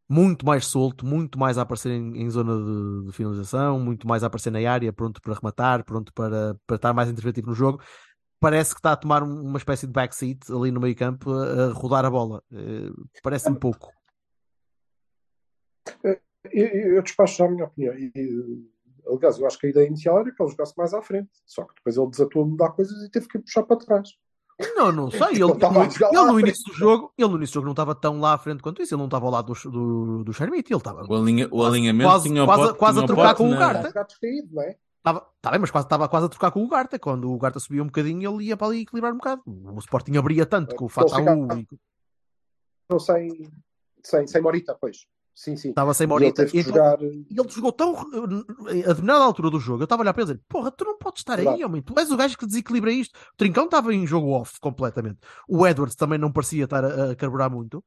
muito 0.08 0.44
mais 0.44 0.66
solto, 0.66 1.04
muito 1.06 1.38
mais 1.38 1.56
a 1.58 1.62
aparecer 1.62 1.90
em, 1.92 2.22
em 2.22 2.30
zona 2.30 2.54
de, 2.56 3.06
de 3.06 3.12
finalização, 3.12 3.80
muito 3.80 4.06
mais 4.06 4.22
a 4.22 4.26
aparecer 4.26 4.50
na 4.50 4.58
área, 4.70 4.92
pronto 4.92 5.20
para 5.22 5.34
rematar, 5.34 5.84
pronto 5.84 6.12
para, 6.12 6.56
para 6.66 6.76
estar 6.76 6.92
mais 6.92 7.08
interventivo 7.10 7.48
no 7.48 7.54
jogo. 7.54 7.82
Parece 8.40 8.74
que 8.74 8.80
está 8.80 8.92
a 8.92 8.96
tomar 8.96 9.22
um- 9.22 9.42
uma 9.42 9.56
espécie 9.58 9.86
de 9.86 9.92
backseat 9.92 10.40
ali 10.52 10.70
no 10.70 10.80
meio 10.80 10.94
campo 10.94 11.30
a, 11.32 11.72
rodar 11.72 12.04
a 12.04 12.10
bola. 12.10 12.42
Eh, 12.52 12.90
Parece-me 13.22 13.58
pouco. 13.58 13.90
Eu, 16.04 16.66
eu 16.66 17.02
despacho 17.02 17.38
já 17.38 17.46
a 17.46 17.50
minha 17.50 17.64
opinião. 17.64 17.94
E, 17.94 18.12
aliás, 19.06 19.38
eu 19.38 19.46
acho 19.46 19.58
que 19.58 19.66
a 19.66 19.70
ideia 19.70 19.86
inicial 19.86 20.18
era 20.20 20.30
que 20.30 20.42
ele 20.42 20.50
jogasse 20.50 20.74
mais 20.76 20.92
à 20.92 21.00
frente. 21.00 21.30
Só 21.46 21.64
que 21.64 21.74
depois 21.76 21.96
ele 21.96 22.10
desatou 22.10 22.42
a 22.42 22.46
mudar 22.46 22.70
coisas 22.72 23.02
e 23.02 23.10
teve 23.10 23.26
que 23.28 23.38
puxar 23.38 23.62
para 23.62 23.78
trás. 23.78 24.10
Não, 24.76 24.92
não 24.92 25.10
sei. 25.10 25.20
Ele, 25.20 25.42
Ele 25.52 25.64
a 25.64 26.22
ele- 26.22 26.32
no 26.32 26.40
início 26.40 26.64
do 26.66 26.72
jogo, 26.74 27.12
ele 27.18 27.28
no 27.28 27.36
início 27.36 27.52
do 27.52 27.54
jogo 27.54 27.64
não 27.66 27.72
estava 27.72 27.94
tão 27.94 28.20
lá 28.20 28.34
à 28.34 28.38
frente 28.38 28.62
quanto 28.62 28.80
isso. 28.82 28.94
Ele 28.94 28.98
não 29.00 29.06
estava 29.06 29.24
ao 29.26 29.32
lado 29.32 29.52
do, 29.52 29.70
do, 29.70 30.24
do 30.24 30.32
Shermite. 30.32 30.72
Ele 30.72 30.78
estava, 30.78 31.04
O, 31.08 31.14
alinha, 31.14 31.48
o 31.50 31.64
alinhamento 31.64 32.10
quase- 32.10 32.28
tinha 32.28 32.44
quase- 32.44 32.62
pote, 32.68 32.78
quase 32.78 32.98
a 32.98 33.02
tinha 33.02 33.06
trocar 33.06 33.28
pote 33.34 33.38
com 33.38 33.44
o 33.46 33.50
na- 33.50 33.56
Ugarte. 33.56 33.86
Estava 33.88 35.18
a 35.18 35.22
é? 35.22 35.22
tá 35.42 35.50
bem, 35.50 35.60
mas 35.60 35.70
quase, 35.70 35.86
estava 35.86 36.08
quase 36.08 36.26
a 36.26 36.28
trocar 36.28 36.50
com 36.50 36.64
o 36.64 36.68
Garta. 36.68 36.98
Quando 36.98 37.30
o 37.32 37.38
Garta 37.38 37.58
subia 37.60 37.82
um 37.82 37.86
bocadinho, 37.86 38.34
ele 38.36 38.44
ia 38.44 38.56
para 38.56 38.68
ali 38.68 38.82
equilibrar 38.82 39.12
um 39.12 39.16
bocado. 39.18 39.42
O 39.46 39.78
Sporting 39.78 40.16
abria 40.16 40.46
tanto 40.46 40.74
com 40.76 40.86
o 40.86 40.88
ficava- 40.88 41.08
e 41.60 41.66
Não 42.88 42.98
sem, 42.98 43.50
sem, 44.02 44.26
sem 44.26 44.40
Morita, 44.40 44.76
pois. 44.80 45.06
Sim, 45.35 45.57
sim. 45.57 45.70
estava 45.70 45.92
sem 45.94 46.05
E 46.05 46.07
ele 46.07 46.12
Morita. 46.12 46.47
teve 46.47 46.53
que 46.53 46.59
Então, 46.61 46.73
jogar. 46.73 47.03
E 47.03 47.27
ele 47.40 47.49
jogou 47.49 47.73
tão. 47.73 47.97
A 47.99 48.05
determinada 48.73 49.25
altura 49.25 49.51
do 49.51 49.59
jogo, 49.59 49.83
eu 49.83 49.85
estava 49.85 50.03
a 50.03 50.05
olhar 50.05 50.14
para 50.14 50.23
ele 50.23 50.31
e 50.31 50.35
dizer: 50.35 50.47
Porra, 50.49 50.70
tu 50.70 50.85
não 50.85 50.97
podes 50.97 51.20
estar 51.20 51.35
aí, 51.38 51.44
Verdade. 51.44 51.64
homem. 51.64 51.83
Tu 51.83 51.92
és 51.99 52.11
o 52.11 52.16
gajo 52.16 52.38
que 52.38 52.47
desequilibra 52.47 52.92
isto. 52.92 53.16
O 53.16 53.37
Trincão 53.37 53.64
estava 53.64 53.92
em 53.92 54.07
jogo 54.07 54.31
off 54.31 54.61
completamente. 54.61 55.18
O 55.49 55.66
Edwards 55.66 55.97
também 55.97 56.18
não 56.18 56.31
parecia 56.33 56.64
estar 56.64 56.85
a, 56.85 57.11
a 57.11 57.16
carburar 57.16 57.51
muito. 57.51 57.85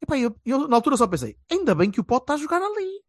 E 0.00 0.06
pá, 0.06 0.16
eu, 0.18 0.34
eu 0.46 0.66
na 0.66 0.76
altura 0.76 0.96
só 0.96 1.06
pensei: 1.06 1.36
Ainda 1.50 1.74
bem 1.74 1.90
que 1.90 2.00
o 2.00 2.04
Pote 2.04 2.22
está 2.24 2.34
a 2.34 2.38
jogar 2.38 2.62
ali. 2.62 3.02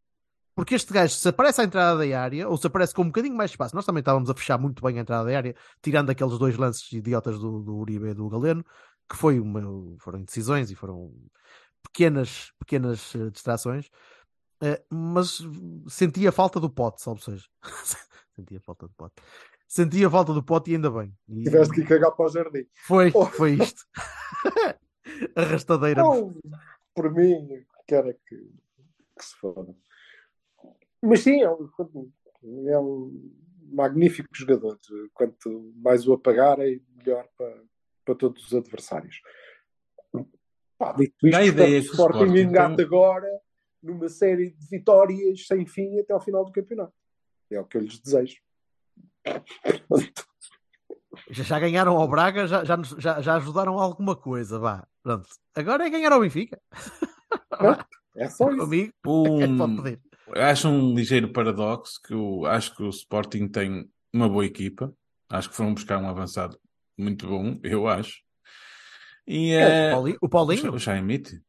Porque 0.55 0.75
este 0.75 0.91
gajo, 0.91 1.13
se 1.15 1.29
aparece 1.29 1.61
à 1.61 1.63
entrada 1.63 2.05
da 2.05 2.19
área, 2.21 2.49
ou 2.49 2.57
se 2.57 2.67
aparece 2.67 2.93
com 2.93 3.03
um 3.03 3.05
bocadinho 3.05 3.33
mais 3.35 3.51
espaço, 3.51 3.73
nós 3.73 3.85
também 3.85 4.01
estávamos 4.01 4.29
a 4.29 4.33
fechar 4.35 4.57
muito 4.57 4.83
bem 4.83 4.97
a 4.97 5.01
entrada 5.01 5.29
da 5.29 5.37
área, 5.37 5.55
tirando 5.81 6.09
aqueles 6.09 6.37
dois 6.37 6.57
lances 6.57 6.91
idiotas 6.91 7.39
do, 7.39 7.61
do 7.63 7.77
Uribe 7.77 8.09
e 8.09 8.13
do 8.13 8.27
Galeno, 8.27 8.65
que 9.09 9.15
foi 9.15 9.39
uma, 9.39 9.61
foram 9.99 10.19
indecisões 10.19 10.69
e 10.69 10.75
foram 10.75 11.13
pequenas, 11.91 12.51
pequenas 12.59 13.13
eh, 13.15 13.29
distrações. 13.29 13.89
Eh, 14.61 14.83
mas 14.89 15.41
sentia 15.87 16.31
falta 16.31 16.59
do 16.59 16.69
pote, 16.69 17.01
salvo 17.01 17.21
seja. 17.21 17.47
sentia 18.35 18.59
falta 18.61 18.87
do 18.87 18.93
pote. 18.93 19.15
Sentia 19.67 20.09
falta 20.09 20.33
do 20.33 20.43
pote 20.43 20.71
e 20.71 20.75
ainda 20.75 20.89
bem. 20.89 21.15
E 21.27 21.43
Tiveste 21.43 21.75
que 21.75 21.85
cagar 21.85 22.11
para 22.11 22.25
o 22.25 22.29
jardim. 22.29 22.65
Foi, 22.87 23.11
Oh. 23.13 23.25
foi 23.25 23.53
isto. 23.53 23.85
Arrastadeira. 25.35 26.01
Não, 26.01 26.35
por 26.93 27.13
mim, 27.13 27.47
é 27.87 28.13
que, 28.13 28.35
que 29.17 29.25
se 29.25 29.35
foda. 29.35 29.75
Mas 31.01 31.21
sim, 31.21 31.41
é 31.41 31.49
um, 31.49 31.69
é 32.67 32.79
um 32.79 33.31
magnífico 33.71 34.29
jogador. 34.33 34.79
Quanto 35.13 35.71
mais 35.75 36.07
o 36.07 36.13
apagarem, 36.13 36.83
melhor 36.97 37.27
para, 37.37 37.63
para 38.05 38.15
todos 38.15 38.45
os 38.47 38.53
adversários. 38.53 39.21
Pá, 40.79 40.93
dito 40.93 41.13
isto, 41.27 41.29
Dá 41.31 41.37
a 41.39 41.45
ideia 41.45 41.79
o 41.79 41.81
que 41.83 41.89
o 41.89 41.91
Sporting 41.91 42.15
Sporting 42.23 42.39
engata 42.39 42.75
tem- 42.77 42.85
agora 42.85 43.27
numa 43.83 44.09
série 44.09 44.49
de 44.51 44.67
vitórias 44.67 45.45
sem 45.45 45.65
fim 45.67 45.99
até 45.99 46.13
ao 46.13 46.21
final 46.21 46.43
do 46.43 46.51
campeonato. 46.51 46.93
É 47.51 47.59
o 47.59 47.65
que 47.65 47.77
eu 47.77 47.81
lhes 47.81 47.99
desejo. 47.99 48.37
Já, 51.31 51.43
já 51.43 51.59
ganharam 51.59 51.97
ao 51.97 52.07
Braga, 52.07 52.47
já, 52.47 52.63
já, 52.63 52.77
nos- 52.77 52.95
já, 52.97 53.21
já 53.21 53.35
ajudaram 53.35 53.77
a 53.79 53.83
alguma 53.83 54.15
coisa. 54.15 54.57
Vá. 54.59 54.87
Pronto. 55.03 55.27
Agora 55.55 55.85
é 55.85 55.89
ganhar 55.89 56.11
ao 56.11 56.21
Benfica. 56.21 56.59
É 58.15 58.29
só 58.29 58.49
isso. 58.51 58.91
Um, 59.05 59.41
é 59.41 59.57
pode 59.57 59.75
pedir. 59.83 60.01
acho 60.35 60.67
um 60.69 60.93
ligeiro 60.93 61.31
paradoxo 61.31 61.99
que 62.05 62.13
eu 62.13 62.45
acho 62.45 62.75
que 62.75 62.83
o 62.83 62.89
Sporting 62.89 63.47
tem 63.47 63.89
uma 64.13 64.29
boa 64.29 64.45
equipa. 64.45 64.93
Acho 65.29 65.49
que 65.49 65.55
foram 65.55 65.73
buscar 65.73 65.97
um 65.99 66.07
avançado 66.09 66.57
muito 66.97 67.27
bom, 67.27 67.59
eu 67.63 67.87
acho. 67.87 68.21
E 69.29 69.51
É, 69.53 69.61
é, 69.61 69.87
o 69.89 69.93
Paulinho. 69.95 70.17
O 70.21 70.29
Paulinho? 70.29 70.73
o 70.73 70.79
Chaimite. 70.79 71.39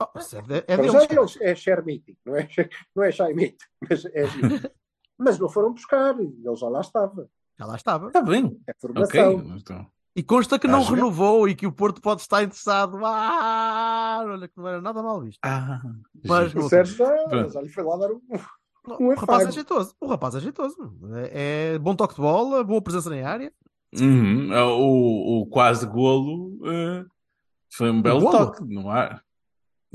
Oh, 0.00 0.18
é, 0.18 0.42
de- 0.42 0.64
é 0.66 0.76
deles. 1.08 1.38
é 1.40 1.54
share 1.54 1.84
meeting, 1.84 2.16
não 2.24 2.36
é, 2.36 2.48
não 2.94 3.04
é 3.04 3.34
meeting, 3.34 3.56
mas 3.88 4.04
é. 4.06 4.24
Mas 5.20 5.36
não 5.36 5.48
foram 5.48 5.72
buscar, 5.72 6.16
ele 6.20 6.32
já 6.54 6.68
lá 6.68 6.80
estava. 6.80 7.28
Já 7.58 7.66
lá 7.66 7.74
estava. 7.74 8.06
Está 8.06 8.22
bem, 8.22 8.56
É 8.68 8.72
formação. 8.80 9.56
Então, 9.56 9.86
E 10.14 10.22
consta 10.22 10.60
que 10.60 10.68
Está 10.68 10.76
não 10.78 10.84
jogar? 10.84 10.94
renovou 10.96 11.48
e 11.48 11.56
que 11.56 11.66
o 11.66 11.72
Porto 11.72 12.00
pode 12.00 12.20
estar 12.20 12.40
interessado. 12.44 12.96
Ah, 13.04 14.20
olha 14.24 14.46
que 14.46 14.56
não 14.56 14.68
era 14.68 14.80
nada 14.80 15.02
mal 15.02 15.20
visto. 15.20 15.40
Ah, 15.42 15.80
Mas. 16.24 16.54
O 16.54 16.68
Sérgio 16.68 16.94
já, 16.96 17.48
já 17.48 17.60
lhe 17.60 17.68
foi 17.68 17.82
lá 17.82 17.96
dar 17.96 18.12
um. 18.12 18.20
Um 19.00 19.08
o 19.08 19.14
rapaz 19.16 19.48
é 19.48 19.50
jeitoso. 19.50 19.94
O 20.00 20.06
rapaz 20.06 20.36
é 20.36 20.40
jeitoso. 20.40 20.76
É, 21.32 21.72
é 21.74 21.78
bom 21.80 21.96
toque 21.96 22.14
de 22.14 22.20
bola, 22.20 22.62
boa 22.62 22.80
presença 22.80 23.10
na 23.10 23.28
área. 23.28 23.52
Uhum. 23.94 24.50
O, 24.52 25.40
o 25.40 25.46
quase 25.46 25.86
golo 25.86 26.58
eh, 26.66 27.04
foi 27.72 27.90
um 27.90 28.02
belo 28.02 28.30
toque, 28.30 28.64
não 28.64 28.90
há? 28.90 29.20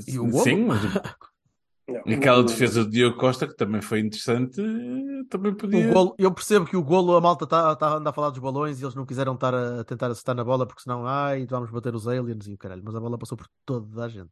E 0.06 0.18
o 0.18 0.26
golo? 0.26 0.42
Sim, 0.42 0.64
mas 0.66 0.80
aquela 2.16 2.42
defesa 2.42 2.84
do 2.84 2.90
Diogo 2.90 3.16
Costa, 3.16 3.46
que 3.46 3.56
também 3.56 3.80
foi 3.80 4.00
interessante, 4.00 4.60
eh, 4.60 5.24
também 5.28 5.54
podia. 5.54 5.90
O 5.90 5.92
golo, 5.92 6.14
eu 6.18 6.32
percebo 6.32 6.66
que 6.66 6.76
o 6.76 6.82
golo, 6.82 7.14
a 7.16 7.20
malta 7.20 7.44
está 7.44 7.76
tá, 7.76 7.96
anda 7.96 8.10
a 8.10 8.12
falar 8.12 8.30
dos 8.30 8.40
balões 8.40 8.80
e 8.80 8.84
eles 8.84 8.94
não 8.94 9.06
quiseram 9.06 9.34
estar 9.34 9.54
a, 9.54 9.80
a 9.80 9.84
tentar 9.84 10.10
acertar 10.10 10.34
na 10.34 10.44
bola 10.44 10.66
porque 10.66 10.82
senão, 10.82 11.06
ai, 11.06 11.46
vamos 11.46 11.70
bater 11.70 11.94
os 11.94 12.08
aliens 12.08 12.46
e 12.48 12.54
o 12.54 12.58
caralho. 12.58 12.82
Mas 12.84 12.94
a 12.96 13.00
bola 13.00 13.18
passou 13.18 13.38
por 13.38 13.46
toda 13.64 14.04
a 14.04 14.08
gente. 14.08 14.30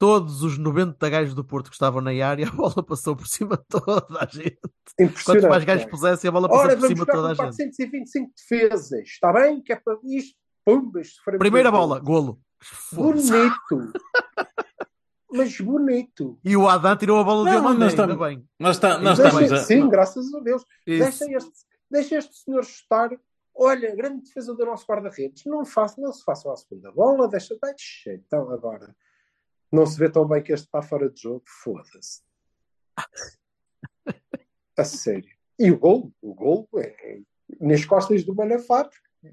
Todos 0.00 0.42
os 0.42 0.56
90 0.56 1.10
gajos 1.10 1.34
do 1.34 1.44
Porto 1.44 1.68
que 1.68 1.74
estavam 1.74 2.00
na 2.00 2.10
área, 2.26 2.48
a 2.48 2.50
bola 2.50 2.82
passou 2.82 3.14
por 3.14 3.26
cima 3.28 3.58
de 3.58 3.64
toda 3.68 4.06
a 4.18 4.26
gente. 4.26 4.58
Quantos 5.26 5.44
mais 5.44 5.62
gajos 5.62 5.84
pusessem, 5.84 6.26
a 6.28 6.32
bola 6.32 6.48
passou 6.48 6.64
Ora, 6.64 6.74
por 6.76 6.88
cima 6.88 7.04
de 7.04 7.12
toda 7.12 7.28
a 7.28 7.34
gente. 7.34 7.54
425 7.76 8.32
defesas. 8.34 9.06
Está 9.06 9.30
bem? 9.30 9.62
Que 9.62 9.74
é 9.74 9.76
para 9.76 9.98
isto. 10.04 10.34
Pumba, 10.64 11.02
isto 11.02 11.22
faremos 11.22 11.40
Primeira 11.44 11.70
bola, 11.70 12.00
golo. 12.00 12.40
Bonito. 12.92 13.92
Mas 15.32 15.60
bonito. 15.60 16.38
E 16.42 16.56
o 16.56 16.66
Adam 16.66 16.96
tirou 16.96 17.20
a 17.20 17.24
bola 17.24 17.44
de 17.44 17.50
Não, 17.54 17.60
Diomande, 17.60 17.80
nós 17.80 17.90
ainda 17.92 18.02
estamos- 18.04 18.26
bem. 18.28 18.48
Nós, 18.58 18.76
está, 18.76 18.98
nós 18.98 19.18
Deixa- 19.18 19.36
estamos 19.38 19.52
a... 19.52 19.64
Sim, 19.64 19.88
graças 19.88 20.34
a 20.34 20.40
Deus. 20.40 20.64
Deixa 20.86 21.24
este, 21.30 21.52
deixa 21.90 22.16
este 22.16 22.36
senhor 22.38 22.64
chutar. 22.64 23.10
Olha, 23.54 23.94
grande 23.94 24.22
defesa 24.24 24.54
do 24.54 24.64
nosso 24.64 24.86
guarda-redes. 24.86 25.42
Não, 25.46 25.64
faça, 25.64 26.00
não 26.00 26.10
se 26.12 26.24
façam 26.24 26.50
a 26.52 26.56
segunda 26.56 26.90
bola. 26.90 27.28
Deixa. 27.28 27.54
Deixa. 27.62 28.14
Então, 28.14 28.50
agora. 28.50 28.94
Não 29.72 29.86
se 29.86 29.98
vê 29.98 30.10
tão 30.10 30.26
bem 30.26 30.42
que 30.42 30.52
este 30.52 30.66
está 30.66 30.82
fora 30.82 31.08
de 31.08 31.22
jogo. 31.22 31.42
Foda-se. 31.62 32.22
A 34.76 34.84
sério. 34.84 35.28
E 35.58 35.70
o 35.70 35.78
gol? 35.78 36.12
O 36.20 36.34
gol 36.34 36.68
é 36.76 37.20
nas 37.60 37.84
costas 37.84 38.24
do 38.24 38.34
Manafá, 38.34 38.88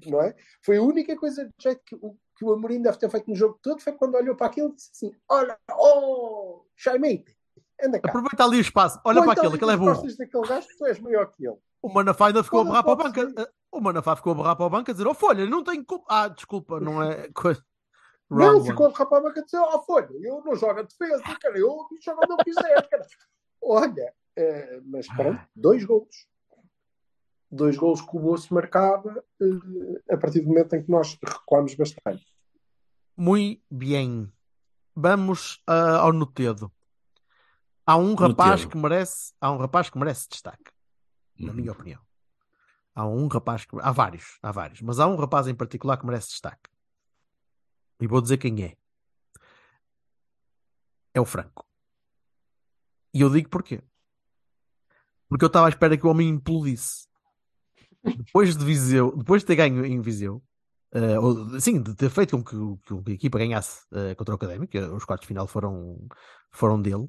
não 0.06 0.20
é? 0.20 0.34
Foi 0.62 0.76
a 0.76 0.82
única 0.82 1.16
coisa 1.16 1.44
de 1.44 1.52
jeito 1.60 1.80
que 1.84 1.94
o, 1.94 2.16
que 2.36 2.44
o 2.44 2.52
Amorim 2.52 2.82
deve 2.82 2.98
ter 2.98 3.10
feito 3.10 3.28
no 3.28 3.34
jogo 3.36 3.58
todo. 3.62 3.80
Foi 3.80 3.92
quando 3.92 4.14
olhou 4.16 4.36
para 4.36 4.46
aquilo 4.48 4.70
e 4.70 4.74
disse 4.74 4.90
assim: 4.92 5.16
Olha, 5.28 5.58
oh, 5.72 6.64
Jaimite, 6.76 7.36
anda 7.82 7.98
cá. 7.98 8.08
Aproveita 8.08 8.44
ali 8.44 8.58
o 8.58 8.60
espaço. 8.60 9.00
Olha 9.04 9.20
Ou 9.20 9.24
para 9.24 9.32
então 9.32 9.44
aquele, 9.44 9.56
aquele 9.56 9.72
é 9.72 9.76
burro. 9.76 9.94
costas 9.94 10.16
daquele 10.16 10.46
gajo 10.46 10.68
tu 10.76 10.86
és 10.86 11.00
maior 11.00 11.26
que 11.30 11.46
ele. 11.46 11.56
O 11.80 11.88
Manafá 11.88 12.26
ainda 12.26 12.44
ficou 12.44 12.60
a 12.60 12.64
berrar 12.64 12.82
para 12.84 12.92
a 12.92 12.96
banca. 12.96 13.30
ser. 13.30 13.50
O 13.70 13.80
Manafá 13.80 14.16
ficou 14.16 14.32
a 14.32 14.36
berrar 14.36 14.56
para 14.56 14.66
a 14.66 14.70
banca 14.70 14.92
a 14.92 14.94
dizer: 14.94 15.06
Oh, 15.06 15.14
Folha, 15.14 15.46
não 15.46 15.64
tenho 15.64 15.84
culpa. 15.84 16.06
Ah, 16.08 16.28
desculpa, 16.28 16.80
não 16.80 17.02
é 17.02 17.28
coisa. 17.32 17.64
Não, 18.30 18.64
ficou 18.64 18.86
one. 18.86 18.92
de 18.94 18.98
rapaz 18.98 19.24
a 19.24 19.30
dizer, 19.40 19.56
ó 19.58 19.80
folha, 19.82 20.08
eu 20.20 20.42
não 20.44 20.54
jogo 20.54 20.80
a 20.80 20.82
defesa, 20.82 21.22
cara, 21.40 21.58
eu 21.58 21.86
jogo 22.02 22.20
onde 22.22 22.32
eu 22.32 22.36
quiser, 22.44 22.88
cara. 22.88 23.06
Olha, 23.62 24.14
eh, 24.36 24.80
mas 24.84 25.06
pronto, 25.08 25.40
dois 25.56 25.84
gols. 25.84 26.28
Dois 27.50 27.78
gols 27.78 28.02
que 28.02 28.14
o 28.16 28.20
Bolso 28.20 28.52
marcava 28.52 29.24
eh, 29.40 30.14
a 30.14 30.16
partir 30.18 30.40
do 30.42 30.48
momento 30.48 30.74
em 30.74 30.82
que 30.82 30.90
nós 30.90 31.18
recuamos 31.24 31.74
bastante. 31.74 32.26
Muito 33.16 33.62
bem. 33.70 34.30
Vamos 34.94 35.62
ah, 35.66 35.98
ao 36.00 36.12
Notedo. 36.12 36.70
Há 37.86 37.96
um 37.96 38.14
rapaz 38.14 38.60
Notedo. 38.64 38.70
que 38.70 38.76
merece, 38.76 39.32
há 39.40 39.50
um 39.50 39.56
rapaz 39.56 39.88
que 39.88 39.98
merece 39.98 40.28
destaque, 40.28 40.70
na 41.38 41.50
Uhum. 41.50 41.56
minha 41.56 41.72
opinião. 41.72 42.00
Há 42.94 43.06
um 43.06 43.26
rapaz 43.28 43.64
que, 43.64 43.76
há 43.80 43.90
vários, 43.92 44.38
há 44.42 44.52
vários, 44.52 44.82
mas 44.82 44.98
há 45.00 45.06
um 45.06 45.16
rapaz 45.16 45.46
em 45.48 45.54
particular 45.54 45.96
que 45.96 46.04
merece 46.04 46.28
destaque. 46.28 46.68
E 48.00 48.06
vou 48.06 48.20
dizer 48.20 48.38
quem 48.38 48.62
é. 48.62 48.76
É 51.14 51.20
o 51.20 51.24
Franco. 51.24 51.64
E 53.12 53.20
eu 53.20 53.30
digo 53.30 53.48
porquê. 53.48 53.82
Porque 55.28 55.44
eu 55.44 55.48
estava 55.48 55.66
à 55.66 55.68
espera 55.68 55.96
que 55.96 56.06
o 56.06 56.10
homem 56.10 56.28
implodisse. 56.28 57.08
Depois 58.02 58.56
de 58.56 58.64
Viseu, 58.64 59.16
depois 59.16 59.42
de 59.42 59.46
ter 59.46 59.56
ganho 59.56 59.84
em 59.84 60.00
Viseu, 60.00 60.42
eh, 60.92 61.18
ou, 61.18 61.60
sim, 61.60 61.82
de 61.82 61.94
ter 61.94 62.08
feito 62.08 62.36
com 62.36 62.44
que, 62.44 63.02
que 63.04 63.10
a 63.10 63.14
equipa 63.14 63.38
ganhasse 63.38 63.84
eh, 63.92 64.14
contra 64.14 64.34
o 64.34 64.36
Académico, 64.36 64.70
que 64.70 64.78
os 64.78 65.04
quartos 65.04 65.24
de 65.24 65.28
final 65.28 65.46
foram, 65.46 66.06
foram 66.50 66.80
dele, 66.80 67.08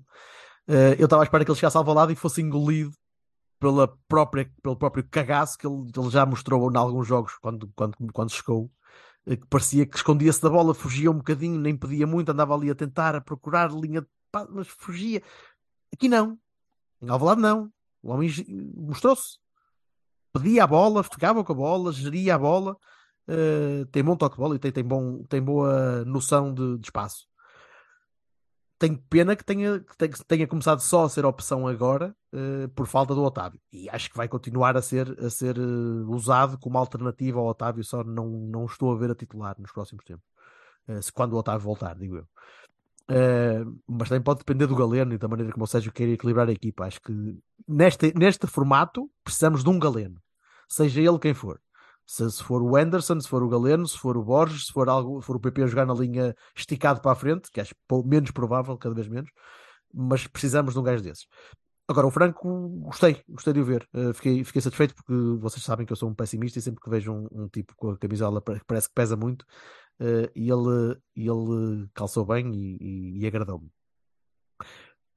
eh, 0.67 0.95
eu 0.99 1.05
estava 1.05 1.23
à 1.23 1.25
espera 1.25 1.45
que 1.45 1.51
ele 1.51 1.57
chegasse 1.57 1.77
ao 1.77 1.83
lado 1.93 2.11
e 2.11 2.15
fosse 2.15 2.41
engolido 2.41 2.91
pela 3.59 3.87
própria, 4.07 4.51
pelo 4.61 4.77
próprio 4.77 5.07
cagaço 5.09 5.57
que 5.57 5.67
ele, 5.67 5.89
ele 5.95 6.09
já 6.09 6.25
mostrou 6.25 6.71
em 6.71 6.77
alguns 6.77 7.07
jogos 7.07 7.37
quando, 7.37 7.71
quando, 7.75 7.95
quando 8.13 8.31
chegou, 8.31 8.71
eh, 8.71 8.73
que 9.37 9.47
parecia 9.47 9.85
que 9.85 9.95
escondia-se 9.95 10.41
da 10.41 10.49
bola, 10.49 10.73
fugia 10.73 11.11
um 11.11 11.17
bocadinho, 11.17 11.59
nem 11.59 11.77
pedia 11.77 12.07
muito, 12.07 12.29
andava 12.31 12.55
ali 12.55 12.69
a 12.69 12.75
tentar, 12.75 13.15
a 13.15 13.21
procurar 13.21 13.71
linha 13.71 14.01
de 14.01 14.07
passe, 14.31 14.51
mas 14.51 14.67
fugia. 14.67 15.21
Aqui 15.93 16.07
não. 16.07 16.37
Em 17.01 17.09
Alvalade 17.09 17.41
não. 17.41 17.71
O 18.01 18.11
homem 18.11 18.29
mostrou-se. 18.75 19.37
Pedia 20.33 20.63
a 20.63 20.67
bola, 20.67 21.03
ficava 21.03 21.43
com 21.43 21.51
a 21.51 21.55
bola, 21.55 21.91
geria 21.91 22.35
a 22.35 22.39
bola, 22.39 22.77
eh, 23.27 23.85
tem 23.91 24.03
bom 24.03 24.15
toque 24.15 24.35
de 24.35 24.41
bola 24.41 24.55
e 24.55 24.59
tem, 24.59 24.71
tem, 24.71 24.83
bom, 24.83 25.23
tem 25.23 25.41
boa 25.41 26.03
noção 26.05 26.53
de, 26.53 26.77
de 26.77 26.87
espaço. 26.87 27.28
Tenho 28.79 28.97
pena 29.09 29.35
que 29.35 29.43
tenha, 29.43 29.81
que 29.81 30.25
tenha, 30.25 30.47
começado 30.47 30.79
só 30.79 31.03
a 31.03 31.09
ser 31.09 31.25
opção 31.25 31.67
agora 31.67 32.15
eh, 32.31 32.67
por 32.73 32.87
falta 32.87 33.13
do 33.13 33.21
Otávio. 33.21 33.59
E 33.73 33.89
acho 33.89 34.09
que 34.09 34.15
vai 34.15 34.29
continuar 34.29 34.77
a 34.77 34.81
ser, 34.81 35.19
a 35.19 35.29
ser 35.29 35.57
eh, 35.57 35.61
usado 36.07 36.57
como 36.57 36.77
alternativa 36.77 37.39
ao 37.39 37.47
Otávio, 37.47 37.83
só 37.83 38.05
não, 38.05 38.29
não 38.29 38.65
estou 38.65 38.93
a 38.93 38.97
ver 38.97 39.11
a 39.11 39.15
titular 39.15 39.55
nos 39.59 39.73
próximos 39.73 40.05
tempos. 40.05 40.25
Eh, 40.87 41.01
se 41.01 41.11
quando 41.11 41.33
o 41.33 41.37
Otávio 41.37 41.59
voltar, 41.59 41.93
digo 41.97 42.15
eu. 42.15 42.27
Mas 43.85 44.07
também 44.07 44.23
pode 44.23 44.39
depender 44.39 44.65
do 44.67 44.75
Galeno 44.75 45.13
e 45.13 45.17
da 45.17 45.27
maneira 45.27 45.51
como 45.51 45.65
o 45.65 45.67
Sérgio 45.67 45.91
quer 45.91 46.07
equilibrar 46.07 46.47
a 46.47 46.51
equipa. 46.53 46.85
Acho 46.85 47.01
que 47.01 47.37
neste, 47.67 48.13
neste 48.17 48.47
formato 48.47 49.11
precisamos 49.25 49.61
de 49.61 49.69
um 49.69 49.77
Galeno, 49.77 50.21
seja 50.69 51.01
ele 51.01 51.19
quem 51.19 51.33
for. 51.33 51.59
Se, 52.11 52.27
se 52.31 52.43
for 52.43 52.63
o 52.63 52.75
Anderson, 52.75 53.19
se 53.21 53.27
for 53.27 53.43
o 53.43 53.47
Galeno, 53.47 53.87
se 53.87 53.95
for 53.95 54.17
o 54.17 54.23
Borges, 54.23 54.65
se 54.65 54.73
for, 54.73 54.89
algo, 54.89 55.21
se 55.21 55.27
for 55.27 55.35
o 55.35 55.39
PP 55.39 55.61
a 55.61 55.67
jogar 55.67 55.85
na 55.85 55.93
linha 55.93 56.35
esticado 56.55 57.01
para 57.01 57.11
a 57.11 57.15
frente, 57.15 57.51
que 57.51 57.61
acho 57.61 57.75
menos 58.03 58.31
provável, 58.31 58.75
cada 58.79 58.95
vez 58.95 59.07
menos, 59.07 59.29
mas 59.93 60.25
precisamos 60.25 60.73
de 60.73 60.79
um 60.79 60.83
gajo 60.83 61.03
desses. 61.03 61.27
Agora, 61.87 62.07
o 62.07 62.11
Franco, 62.11 62.67
gostei, 62.81 63.21
gostei 63.29 63.53
de 63.53 63.59
o 63.61 63.63
ver. 63.63 63.87
Eh, 63.93 64.11
fiquei, 64.13 64.43
fiquei 64.43 64.59
satisfeito 64.59 64.95
porque 64.95 65.13
vocês 65.39 65.63
sabem 65.63 65.85
que 65.85 65.93
eu 65.93 65.95
sou 65.95 66.09
um 66.09 66.15
pessimista 66.15 66.57
e 66.57 66.61
sempre 66.63 66.81
que 66.81 66.89
vejo 66.89 67.13
um, 67.13 67.27
um 67.43 67.47
tipo 67.47 67.75
com 67.75 67.91
a 67.91 67.97
camisola 67.99 68.41
pare- 68.41 68.61
parece 68.65 68.87
que 68.87 68.95
pesa 68.95 69.15
muito, 69.15 69.45
e 70.35 70.49
ele, 70.49 70.97
ele 71.15 71.87
calçou 71.93 72.25
bem 72.25 72.51
e, 72.55 72.77
e- 72.81 73.19
e 73.19 73.27
agradou-me. 73.27 73.69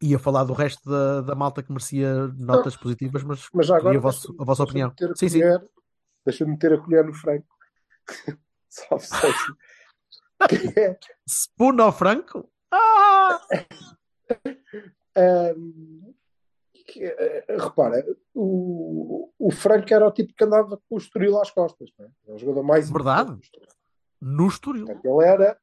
Ia 0.03 0.19
falar 0.19 0.45
do 0.45 0.53
resto 0.53 0.91
da, 0.91 1.23
da 1.23 1.35
malta 1.35 1.63
que 1.63 1.73
merecia 1.73 2.27
notas 2.37 2.77
positivas, 2.77 3.23
mas, 3.23 3.49
Mas 3.55 3.67
já 3.67 3.77
agora. 3.79 3.97
a, 3.97 4.01
vossa- 4.01 4.29
a 4.39 4.45
vossa 4.45 4.63
opinião. 4.63 4.93
Sim, 5.15 5.29
sim. 5.31 5.41
Deixa-me 6.25 6.53
meter 6.53 6.73
a 6.75 6.79
colher 6.79 7.05
no. 7.05 7.13
Salve, 8.69 9.07
Sérgio. 9.07 9.57
Que 10.49 10.81
é, 10.81 10.99
Spoon 11.27 11.81
ao 11.81 11.93
Franco? 11.93 12.51
Ah! 12.71 13.41
Ahm, 15.15 16.15
que, 16.87 17.05
eh, 17.05 17.45
repara, 17.49 18.05
o, 18.35 19.31
o 19.39 19.51
Franco 19.51 19.93
era 19.93 20.07
o 20.07 20.11
tipo 20.11 20.35
que 20.35 20.45
andava 20.45 20.77
com 20.77 20.95
o 20.95 20.99
Estoril 20.99 21.41
às 21.41 21.51
costas, 21.51 21.91
não 21.99 22.07
é? 22.07 22.11
Era 22.25 22.35
o 22.35 22.39
jogador 22.39 22.63
mais 22.63 22.91
Verdade. 22.91 23.39
No 24.21 24.49
Estoril. 24.49 24.87
Portanto, 24.87 25.05
ele 25.05 25.29
era 25.29 25.61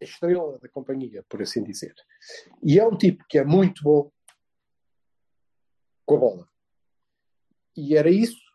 a 0.00 0.04
estrela 0.04 0.58
da 0.58 0.68
companhia, 0.68 1.24
por 1.28 1.40
assim 1.42 1.62
dizer. 1.62 1.94
E 2.62 2.78
é 2.78 2.86
um 2.86 2.96
tipo 2.96 3.24
que 3.28 3.38
é 3.38 3.44
muito 3.44 3.82
bom 3.82 4.10
com 6.04 6.16
a 6.16 6.18
bola. 6.18 6.48
E 7.76 7.96
era 7.96 8.10
isso 8.10 8.49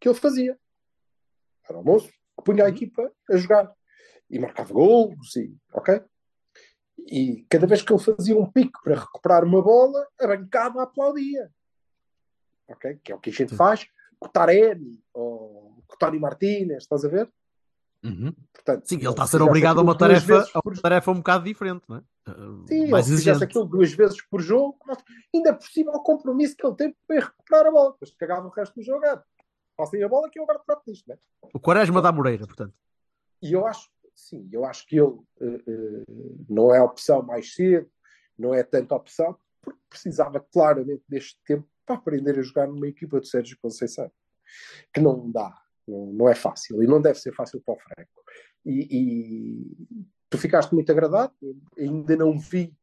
que 0.00 0.08
ele 0.08 0.18
fazia. 0.18 0.58
Era 1.68 1.78
o 1.78 1.84
moço 1.84 2.08
que 2.08 2.44
punha 2.44 2.64
a 2.64 2.68
equipa 2.68 3.12
a 3.30 3.36
jogar. 3.36 3.72
E 4.30 4.38
marcava 4.38 4.72
golos, 4.72 5.36
e, 5.36 5.56
ok? 5.72 6.02
E 6.98 7.46
cada 7.48 7.66
vez 7.66 7.80
que 7.80 7.92
ele 7.92 8.02
fazia 8.02 8.36
um 8.36 8.50
pico 8.50 8.80
para 8.82 9.00
recuperar 9.00 9.44
uma 9.44 9.62
bola, 9.62 10.06
a 10.20 10.26
bancada 10.26 10.82
aplaudia. 10.82 11.50
Ok? 12.68 13.00
Que 13.02 13.12
é 13.12 13.14
o 13.14 13.18
que 13.18 13.30
a 13.30 13.32
gente 13.32 13.56
faz 13.56 13.86
com 14.18 14.28
Taremi 14.28 15.02
ou 15.14 15.82
com 15.86 15.96
Tony 15.96 16.18
Martínez, 16.18 16.82
estás 16.82 17.04
a 17.04 17.08
ver? 17.08 17.30
Uhum. 18.04 18.32
Portanto, 18.52 18.86
Sim, 18.86 18.96
ele 18.96 19.08
está 19.08 19.24
a 19.24 19.26
ser 19.26 19.42
obrigado 19.42 19.80
a 19.80 19.82
uma 19.82 19.96
tarefa, 19.96 20.46
a 20.54 20.60
uma 20.64 20.80
tarefa 20.80 21.10
um 21.10 21.16
bocado 21.16 21.44
diferente, 21.44 21.82
não 21.88 21.96
é? 21.96 22.30
Uh, 22.30 22.66
Sim, 22.68 22.88
mais 22.88 23.06
se 23.06 23.16
fizesse 23.16 23.42
aquilo 23.42 23.64
duas 23.64 23.92
vezes 23.92 24.20
por 24.28 24.40
jogo, 24.40 24.78
ainda 25.34 25.54
por 25.54 25.66
cima 25.66 25.92
o 25.92 26.02
compromisso 26.02 26.56
que 26.56 26.66
ele 26.66 26.76
tem 26.76 26.96
para 27.06 27.20
recuperar 27.20 27.66
a 27.66 27.70
bola. 27.70 27.92
Depois 27.92 28.14
cagava 28.16 28.46
o 28.46 28.50
resto 28.50 28.74
do 28.74 28.82
jogo. 28.82 29.04
Passem 29.78 30.02
a 30.02 30.08
bola 30.08 30.28
que 30.28 30.40
eu 30.40 30.42
agora 30.42 30.58
trato 30.58 30.82
disto, 30.84 31.06
né? 31.06 31.16
O 31.54 31.60
Quaresma 31.60 32.02
da 32.02 32.10
Moreira, 32.10 32.44
portanto. 32.44 32.74
E 33.40 33.52
eu 33.52 33.64
acho, 33.64 33.88
sim, 34.12 34.48
eu 34.50 34.64
acho 34.64 34.84
que 34.88 34.98
ele 34.98 35.16
eh, 35.40 35.62
eh, 35.68 36.04
não 36.48 36.74
é 36.74 36.78
a 36.78 36.84
opção 36.84 37.22
mais 37.22 37.54
cedo, 37.54 37.88
não 38.36 38.52
é 38.52 38.64
tanta 38.64 38.96
opção, 38.96 39.38
porque 39.62 39.78
precisava 39.88 40.40
claramente 40.40 41.04
deste 41.08 41.40
tempo 41.44 41.64
para 41.86 41.94
aprender 41.94 42.36
a 42.36 42.42
jogar 42.42 42.66
numa 42.66 42.88
equipa 42.88 43.20
de 43.20 43.28
Sérgio 43.28 43.56
Conceição. 43.62 44.10
Que 44.92 45.00
não 45.00 45.30
dá. 45.30 45.56
Não, 45.86 46.06
não 46.06 46.28
é 46.28 46.34
fácil 46.34 46.82
e 46.82 46.86
não 46.88 47.00
deve 47.00 47.20
ser 47.20 47.32
fácil 47.32 47.60
para 47.60 47.74
o 47.74 47.78
Franco. 47.78 48.24
E, 48.66 48.88
e 48.90 49.86
tu 50.28 50.38
ficaste 50.38 50.74
muito 50.74 50.90
agradado, 50.90 51.32
ainda 51.78 52.16
não 52.16 52.36
vi 52.36 52.76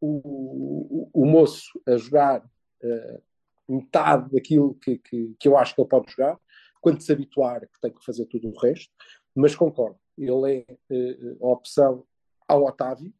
o, 0.00 1.10
o, 1.10 1.10
o 1.12 1.26
moço 1.26 1.78
a 1.86 1.98
jogar 1.98 2.42
uh, 2.42 3.22
metade 3.68 4.30
daquilo 4.30 4.74
que, 4.74 4.98
que, 4.98 5.34
que, 5.38 5.48
eu 5.48 5.56
acho 5.56 5.74
que 5.74 5.80
ele 5.80 5.88
pode 5.88 6.10
jogar, 6.10 6.38
quando 6.80 7.00
se 7.00 7.12
habituar 7.12 7.60
que 7.60 7.80
tem 7.80 7.92
que 7.92 8.04
fazer 8.04 8.24
tudo 8.26 8.48
o 8.48 8.58
resto, 8.58 8.92
mas 9.34 9.54
concordo, 9.54 9.98
ele 10.16 10.66
é 10.68 10.72
uh, 10.90 11.46
a 11.46 11.52
opção 11.52 12.04
ao 12.46 12.64
Otávio, 12.64 13.12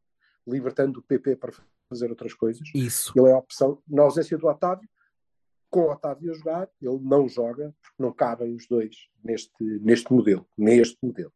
libertando 0.46 1.00
o 1.00 1.02
PP 1.02 1.36
para 1.36 1.52
fazer 1.88 2.10
outras 2.10 2.34
coisas. 2.34 2.66
Isso. 2.74 3.12
Ele 3.14 3.28
é 3.28 3.32
a 3.32 3.38
opção, 3.38 3.82
na 3.86 4.02
ausência 4.02 4.38
do 4.38 4.46
Otávio, 4.46 4.88
com 5.70 5.80
o 5.80 5.92
Otávio 5.92 6.30
a 6.30 6.34
jogar, 6.34 6.68
ele 6.80 6.98
não 7.02 7.28
joga, 7.28 7.74
porque 7.82 8.02
não 8.02 8.12
cabem 8.12 8.54
os 8.54 8.66
dois 8.66 8.96
neste, 9.22 9.52
neste 9.80 10.12
modelo, 10.12 10.46
neste 10.56 10.96
modelo. 11.02 11.32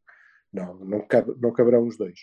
Não, 0.53 0.75
não, 0.77 1.07
cabe, 1.07 1.35
não 1.39 1.53
caberão 1.53 1.87
os 1.87 1.97
dois. 1.97 2.19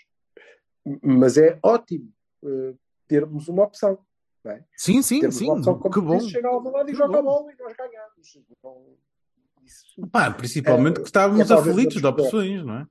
Mas 1.03 1.37
é 1.37 1.59
ótimo 1.63 2.11
uh, 2.43 2.77
termos 3.07 3.47
uma 3.47 3.63
opção. 3.63 3.99
É? 4.45 4.63
Sim, 4.75 5.01
sim, 5.01 5.19
termos 5.19 5.37
sim. 5.37 5.47
Que 5.91 6.01
bom. 6.01 6.19
Chega 6.21 6.47
ao 6.47 6.63
lado 6.63 6.89
e 6.89 6.95
joga 6.95 7.19
a 7.19 7.21
bola 7.21 7.51
e 7.51 7.55
nós 7.61 7.75
ganhamos. 7.75 8.37
Então, 8.49 8.97
isso, 9.65 10.07
Pá, 10.11 10.31
principalmente 10.31 10.97
é, 10.97 11.01
que 11.01 11.07
estávamos 11.07 11.51
é, 11.51 11.53
aflitos 11.53 11.97
de 11.97 12.07
opções, 12.07 12.65
não 12.65 12.79
é? 12.79 12.87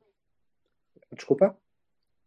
Desculpa? 1.13 1.57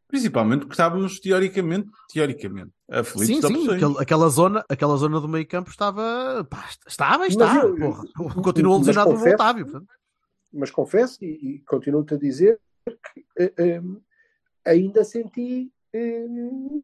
Principalmente 0.07 0.61
porque 0.61 0.73
estávamos 0.73 1.19
teoricamente, 1.19 1.89
teoricamente, 2.11 2.71
aflitos 2.89 3.27
sim, 3.27 3.39
de 3.39 3.47
sim, 3.47 3.53
opções. 3.53 3.77
Aquela, 3.77 4.01
aquela, 4.01 4.29
zona, 4.29 4.65
aquela 4.67 4.97
zona 4.97 5.21
do 5.21 5.27
meio 5.27 5.47
campo 5.47 5.69
estava. 5.69 6.45
Pá, 6.49 6.67
estava, 6.85 7.27
está. 7.27 7.63
Eu, 7.63 7.75
porra. 7.75 8.03
Continua 8.43 8.77
lesionado 8.77 9.11
o 9.11 9.33
Otávio. 9.33 9.65
Portanto. 9.65 9.93
Mas 10.51 10.69
confesso 10.71 11.23
e, 11.23 11.27
e 11.27 11.59
continuo-te 11.59 12.15
a 12.15 12.17
dizer 12.17 12.59
que 12.85 13.21
uh, 13.43 13.81
um, 13.81 14.01
ainda 14.65 15.03
senti 15.05 15.71
um, 15.93 16.81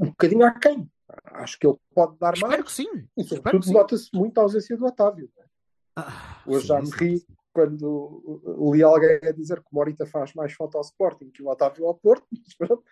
um 0.00 0.06
bocadinho 0.06 0.44
aquém. 0.44 0.90
Acho 1.24 1.58
que 1.58 1.66
ele 1.66 1.76
pode 1.94 2.16
dar 2.18 2.34
Espero 2.34 2.50
mais. 2.52 2.64
que 2.64 2.72
sim. 2.72 2.88
E 3.16 3.24
sobretudo 3.24 3.72
nota-se 3.72 4.08
muito 4.14 4.38
a 4.38 4.42
ausência 4.42 4.76
do 4.76 4.86
Otávio. 4.86 5.28
Ah, 5.96 6.40
Hoje 6.46 6.62
sim, 6.62 6.66
já 6.68 6.80
me 6.80 6.90
ri 6.90 7.26
quando 7.52 8.72
li 8.72 8.82
alguém 8.82 9.18
a 9.28 9.32
dizer 9.32 9.60
que 9.60 9.66
o 9.72 9.74
Morita 9.74 10.06
faz 10.06 10.32
mais 10.34 10.52
falta 10.52 10.78
ao 10.78 10.82
Sporting 10.82 11.30
que 11.30 11.42
o 11.42 11.48
Otávio 11.48 11.84
ao 11.86 11.94
Porto, 11.94 12.26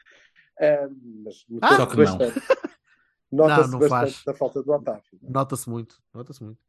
mas, 1.25 1.47
ah, 1.63 1.77
só 1.77 1.87
que 1.87 1.97
bastante. 1.97 2.43
não. 3.31 3.47
Nota-se 3.47 3.71
bastante 3.71 3.89
faz. 3.89 4.25
da 4.25 4.35
falta 4.35 4.63
do 4.63 4.73
Otávio. 4.73 5.03
Nota-se 5.23 5.71
muito, 5.71 6.03
nota-se 6.13 6.43
muito. 6.43 6.61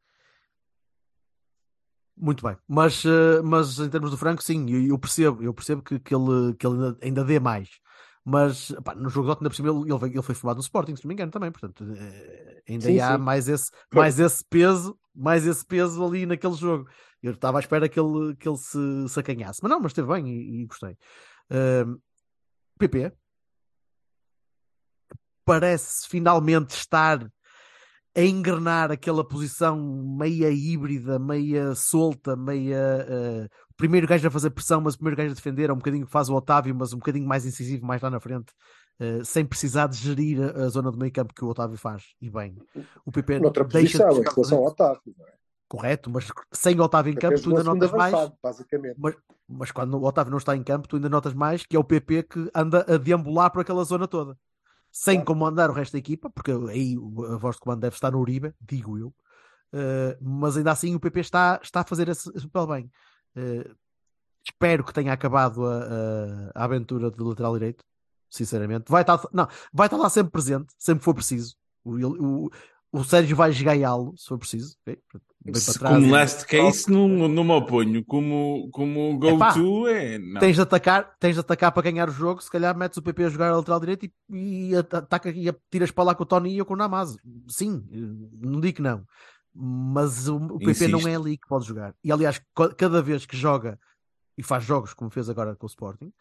Muito 2.16 2.44
bem, 2.46 2.58
mas, 2.68 3.04
eh, 3.06 3.42
mas 3.42 3.80
em 3.80 3.90
termos 3.90 4.12
do 4.12 4.18
Franco, 4.18 4.44
sim, 4.44 4.70
eu 4.88 5.00
percebo, 5.00 5.42
eu 5.42 5.54
percebo 5.54 5.82
que, 5.82 5.98
que, 6.00 6.14
ele, 6.14 6.54
que 6.56 6.68
ele 6.68 6.98
ainda 7.02 7.24
dê 7.24 7.40
mais. 7.40 7.70
Mas 8.30 8.72
pá, 8.84 8.94
no 8.94 9.10
jogo 9.10 9.28
de 9.28 9.34
ainda 9.40 9.50
por 9.50 9.56
cima 9.56 9.70
ele, 9.70 9.92
ele, 9.92 10.14
ele 10.14 10.22
foi 10.22 10.36
formado 10.36 10.58
no 10.58 10.62
Sporting, 10.62 10.96
se 10.96 11.04
não 11.04 11.08
me 11.08 11.16
engano, 11.16 11.32
também, 11.32 11.52
portanto, 11.52 11.84
eh, 11.98 12.62
ainda 12.70 12.86
sim, 12.86 13.00
há 13.00 13.14
sim. 13.14 13.18
mais 13.18 13.48
esse, 13.48 13.72
mais 13.92 14.20
esse 14.20 14.46
peso, 14.48 15.00
mais 15.16 15.48
esse 15.48 15.66
peso 15.66 16.06
ali 16.06 16.28
naquele 16.28 16.54
jogo. 16.54 16.88
Eu 17.24 17.34
estava 17.34 17.58
à 17.58 17.62
espera 17.62 17.90
que 17.90 18.00
ele, 18.00 18.36
que 18.36 18.48
ele 18.48 18.58
se, 18.58 19.10
se 19.10 19.20
acanhasse, 19.20 19.60
mas 19.64 19.72
não, 19.72 19.80
mas 19.80 19.92
esteve 19.92 20.08
bem 20.08 20.28
e, 20.28 20.62
e 20.62 20.66
gostei. 20.68 20.96
Uh, 21.52 22.00
PP 22.78 23.12
parece 25.44 26.08
finalmente 26.08 26.76
estar 26.76 27.28
a 28.16 28.22
engrenar 28.22 28.92
aquela 28.92 29.24
posição 29.24 29.78
meia 30.18 30.50
híbrida, 30.50 31.20
meia 31.20 31.76
solta, 31.76 32.36
meia. 32.36 33.06
Uh, 33.08 33.46
o 33.72 33.76
primeiro 33.76 34.08
gajo 34.08 34.28
a 34.28 34.32
fazer 34.32 34.50
pressão, 34.50 34.82
mas 34.82 34.96
o 34.96 34.98
primeiro 34.98 35.18
gajo 35.18 35.32
a 35.32 35.36
defender, 35.36 35.70
é 35.70 35.74
um 35.74 35.78
bocadinho 35.78 36.06
que 36.06 36.12
faz 36.12 36.30
o 36.30 36.36
Otávio, 36.36 36.76
mas 36.76 36.92
um 36.92 36.98
bocadinho 36.98 37.28
mais 37.28 37.46
incisivo, 37.46 37.86
mais 37.86 38.02
lá 38.02 38.10
na 38.10 38.20
frente, 38.20 38.52
uh, 39.00 39.24
sem 39.24 39.46
precisar 39.46 39.88
de 39.88 39.98
gerir 39.98 40.42
a, 40.42 40.64
a, 40.64 40.70
zona 40.70 40.92
do 40.92 40.98
meio 40.98 41.12
campo 41.12 41.34
que 41.34 41.44
o 41.44 41.48
Otávio 41.50 41.78
faz. 41.78 42.04
E 42.20 42.30
bem, 42.30 42.58
o 43.06 43.12
PP. 43.12 43.40
Noutra 43.40 43.64
deixa 43.64 44.04
posição, 44.04 44.22
em 44.22 44.36
relação 44.36 44.58
ao 44.58 44.66
Otávio, 44.66 45.02
não 45.18 45.26
é? 45.26 45.40
Correto, 45.68 46.10
mas 46.10 46.28
sem 46.52 46.80
o 46.80 46.84
Otávio 46.84 47.14
em 47.14 47.16
campo, 47.16 47.40
tu 47.40 47.50
ainda 47.50 47.64
notas 47.64 47.92
mais. 47.92 48.12
Mas, 48.98 49.16
mas 49.48 49.72
quando 49.72 50.00
o 50.00 50.04
Otávio 50.04 50.32
não 50.32 50.40
está 50.40 50.56
em 50.56 50.64
campo, 50.64 50.88
tu 50.88 50.96
ainda 50.96 51.10
notas 51.10 51.36
mais 51.36 51.64
que 51.64 51.76
é 51.76 51.80
o 51.80 51.84
PP 51.84 52.24
que 52.24 52.50
anda 52.56 52.84
a 52.92 52.98
deambular 52.98 53.52
por 53.52 53.62
aquela 53.62 53.84
zona 53.84 54.08
toda 54.08 54.36
sem 54.92 55.24
comandar 55.24 55.70
o 55.70 55.74
resto 55.74 55.94
da 55.94 56.00
equipa, 56.00 56.30
porque 56.30 56.52
aí 56.52 56.96
a 57.32 57.38
voz 57.38 57.56
de 57.56 57.62
comando 57.62 57.82
deve 57.82 57.96
estar 57.96 58.12
no 58.12 58.20
Uribe, 58.20 58.54
digo 58.62 58.98
eu, 58.98 59.08
uh, 59.08 60.18
mas 60.22 60.58
ainda 60.58 60.72
assim 60.72 60.96
o 60.96 61.00
PP 61.00 61.20
está, 61.20 61.60
está 61.62 61.82
a 61.82 61.86
fazer 61.86 62.10
esse, 62.10 62.32
papel 62.50 62.68
bem. 62.68 62.92
Uh, 63.36 63.76
espero 64.44 64.84
que 64.84 64.94
tenha 64.94 65.14
acabado 65.14 65.66
a, 65.66 65.84
a, 66.56 66.62
a, 66.62 66.64
aventura 66.64 67.12
do 67.12 67.30
lateral 67.30 67.54
direito, 67.54 67.84
sinceramente. 68.30 68.90
Vai 68.90 69.02
estar, 69.02 69.22
não, 69.32 69.48
vai 69.72 69.88
estar 69.88 69.98
lá 69.98 70.10
sempre 70.10 70.32
presente, 70.32 70.74
sempre 70.78 71.04
for 71.04 71.14
preciso. 71.14 71.56
O, 71.84 72.46
o, 72.46 72.50
o 72.92 73.04
Sérgio 73.04 73.36
vai 73.36 73.52
esgaiá-lo, 73.52 74.16
se 74.18 74.28
for 74.28 74.38
preciso. 74.38 74.76
Okay? 74.82 75.00
Se, 75.54 75.80
como 75.80 76.12
last 76.12 76.46
case, 76.46 76.92
não, 76.92 77.08
não 77.08 77.44
me 77.44 77.52
oponho. 77.52 78.04
Como, 78.04 78.70
como 78.72 79.18
go-to, 79.18 79.88
é. 79.88 80.18
Não. 80.20 80.40
Tens, 80.40 80.56
de 80.56 80.62
atacar, 80.62 81.16
tens 81.18 81.36
de 81.36 81.40
atacar 81.40 81.72
para 81.72 81.84
ganhar 81.84 82.10
o 82.10 82.12
jogo. 82.12 82.42
Se 82.42 82.52
calhar 82.52 82.76
metes 82.76 82.98
o 82.98 83.02
PP 83.02 83.24
a 83.24 83.30
jogar 83.30 83.50
a 83.50 83.56
lateral 83.56 83.80
direito 83.80 84.06
e, 84.06 84.70
e 84.72 84.76
ataca 84.76 85.30
e 85.30 85.52
tiras 85.72 85.92
para 85.92 86.04
lá 86.04 86.16
com 86.16 86.24
o 86.24 86.26
Tony 86.26 86.60
ou 86.60 86.66
com 86.66 86.74
o 86.74 86.78
Namaz. 86.78 87.16
Sim, 87.48 87.84
não 88.42 88.60
digo 88.60 88.78
que 88.78 88.82
não. 88.82 89.06
Mas 89.54 90.28
o, 90.28 90.36
o 90.38 90.60
PP 90.60 90.72
Insisto. 90.72 90.92
não 90.92 91.08
é 91.08 91.16
ali 91.16 91.38
que 91.38 91.48
pode 91.48 91.66
jogar. 91.66 91.96
E 92.04 92.12
aliás, 92.12 92.42
cada 92.78 93.02
vez 93.02 93.26
que 93.26 93.38
joga 93.38 93.80
e 94.38 94.44
faz 94.44 94.64
jogos 94.64 94.94
como 94.94 95.10
fez 95.10 95.30
agora 95.30 95.56
com 95.56 95.66
o 95.66 95.70
Sporting, 95.70 96.12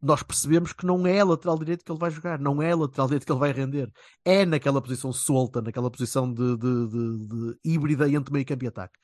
nós 0.00 0.22
percebemos 0.22 0.72
que 0.72 0.86
não 0.86 1.06
é 1.06 1.22
lateral 1.24 1.58
direito 1.58 1.84
que 1.84 1.90
ele 1.90 1.98
vai 1.98 2.10
jogar, 2.10 2.38
não 2.38 2.62
é 2.62 2.74
lateral 2.74 3.06
direito 3.08 3.26
que 3.26 3.32
ele 3.32 3.40
vai 3.40 3.52
render. 3.52 3.92
É 4.24 4.46
naquela 4.46 4.80
posição 4.80 5.12
solta, 5.12 5.60
naquela 5.60 5.90
posição 5.90 6.32
de, 6.32 6.56
de, 6.56 6.88
de, 6.88 7.26
de 7.26 7.58
híbrida 7.64 8.08
entre 8.08 8.32
meio 8.32 8.46
campo 8.46 8.64
e 8.64 8.68
ataque. 8.68 8.98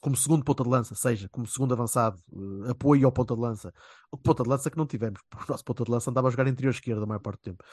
Como 0.00 0.16
segundo 0.16 0.44
ponta 0.44 0.62
de 0.62 0.68
lança, 0.68 0.94
seja 0.94 1.28
como 1.28 1.44
segundo 1.44 1.74
avançado, 1.74 2.16
uh, 2.30 2.70
apoio 2.70 3.04
ao 3.04 3.10
ponta 3.10 3.34
de 3.34 3.40
lança. 3.40 3.74
O 4.12 4.16
ponta 4.16 4.44
de 4.44 4.48
lança 4.48 4.70
que 4.70 4.76
não 4.78 4.86
tivemos, 4.86 5.20
porque 5.28 5.50
o 5.50 5.52
nosso 5.52 5.64
ponta 5.64 5.84
de 5.84 5.90
lança 5.90 6.08
andava 6.08 6.28
a 6.28 6.30
jogar 6.30 6.46
interior 6.46 6.70
esquerda 6.70 7.02
a 7.02 7.06
maior 7.06 7.18
parte 7.18 7.40
do 7.40 7.42
tempo. 7.42 7.64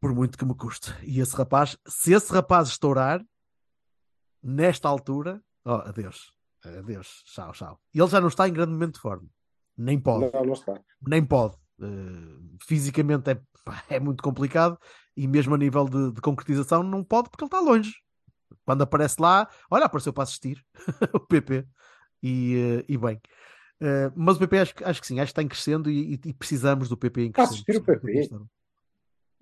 Por 0.00 0.12
muito 0.12 0.36
que 0.36 0.44
me 0.44 0.56
custe. 0.56 0.92
E 1.04 1.20
esse 1.20 1.36
rapaz, 1.36 1.78
se 1.86 2.12
esse 2.12 2.32
rapaz 2.32 2.68
estourar, 2.68 3.24
nesta 4.42 4.88
altura, 4.88 5.40
oh, 5.64 5.70
adeus. 5.70 6.32
Adeus. 6.64 7.22
Tchau, 7.26 7.52
tchau. 7.52 7.80
Ele 7.94 8.08
já 8.08 8.20
não 8.20 8.28
está 8.28 8.48
em 8.48 8.52
grande 8.52 8.72
momento 8.72 8.94
de 8.94 9.00
forma. 9.00 9.28
Nem 9.76 9.98
pode. 9.98 10.32
Não, 10.32 10.44
não 10.44 10.52
está. 10.52 10.80
Nem 11.06 11.24
pode. 11.24 11.56
Uh, 11.78 12.56
fisicamente 12.66 13.30
é, 13.30 13.40
é 13.88 14.00
muito 14.00 14.22
complicado 14.22 14.78
e 15.16 15.26
mesmo 15.26 15.54
a 15.54 15.58
nível 15.58 15.86
de, 15.86 16.12
de, 16.12 16.20
concretização 16.20 16.82
não 16.82 17.02
pode 17.02 17.28
porque 17.28 17.44
ele 17.44 17.48
está 17.48 17.60
longe. 17.60 17.92
Quando 18.64 18.82
aparece 18.82 19.20
lá, 19.20 19.48
olha, 19.70 19.84
apareceu 19.84 20.12
para 20.12 20.22
assistir 20.22 20.64
o 21.12 21.20
PP 21.20 21.66
e, 22.22 22.78
uh, 22.78 22.84
e 22.88 22.96
bem. 22.96 23.20
Uh, 23.82 24.12
mas 24.14 24.36
o 24.36 24.38
PP 24.38 24.58
acho, 24.58 24.74
acho, 24.84 25.00
que 25.00 25.06
sim, 25.06 25.18
acho 25.18 25.26
que 25.26 25.32
está 25.32 25.42
em 25.42 25.48
crescendo 25.48 25.90
e, 25.90 26.14
e 26.24 26.32
precisamos 26.32 26.88
do 26.88 26.96
PP 26.96 27.26
em 27.26 27.32
crescendo. 27.32 27.54
Assistir 27.54 27.76
o 27.76 27.82
PP? 27.82 28.28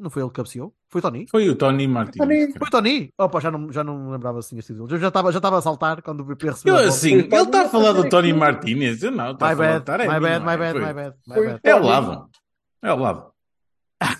Não 0.02 0.10
foi 0.10 0.20
ele 0.20 0.30
que 0.30 0.34
cabeceou? 0.34 0.74
Foi 0.88 0.98
o 0.98 1.02
Tony? 1.02 1.26
Foi 1.28 1.48
o 1.48 1.54
Tony 1.54 1.86
Martins. 1.86 2.18
Tony. 2.18 2.52
Foi 2.58 2.66
o 2.66 2.70
Tony? 2.72 3.14
Opa, 3.16 3.38
já 3.38 3.52
não, 3.52 3.70
já 3.70 3.84
não 3.84 4.10
lembrava 4.10 4.40
assim 4.40 4.58
este 4.58 4.72
Eu 4.72 4.98
já 4.98 5.06
estava 5.06 5.30
já 5.30 5.38
estava 5.38 5.58
a 5.58 5.62
saltar 5.62 6.02
quando 6.02 6.22
o 6.22 6.24
BP 6.24 6.50
recebeu. 6.50 6.76
Eu 6.76 6.88
assim, 6.88 7.12
ele 7.12 7.36
está 7.36 7.62
a 7.62 7.68
falar 7.68 7.92
do 7.92 8.08
Tony 8.08 8.32
Martins. 8.32 9.00
Eu 9.00 9.12
não, 9.12 9.30
está 9.30 9.46
my 9.46 9.52
a 9.52 9.56
falar 9.56 9.80
bad, 9.80 10.02
my, 10.02 10.20
bad, 10.20 10.44
my 10.44 10.56
bad, 10.56 10.78
my 10.80 10.92
bad, 10.92 11.16
my 11.24 11.34
bad. 11.46 11.60
É 11.62 11.70
ao 11.70 11.82
lado. 11.84 12.30
É 12.82 12.88
ao 12.88 12.98
lado. 12.98 13.32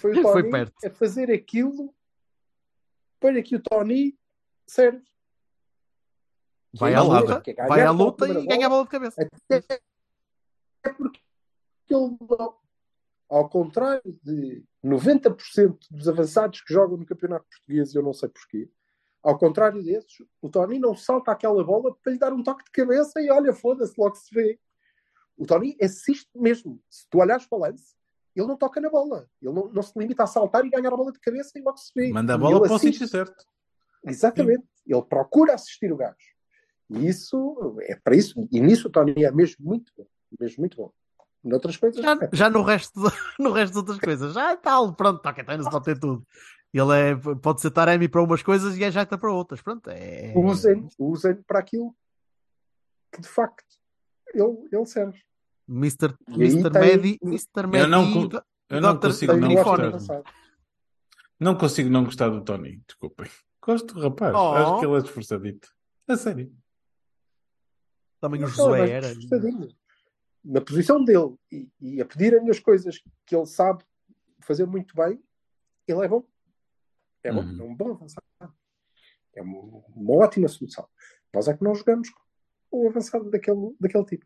Foi 0.00 0.12
o 0.12 0.22
Tony 0.22 0.50
foi 0.50 0.72
a 0.84 0.90
fazer 0.90 1.32
aquilo 1.32 1.92
para 3.18 3.42
que 3.42 3.56
o 3.56 3.60
Tony 3.60 4.16
serve. 4.64 5.02
Vai 6.74 6.94
à 6.94 7.02
luta, 7.02 7.42
vai 7.66 7.82
à 7.82 7.90
luta 7.90 8.28
e 8.28 8.46
ganha 8.46 8.66
a 8.66 8.70
bola 8.70 8.84
de 8.84 8.88
cabeça. 8.88 9.28
É 10.84 10.88
porque 10.90 11.20
ele 11.90 12.16
ao 13.32 13.48
contrário 13.48 14.18
de 14.22 14.62
90% 14.84 15.78
dos 15.90 16.06
avançados 16.06 16.60
que 16.60 16.72
jogam 16.72 16.98
no 16.98 17.06
campeonato 17.06 17.46
português, 17.48 17.94
eu 17.94 18.02
não 18.02 18.12
sei 18.12 18.28
porquê, 18.28 18.68
ao 19.22 19.38
contrário 19.38 19.82
desses, 19.82 20.22
o 20.42 20.50
Tony 20.50 20.78
não 20.78 20.94
salta 20.94 21.32
aquela 21.32 21.64
bola 21.64 21.94
para 21.94 22.12
lhe 22.12 22.18
dar 22.18 22.32
um 22.34 22.42
toque 22.42 22.64
de 22.64 22.70
cabeça 22.70 23.22
e 23.22 23.30
olha, 23.30 23.54
foda-se, 23.54 23.94
logo 23.96 24.16
se 24.16 24.34
vê. 24.34 24.60
O 25.34 25.46
Tony 25.46 25.78
assiste 25.80 26.28
mesmo. 26.34 26.78
Se 26.90 27.08
tu 27.08 27.20
olhares 27.20 27.46
para 27.46 27.56
o 27.56 27.60
lance, 27.62 27.94
ele 28.36 28.46
não 28.46 28.56
toca 28.56 28.82
na 28.82 28.90
bola. 28.90 29.26
Ele 29.40 29.54
não, 29.54 29.72
não, 29.72 29.82
se 29.82 29.98
limita 29.98 30.24
a 30.24 30.26
saltar 30.26 30.66
e 30.66 30.70
ganhar 30.70 30.92
a 30.92 30.96
bola 30.96 31.10
de 31.10 31.20
cabeça 31.20 31.58
e 31.58 31.62
logo 31.62 31.78
se 31.78 31.90
vê. 31.94 32.12
Manda 32.12 32.34
a 32.34 32.38
bola 32.38 32.60
para 32.60 32.74
o 32.74 32.78
sítio 32.78 33.08
certo. 33.08 33.46
Exatamente. 34.04 34.62
Sim. 34.62 34.94
Ele 34.94 35.02
procura 35.02 35.54
assistir 35.54 35.90
o 35.90 35.96
gajo. 35.96 36.16
E 36.90 37.08
isso 37.08 37.78
é 37.82 37.96
para 37.96 38.14
isso. 38.14 38.46
E 38.52 38.60
nisso 38.60 38.88
o 38.88 38.90
Tony 38.90 39.24
é 39.24 39.30
mesmo 39.30 39.64
muito 39.64 39.90
bom. 39.96 40.06
Mesmo 40.38 40.60
muito 40.60 40.76
bom. 40.76 40.92
Noutras 41.44 41.76
coisas. 41.76 42.02
Já, 42.02 42.16
já 42.32 42.50
no, 42.50 42.62
resto, 42.62 43.00
no 43.38 43.52
resto 43.52 43.72
das 43.72 43.76
outras 43.78 43.98
coisas. 43.98 44.32
Já 44.34 44.52
é 44.52 44.56
tal, 44.56 44.94
pronto, 44.94 45.20
toca 45.20 45.42
não 45.42 45.64
se 45.64 45.70
pode 45.70 45.84
ter 45.84 45.98
tudo. 45.98 46.26
Ele 46.72 46.92
é, 46.98 47.14
pode 47.36 47.60
ser 47.60 47.70
Taremi 47.70 48.08
para 48.08 48.22
umas 48.22 48.42
coisas 48.42 48.76
e 48.78 48.84
é 48.84 48.90
Jata 48.90 49.18
para 49.18 49.30
outras. 49.32 49.60
Pronto, 49.60 49.90
é... 49.90 50.32
Usem, 50.36 50.88
usem 50.98 51.34
para 51.42 51.58
aquilo 51.58 51.94
que 53.12 53.20
de 53.20 53.28
facto 53.28 53.64
ele, 54.32 54.68
ele 54.72 54.86
serve. 54.86 55.18
Mr. 55.68 56.14
Mr. 56.28 56.70
tem- 56.70 56.80
Medi, 56.80 57.18
Mr. 57.22 57.66
Medi, 57.66 57.78
Eu 57.84 57.88
não 57.88 58.28
Eu 58.70 58.80
não 58.80 58.98
consigo 58.98 59.36
não 59.36 59.54
gostar. 59.54 60.22
Não 61.38 61.54
consigo 61.56 61.90
não 61.90 62.04
gostar 62.04 62.28
do 62.30 62.42
Tony, 62.42 62.80
desculpem. 62.86 63.28
Gosto 63.60 63.94
do 63.94 64.00
rapaz, 64.00 64.34
Oh. 64.34 64.54
acho 64.54 64.80
que 64.80 64.86
ele 64.86 64.94
é 64.94 64.98
esforçadito. 64.98 65.68
A 66.08 66.16
sério. 66.16 66.52
Também 68.20 68.40
o 68.42 68.44
é 68.44 68.48
Josué 68.48 68.90
era. 68.90 69.08
Na 70.44 70.60
posição 70.60 71.04
dele 71.04 71.34
e, 71.50 71.68
e 71.80 72.00
a 72.00 72.04
pedirem 72.04 72.48
as 72.50 72.58
coisas 72.58 73.00
que 73.26 73.34
ele 73.36 73.46
sabe 73.46 73.84
fazer 74.40 74.66
muito 74.66 74.94
bem, 74.96 75.22
ele 75.86 76.04
é 76.04 76.08
bom. 76.08 76.24
É 77.22 77.32
bom, 77.32 77.42
Uhum. 77.42 77.60
é 77.60 77.62
um 77.62 77.74
bom 77.76 77.90
avançado. 77.92 78.26
É 79.34 79.40
uma, 79.42 79.60
uma 79.94 80.14
ótima 80.24 80.48
solução. 80.48 80.86
Nós 81.32 81.46
é 81.48 81.56
que 81.56 81.62
não 81.62 81.74
jogamos 81.74 82.10
com 82.68 82.84
o 82.84 82.88
avançado 82.88 83.30
daquele, 83.30 83.74
daquele 83.80 84.04
tipo. 84.04 84.24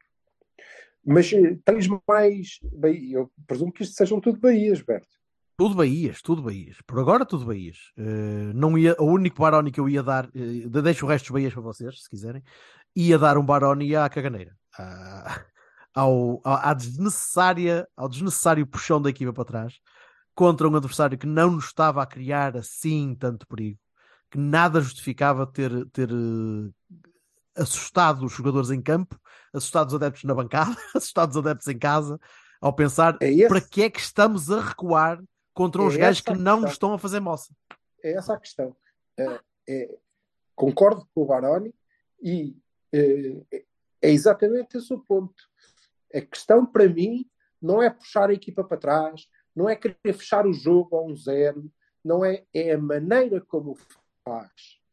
Mas 1.05 1.33
eh, 1.33 1.57
tens 1.65 1.87
mais. 2.09 2.59
Bahia- 2.73 3.19
Eu 3.19 3.33
presumo 3.47 3.73
que 3.73 3.83
isto 3.85 3.95
sejam 3.95 4.21
tudo 4.21 4.41
Bahias, 4.41 4.81
Berto. 4.81 5.15
Tudo 5.59 5.75
Bahias, 5.75 6.21
tudo 6.21 6.43
Bahias. 6.43 6.79
Por 6.87 6.99
agora, 6.99 7.25
tudo 7.25 7.45
Bahias. 7.47 7.93
Eh, 7.97 8.53
não 8.55 8.77
ia, 8.77 8.97
o 8.99 9.05
único 9.05 9.41
Baroni 9.41 9.71
que 9.71 9.79
eu 9.81 9.89
ia 9.89 10.03
dar, 10.03 10.27
eh, 10.35 10.67
deixo 10.83 11.07
o 11.07 11.09
resto 11.09 11.27
dos 11.27 11.33
Bahias 11.33 11.53
para 11.53 11.63
vocês, 11.63 12.03
se 12.03 12.11
quiserem, 12.11 12.43
ia 12.97 13.19
dar 13.19 13.39
um 13.39 13.45
Baroni 13.47 13.95
à 13.95 14.09
caganeira. 14.09 14.57
À- 14.79 15.45
ao, 15.97 16.43
à, 16.45 16.75
desnecessária, 16.75 17.89
ao 17.97 18.07
desnecessário 18.07 18.67
puxão 18.67 19.01
da 19.01 19.09
equipa 19.09 19.33
para 19.33 19.47
trás, 19.47 19.81
contra 20.35 20.69
um 20.69 20.77
adversário 20.77 21.17
que 21.17 21.27
não 21.27 21.53
nos 21.53 21.65
estava 21.65 22.03
a 22.03 22.07
criar 22.07 22.55
assim 22.55 23.17
tanto 23.19 23.47
perigo, 23.47 23.79
que 24.31 24.37
nada 24.37 24.83
justificava 24.83 25.47
ter, 25.47 25.87
ter 25.87 26.11
eh, 26.11 26.93
assustado 27.57 28.27
os 28.27 28.33
jogadores 28.33 28.71
em 28.71 28.83
campo, 28.83 29.19
assustado 29.55 29.89
os 29.89 29.95
adeptos 29.95 30.25
na 30.25 30.35
bancada, 30.35 30.77
assustado 30.95 31.31
os 31.31 31.37
adeptos 31.39 31.67
em 31.69 31.79
casa, 31.79 32.21
ao 32.61 32.75
pensar 32.75 33.17
É 33.19 33.49
para 33.49 33.63
que 33.63 33.85
é 33.85 33.89
que 33.89 34.01
estamos 34.01 34.51
a 34.51 34.61
recuar 34.61 35.23
contra 35.55 35.81
uns 35.81 35.95
É 35.95 35.99
gajos 35.99 36.21
que 36.21 36.35
não 36.35 36.61
nos 36.61 36.73
estão 36.73 36.93
a 36.93 36.99
fazer 36.99 37.21
moça. 37.21 37.55
É 38.05 38.13
essa 38.13 38.35
a 38.35 38.39
questão. 38.39 38.77
É, 39.17 39.41
é- 39.67 39.99
concordo 40.55 41.09
com 41.15 41.23
o 41.23 41.27
Baroni 41.27 41.75
e 42.23 42.55
é, 42.93 43.65
é 44.03 44.11
exatamente 44.11 44.77
esse 44.77 44.93
o 44.93 44.99
ponto. 44.99 45.35
A 46.15 46.21
questão 46.21 46.65
para 46.65 46.89
mim 46.89 47.27
não 47.61 47.83
é 47.83 47.91
puxar 47.91 48.31
a 48.31 48.35
equipa 48.35 48.63
para 48.63 48.77
trás, 48.77 49.27
não 49.55 49.69
é 49.69 49.75
querer 49.75 49.97
fechar 50.13 50.47
o 50.47 50.53
jogo 50.53 50.97
a 50.97 51.03
um 51.03 51.17
zero, 51.17 51.71
não 52.05 52.25
é, 52.25 52.45
é 52.55 52.73
a 52.73 52.79
maneira 52.79 53.41
como 53.41 53.77
faz 54.25 54.53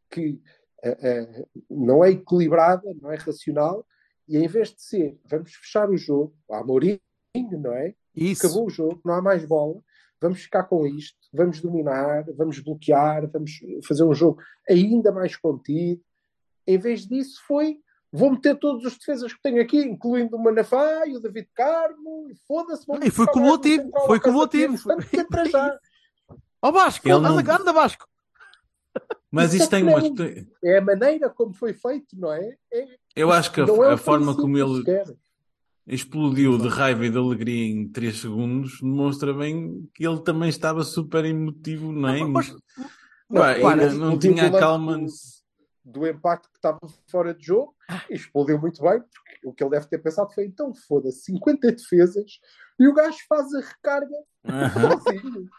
que 0.10 0.42
eh, 0.84 0.98
eh, 1.02 1.46
não 1.70 2.04
é 2.04 2.12
equilibrada, 2.12 2.94
não 3.02 3.12
é 3.12 3.16
racional, 3.16 3.86
e 4.28 4.38
em 4.38 4.48
vez 4.48 4.74
de 4.74 4.82
ser 4.82 5.20
vamos 5.26 5.54
fechar 5.54 5.90
o 5.90 5.98
jogo, 5.98 6.36
a 6.50 6.64
Mourinho, 6.64 7.00
não 7.36 7.74
é? 7.74 7.96
Isso. 8.16 8.46
acabou 8.46 8.68
o 8.68 8.70
jogo, 8.70 9.02
não 9.04 9.14
há 9.14 9.22
mais 9.22 9.44
bola, 9.46 9.82
vamos 10.22 10.42
ficar 10.42 10.64
com 10.64 10.86
isto, 10.86 11.18
vamos 11.34 11.60
dominar, 11.60 12.26
vamos 12.34 12.60
bloquear, 12.60 13.28
vamos 13.30 13.60
fazer 13.88 14.04
um 14.04 14.14
jogo 14.14 14.42
ainda 14.70 15.12
mais 15.12 15.36
contido. 15.36 16.02
Em 16.66 16.78
vez 16.78 17.06
disso, 17.06 17.42
foi 17.46 17.80
vou 18.14 18.32
meter 18.32 18.56
todos 18.58 18.86
os 18.86 18.98
defesas 18.98 19.34
que 19.34 19.42
tenho 19.42 19.62
aqui, 19.62 19.80
incluindo 19.80 20.38
o 20.38 20.44
Manafá 20.44 21.06
e 21.08 21.16
o 21.18 21.20
David 21.20 21.50
Carmo, 21.56 22.30
e 22.30 22.36
foda-se. 22.48 22.86
E 23.04 23.10
foi 23.10 23.26
um 23.26 23.28
cumulativo, 23.30 23.92
foi 24.06 24.20
cumulativo. 24.20 24.78
já. 25.52 25.80
Ó 26.62 26.72
Vasco, 26.72 27.08
Ele 27.08 27.16
anda, 27.16 27.30
não- 27.30 27.38
anda 27.56 27.74
Vasco. 27.74 28.08
Mas 29.32 29.54
Isso 29.54 29.64
isto 29.64 29.72
tem 29.72 29.82
é 29.82 29.90
uma. 29.90 30.02
que 30.02 30.10
não- 30.12 30.48
É 30.64 30.78
a 30.78 30.82
maneira 30.82 31.30
como 31.30 31.54
foi 31.54 31.74
feito, 31.74 32.16
não 32.16 32.32
é? 32.32 32.56
É- 32.72 32.88
Eu 33.16 33.32
acho 33.32 33.52
que 33.52 33.60
a, 33.62 33.66
não 33.66 33.84
é 33.84 33.94
a 33.94 33.98
forma 33.98 34.36
como 34.36 34.56
ele 34.58 34.78
sequer. 34.78 35.06
explodiu 35.88 36.58
de 36.60 36.68
raiva 36.68 37.04
e 37.06 37.10
de 37.10 37.18
alegria 37.18 37.66
em 37.66 37.88
3 37.90 38.20
segundos 38.22 38.80
demonstra 38.80 39.34
bem 39.34 39.90
que 39.96 40.06
ele 40.08 40.22
também 40.22 40.48
estava 40.50 40.84
super 40.84 41.26
emotivo, 41.26 41.92
não 41.92 42.10
é? 42.10 42.24
Mas- 42.24 42.56
Pá, 43.34 43.54
repara, 43.54 43.82
ainda 43.90 43.96
não 43.96 44.14
o 44.14 44.20
tinha 44.20 44.46
a 44.48 44.52
calma. 44.60 45.00
do- 45.00 45.08
do 45.84 46.08
impacto 46.08 46.50
que 46.52 46.58
estava 46.58 46.80
fora 47.10 47.34
de 47.34 47.44
jogo 47.46 47.73
explodiu 48.10 48.60
muito 48.60 48.82
bem, 48.82 49.00
porque 49.00 49.48
o 49.48 49.54
que 49.54 49.64
ele 49.64 49.72
deve 49.72 49.88
ter 49.88 50.00
pensado 50.00 50.34
foi 50.34 50.46
então 50.46 50.74
foda-se, 50.74 51.24
50 51.26 51.72
defesas 51.72 52.40
e 52.80 52.88
o 52.88 52.94
gajo 52.94 53.18
faz 53.28 53.54
a 53.54 53.60
recarga 53.60 54.16
Aham. 54.46 55.00
sozinho. 55.00 55.50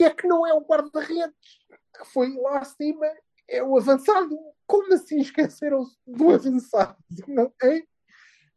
E 0.00 0.04
é 0.04 0.10
que 0.10 0.26
não 0.26 0.46
é 0.46 0.52
o 0.52 0.64
guarda-redes 0.64 1.60
que 1.96 2.04
foi 2.06 2.34
lá 2.34 2.58
acima, 2.58 3.06
é 3.48 3.62
o 3.62 3.76
avançado. 3.76 4.36
Como 4.66 4.92
assim 4.94 5.20
esqueceram-se 5.20 5.96
do 6.06 6.30
avançado? 6.30 6.96
Não 7.28 7.52
é? 7.62 7.82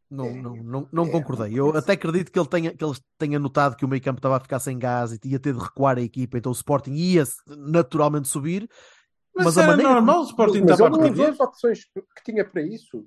Não, 0.08 0.30
não, 0.34 0.56
não, 0.56 0.88
não 0.92 1.10
concordei. 1.10 1.58
Eu 1.58 1.76
até 1.76 1.92
acredito 1.92 2.30
que 2.30 2.38
ele 2.38 2.48
tenha, 2.48 2.74
que 2.74 2.84
ele 2.84 2.94
tenha 3.18 3.38
notado 3.38 3.76
que 3.76 3.84
o 3.84 3.88
meio 3.88 4.00
campo 4.00 4.18
estava 4.18 4.36
a 4.36 4.40
ficar 4.40 4.60
sem 4.60 4.78
gás 4.78 5.12
e 5.12 5.18
ia 5.24 5.38
ter 5.38 5.52
de 5.52 5.58
recuar 5.58 5.98
a 5.98 6.02
equipa, 6.02 6.38
então 6.38 6.50
o 6.50 6.54
Sporting 6.54 6.94
ia 6.94 7.24
naturalmente 7.46 8.28
subir. 8.28 8.68
Mas, 9.36 9.44
Mas 9.44 9.58
a 9.58 9.62
era 9.62 9.70
maneira 9.72 9.92
normal, 9.92 10.20
o 10.20 10.24
Sporting 10.24 10.60
Mas 10.62 10.70
estava 10.70 10.96
ele 10.96 10.96
a 10.96 11.04
não 11.04 11.12
usou 11.12 11.28
as 11.28 11.40
opções 11.40 11.84
que 11.84 12.24
tinha 12.24 12.42
para 12.42 12.62
isso. 12.62 13.06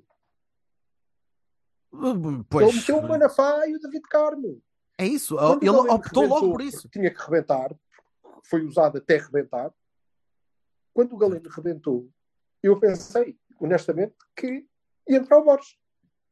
Pois, 2.48 2.68
Ele 2.68 2.78
meteu 2.78 2.98
o 2.98 3.08
Manafá 3.08 3.66
e 3.66 3.74
o 3.74 3.80
David 3.80 4.02
Carmo. 4.08 4.62
é 4.96 5.06
isso. 5.06 5.36
Quando 5.36 5.62
Ele 5.62 5.70
optou 5.70 6.26
logo 6.26 6.52
por 6.52 6.62
isso. 6.62 6.88
Tinha 6.88 7.12
que 7.12 7.20
rebentar, 7.20 7.74
foi 8.44 8.64
usado 8.64 8.98
até 8.98 9.16
rebentar. 9.16 9.72
Quando 10.94 11.14
o 11.14 11.16
Galeno 11.16 11.48
rebentou, 11.50 12.08
eu 12.62 12.78
pensei, 12.78 13.36
honestamente, 13.58 14.14
que 14.36 14.64
ia 15.08 15.18
entrar 15.18 15.38
o 15.38 15.44
Borges. 15.44 15.76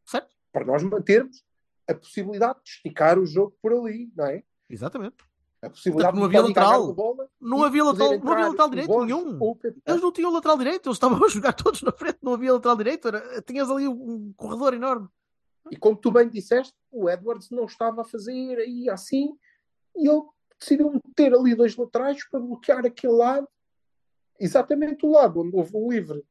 Certo? 0.04 0.32
Para 0.52 0.64
nós 0.64 0.82
mantermos 0.84 1.44
a 1.88 1.94
possibilidade 1.94 2.60
de 2.62 2.70
esticar 2.70 3.18
o 3.18 3.26
jogo 3.26 3.56
por 3.60 3.72
ali, 3.72 4.12
não 4.14 4.26
é? 4.26 4.44
Exatamente. 4.70 5.16
A 5.60 5.70
possibilidade 5.70 6.16
Não 6.16 6.28
de 6.28 6.36
havia 6.36 6.44
o 6.44 6.48
lateral. 6.48 6.94
bola 6.94 7.28
Não 7.40 7.64
havia 7.64 7.84
lateral, 7.84 8.18
não 8.20 8.32
havia 8.32 8.46
lateral 8.46 8.66
o 8.66 8.70
direito 8.70 9.04
nenhum. 9.04 9.38
ou 9.40 9.52
o. 9.52 9.58
Eles 9.86 10.00
não 10.02 10.12
tinham 10.12 10.32
lateral 10.32 10.56
direito, 10.58 10.86
eles 10.88 10.96
estavam 10.96 11.24
a 11.24 11.28
jogar 11.28 11.52
todos 11.52 11.82
na 11.82 11.90
frente, 11.90 12.18
não 12.22 12.34
havia 12.34 12.52
lateral 12.52 12.76
direito. 12.76 13.08
Era, 13.08 13.42
tinhas 13.42 13.68
ali 13.70 13.88
um 13.88 14.32
corredor 14.36 14.74
enorme. 14.74 15.08
E 15.70 15.76
como 15.76 15.96
tu 15.96 16.10
bem 16.12 16.28
disseste, 16.28 16.72
o 16.90 17.10
Edwards 17.10 17.50
não 17.50 17.64
estava 17.64 18.02
a 18.02 18.04
fazer 18.04 18.56
aí 18.58 18.88
assim, 18.88 19.36
e 19.96 20.08
ele 20.08 20.22
decidiu 20.60 20.90
meter 20.92 21.34
ali 21.34 21.54
dois 21.54 21.76
laterais 21.76 22.24
para 22.30 22.40
bloquear 22.40 22.86
aquele 22.86 23.12
lado, 23.14 23.46
exatamente 24.40 25.04
o 25.04 25.10
lado 25.10 25.40
onde 25.40 25.56
houve 25.56 25.76
um 25.76 25.90
livre 25.90 26.24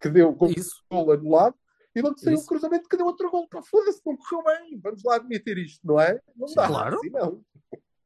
que 0.00 0.08
deu 0.08 0.32
gol 0.32 0.50
Isso. 0.50 0.82
anulado, 0.90 1.54
e 1.94 2.02
onde 2.02 2.20
saiu 2.20 2.38
um 2.38 2.44
cruzamento 2.44 2.88
que 2.88 2.96
deu 2.96 3.06
outro 3.06 3.30
gol. 3.30 3.46
Pá, 3.48 3.62
foda-se, 3.62 4.00
não 4.04 4.16
correu 4.16 4.42
bem, 4.44 4.78
vamos 4.82 5.02
lá 5.04 5.16
admitir 5.16 5.56
isto, 5.58 5.86
não 5.86 6.00
é? 6.00 6.20
Não 6.36 6.48
dá, 6.54 6.66
Claro. 6.66 6.96
assim 6.96 7.10
não. 7.10 7.40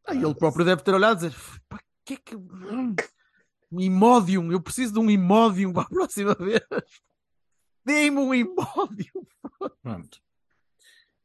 Aí 0.09 0.23
ele 0.23 0.35
próprio 0.35 0.65
deve 0.65 0.83
ter 0.83 0.95
olhado 0.95 1.25
e 1.25 1.29
dizer: 1.29 1.41
para 1.69 1.81
que 2.05 2.15
é 2.15 2.17
que. 2.17 2.37
hum, 2.37 2.95
Um 3.71 3.81
imódium, 3.81 4.51
eu 4.51 4.61
preciso 4.63 4.95
de 4.95 4.99
um 4.99 5.11
imódium 5.11 5.73
para 5.73 5.83
a 5.83 5.89
próxima 5.89 6.35
vez. 6.35 6.63
Dê-me 7.85 8.19
um 8.19 8.35
imódium. 8.35 9.27
Pronto. 9.83 10.19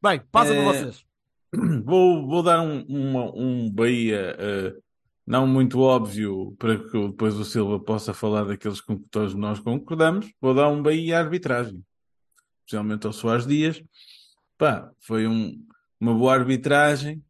Bem, 0.01 0.19
passa 0.31 0.53
É, 0.53 0.61
para 0.63 0.73
vocês. 0.73 1.05
Vou, 1.85 2.27
vou 2.27 2.43
dar 2.43 2.61
um, 2.61 2.83
uma- 2.87 3.31
um 3.35 3.71
Bahia 3.71 4.35
eh, 4.39 4.75
não 5.25 5.45
muito 5.47 5.79
óbvio 5.79 6.53
para 6.59 6.77
que 6.77 7.07
depois 7.07 7.35
o 7.35 7.45
Silva 7.45 7.79
possa 7.79 8.13
falar 8.13 8.43
daqueles 8.43 8.81
com 8.81 8.97
que 8.99 9.07
todos 9.09 9.33
nós 9.35 9.59
concordamos. 9.59 10.29
Vou 10.41 10.53
dar 10.53 10.67
um 10.69 10.81
Bahia 10.83 11.17
à 11.17 11.21
arbitragem, 11.21 11.81
especialmente 12.65 13.05
ao 13.07 13.13
Soares 13.13 13.45
Dias. 13.47 13.81
Pá, 14.57 14.91
foi 14.99 15.27
um- 15.27 15.65
uma 15.99 16.13
boa 16.13 16.33
arbitragem 16.33 17.23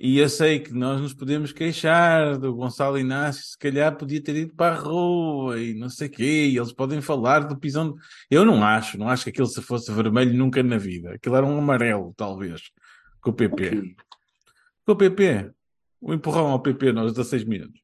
e 0.00 0.18
eu 0.18 0.28
sei 0.28 0.60
que 0.60 0.72
nós 0.72 1.00
nos 1.00 1.12
podemos 1.14 1.52
queixar 1.52 2.38
do 2.38 2.54
Gonçalo 2.54 2.98
Inácio, 2.98 3.42
se 3.44 3.58
calhar 3.58 3.96
podia 3.96 4.22
ter 4.22 4.36
ido 4.36 4.54
para 4.54 4.76
a 4.76 4.78
rua 4.78 5.60
e 5.60 5.74
não 5.74 5.88
sei 5.88 6.06
o 6.08 6.10
quê, 6.10 6.46
e 6.48 6.56
eles 6.56 6.72
podem 6.72 7.00
falar 7.00 7.40
do 7.40 7.58
pisão. 7.58 7.92
de- 7.92 8.00
Eu 8.30 8.44
não 8.44 8.62
acho, 8.64 8.96
não 8.98 9.08
acho 9.08 9.24
que 9.24 9.30
aquilo 9.30 9.46
se 9.46 9.60
fosse 9.60 9.90
vermelho 9.92 10.32
nunca 10.34 10.62
na 10.62 10.78
vida. 10.78 11.14
Aquilo 11.14 11.34
era 11.36 11.44
um 11.46 11.58
amarelo, 11.58 12.14
talvez, 12.16 12.62
com 13.20 13.30
o 13.30 13.34
PP. 13.34 13.66
Ok. 13.68 13.96
Com 14.86 14.92
o 14.92 14.96
PP. 14.96 15.50
O 16.00 16.14
empurrão 16.14 16.46
ao 16.48 16.60
PP 16.62 16.92
nos 16.92 17.12
16 17.12 17.44
minutos. 17.44 17.80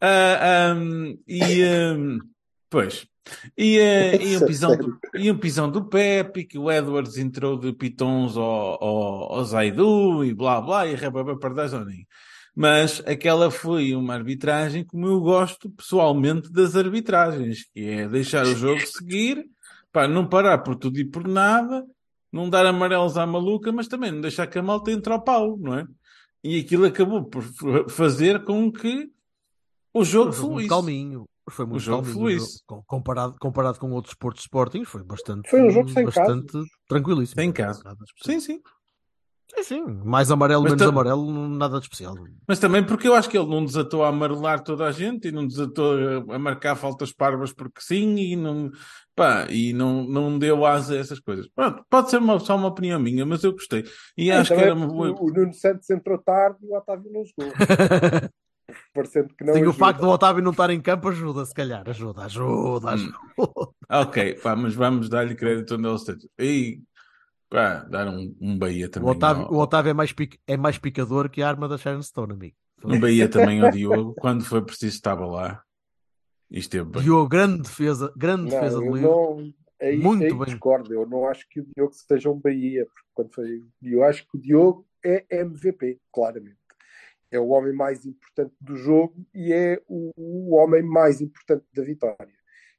Ah, 0.00 0.70
ahm, 0.70 1.16
e, 1.26 1.62
ahm, 1.62 2.18
pois. 2.74 3.06
E, 3.56 3.78
ah, 3.80 4.16
e, 4.16 4.36
um 4.36 4.46
pisão 4.46 4.76
do, 4.76 4.98
e 5.14 5.30
um 5.30 5.38
pisão 5.38 5.70
do 5.70 5.84
Pepe, 5.84 6.44
que 6.44 6.58
o 6.58 6.70
Edwards 6.70 7.16
entrou 7.16 7.56
de 7.56 7.72
pitons 7.72 8.36
ao, 8.36 8.82
ao, 8.82 9.32
ao 9.34 9.44
Zaidu 9.44 10.24
e 10.24 10.34
blá 10.34 10.60
blá, 10.60 10.86
e 10.88 10.96
rebaba 10.96 11.38
para 11.38 11.68
Zoning. 11.68 12.04
Mas 12.56 13.00
aquela 13.06 13.50
foi 13.50 13.94
uma 13.94 14.14
arbitragem 14.14 14.84
como 14.84 15.06
eu 15.06 15.20
gosto 15.20 15.70
pessoalmente 15.70 16.52
das 16.52 16.74
arbitragens, 16.74 17.64
que 17.72 17.80
é 17.80 18.08
deixar 18.08 18.44
o 18.44 18.54
jogo 18.56 18.80
seguir, 18.86 19.46
pá, 19.92 20.06
não 20.08 20.26
parar 20.26 20.58
por 20.58 20.74
tudo 20.76 20.98
e 20.98 21.04
por 21.04 21.26
nada, 21.26 21.84
não 22.32 22.50
dar 22.50 22.66
amarelos 22.66 23.16
à 23.16 23.24
maluca, 23.24 23.70
mas 23.72 23.86
também 23.86 24.10
não 24.10 24.20
deixar 24.20 24.46
que 24.48 24.58
a 24.58 24.62
malta 24.62 24.90
entre 24.90 25.12
ao 25.12 25.22
pau, 25.22 25.56
não 25.56 25.78
é? 25.78 25.86
E 26.42 26.58
aquilo 26.60 26.84
acabou 26.84 27.24
por 27.24 27.42
fa- 27.42 27.88
fazer 27.88 28.44
com 28.44 28.70
que 28.70 29.08
o 29.92 30.04
jogo 30.04 30.30
Um 30.30 30.32
fluísse. 30.32 30.68
calminho. 30.68 31.24
Foi 31.50 31.66
muito 31.66 31.80
jogo 31.80 32.06
o. 32.08 32.62
Com- 32.66 32.82
Comparado, 32.86 33.36
comparado 33.38 33.78
com 33.78 33.90
outros 33.92 34.14
Portos 34.14 34.42
Sporting, 34.42 34.84
foi 34.84 35.02
bastante, 35.02 35.48
Foi 35.50 35.62
um 35.62 35.70
jogo 35.70 35.88
sem 35.90 36.04
bastante 36.04 36.52
casos. 36.52 36.68
tranquilíssimo. 36.88 37.40
Sem 37.40 37.52
especial. 37.52 37.74
Sim, 38.24 38.40
sim. 38.40 38.60
Sim, 39.54 39.62
sim. 39.62 39.84
Mais 40.04 40.30
amarelo, 40.30 40.62
Mas 40.62 40.72
menos 40.72 40.86
amarelo, 40.88 41.48
nada 41.50 41.78
de 41.78 41.84
especial. 41.84 42.14
Mas 42.48 42.58
também 42.58 42.82
porque 42.82 43.06
eu 43.06 43.14
acho 43.14 43.28
que 43.28 43.36
ele 43.36 43.46
não 43.48 43.62
desatou 43.64 44.02
a 44.02 44.08
amarelar 44.08 44.64
toda 44.64 44.86
a 44.86 44.90
gente 44.90 45.28
e 45.28 45.32
não 45.32 45.46
desatou 45.46 45.94
a- 46.32 46.38
marcar 46.38 46.74
faltas 46.76 47.12
parvas 47.12 47.52
porque 47.52 47.80
sim 47.82 48.16
e 48.16 48.34
não, 48.36 48.70
pá, 49.14 49.46
e 49.50 49.74
não, 49.74 50.02
não 50.04 50.38
deu 50.38 50.64
asa 50.64 50.94
a 50.94 50.98
essas 50.98 51.20
coisas. 51.20 51.46
Pronto, 51.54 51.84
pode 51.90 52.08
ser 52.10 52.16
uma- 52.16 52.40
só 52.40 52.56
uma 52.56 52.68
opinião 52.68 52.98
minha, 52.98 53.26
mas 53.26 53.44
eu 53.44 53.52
gostei. 53.52 53.84
E 54.16 54.30
É, 54.30 54.38
acho 54.38 54.52
que 54.54 54.60
era 54.60 54.74
uma 54.74 54.86
boa. 54.88 55.10
o, 55.10 55.26
o 55.26 55.30
Nuno 55.30 55.52
Santos 55.52 55.90
entrou 55.90 56.16
tarde 56.18 56.58
e 56.62 56.70
o 56.70 56.76
Otávio 56.76 57.12
não 57.12 57.22
jogou. 57.24 57.52
Parecendo 58.92 59.28
que 59.34 59.44
não 59.44 59.54
Sim, 59.54 59.60
o 59.60 59.62
ajuda. 59.70 59.78
facto 59.78 60.00
do 60.00 60.08
Otávio 60.08 60.42
não 60.42 60.50
estar 60.50 60.70
em 60.70 60.80
campo 60.80 61.08
ajuda, 61.08 61.44
se 61.44 61.54
calhar. 61.54 61.88
Ajuda, 61.88 62.22
ajuda, 62.24 62.86
Hum. 62.88 62.90
ajuda. 62.90 63.70
Ok, 63.90 64.34
pá, 64.42 64.56
mas 64.56 64.74
vamos 64.74 65.08
dar-lhe 65.08 65.34
crédito 65.34 65.74
onde 65.74 65.86
ele 65.86 65.94
esteja. 65.96 66.28
E 66.38 66.80
pá, 67.50 67.80
dar 67.84 68.08
um, 68.08 68.34
um 68.40 68.58
Bahia 68.58 68.86
O 68.86 68.90
também. 68.90 69.10
Otávio, 69.10 69.44
ao- 69.44 69.52
o 69.52 69.58
Otávio 69.58 69.90
é, 69.90 69.94
mais 69.94 70.12
pic- 70.12 70.38
é 70.46 70.56
mais 70.56 70.78
picador 70.78 71.28
que 71.28 71.42
a 71.42 71.48
arma 71.48 71.68
da 71.68 71.78
Sharon 71.78 72.02
Stone, 72.02 72.32
amigo. 72.32 72.56
Um 72.84 72.98
Bahia 73.00 73.28
também 73.28 73.60
ao 73.62 73.70
Diogo. 73.70 74.14
Quando 74.20 74.44
foi 74.44 74.62
preciso, 74.62 74.94
estava 74.96 75.24
lá. 75.26 75.62
E 76.50 76.58
esteve 76.58 76.84
bem. 76.90 77.02
Diogo, 77.02 77.28
grande 77.28 77.62
defesa, 77.62 78.12
grande 78.16 78.44
defesa 78.50 78.78
Não, 78.78 78.80
do 78.80 78.86
eu 78.88 78.94
livro. 78.96 79.10
não, 79.10 79.52
aí, 79.80 79.96
Muito 79.98 80.24
aí 80.24 80.30
bem. 80.34 80.44
discordo. 80.44 80.92
Eu 80.92 81.06
não 81.06 81.26
acho 81.26 81.48
que 81.48 81.60
o 81.60 81.66
Diogo 81.74 81.92
seja 81.94 82.28
um 82.30 82.38
Bahia, 82.38 82.84
porque 82.86 83.08
quando 83.14 83.34
foi. 83.34 83.64
Eu 83.82 84.04
acho 84.04 84.22
que 84.28 84.36
o 84.36 84.40
Diogo 84.40 84.86
é 85.04 85.24
MVP, 85.30 85.98
claramente. 86.12 86.56
É 87.30 87.38
o 87.40 87.48
homem 87.48 87.72
mais 87.74 88.04
importante 88.06 88.54
do 88.60 88.76
jogo 88.76 89.14
e 89.34 89.52
é 89.52 89.80
o, 89.88 90.10
o 90.16 90.54
homem 90.54 90.82
mais 90.82 91.20
importante 91.20 91.64
da 91.74 91.82
vitória. 91.82 92.34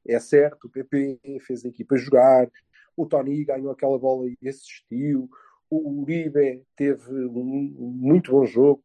É 0.06 0.18
certo, 0.20 0.64
o 0.66 0.70
PP 0.70 1.18
fez 1.40 1.64
a 1.64 1.68
equipa 1.68 1.96
jogar, 1.96 2.48
o 2.96 3.04
Tony 3.06 3.44
ganhou 3.44 3.70
aquela 3.70 3.98
bola 3.98 4.26
e 4.40 4.48
assistiu, 4.48 5.28
o 5.68 6.00
Uribe 6.02 6.62
teve 6.76 7.12
um, 7.12 7.74
muito 7.96 8.30
bom 8.30 8.46
jogo, 8.46 8.82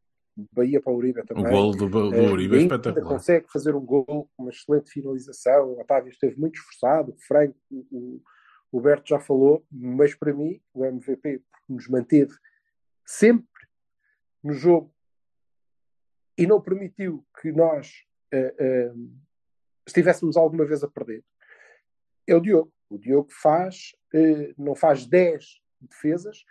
Bahia 0.51 0.81
para 0.81 0.91
o 0.93 0.95
Uribe 0.95 1.19
O 1.19 1.25
também. 1.25 1.43
golo 1.51 1.75
do, 1.75 1.87
do 1.89 2.15
Eh, 2.15 2.31
Uribe 2.31 2.55
é 2.55 2.61
espetacular. 2.61 3.05
consegue 3.07 3.45
fazer 3.51 3.75
um 3.75 3.85
gol 3.85 4.05
com 4.05 4.43
uma 4.43 4.49
excelente 4.49 4.89
finalização. 4.89 5.73
O 5.73 5.81
Otávio 5.81 6.09
esteve 6.09 6.39
muito 6.39 6.55
esforçado. 6.55 7.11
O 7.11 7.17
Franco, 7.27 7.55
o, 7.69 7.85
o, 7.91 8.21
o 8.71 8.81
Berto 8.81 9.09
já 9.09 9.19
falou, 9.19 9.63
mas 9.69 10.15
para 10.15 10.33
mim, 10.33 10.59
o 10.73 10.85
MVP, 10.85 11.41
nos 11.69 11.87
manteve 11.89 12.33
sempre 13.05 13.45
no 14.43 14.53
jogo 14.53 14.91
e 16.37 16.47
não 16.47 16.61
permitiu 16.61 17.25
que 17.39 17.51
nós 17.51 18.05
eh, 18.31 18.55
eh, 18.57 18.93
estivéssemos 19.85 20.37
alguma 20.37 20.65
vez 20.65 20.83
a 20.83 20.87
perder, 20.87 21.23
é 22.27 22.35
o 22.35 22.39
Diogo. 22.39 22.71
O 22.89 22.97
Diogo 22.97 23.29
faz, 23.31 23.95
eh, 24.13 24.53
não 24.57 24.75
faz 24.75 25.05
10 25.05 25.61
defesas, 25.79 26.43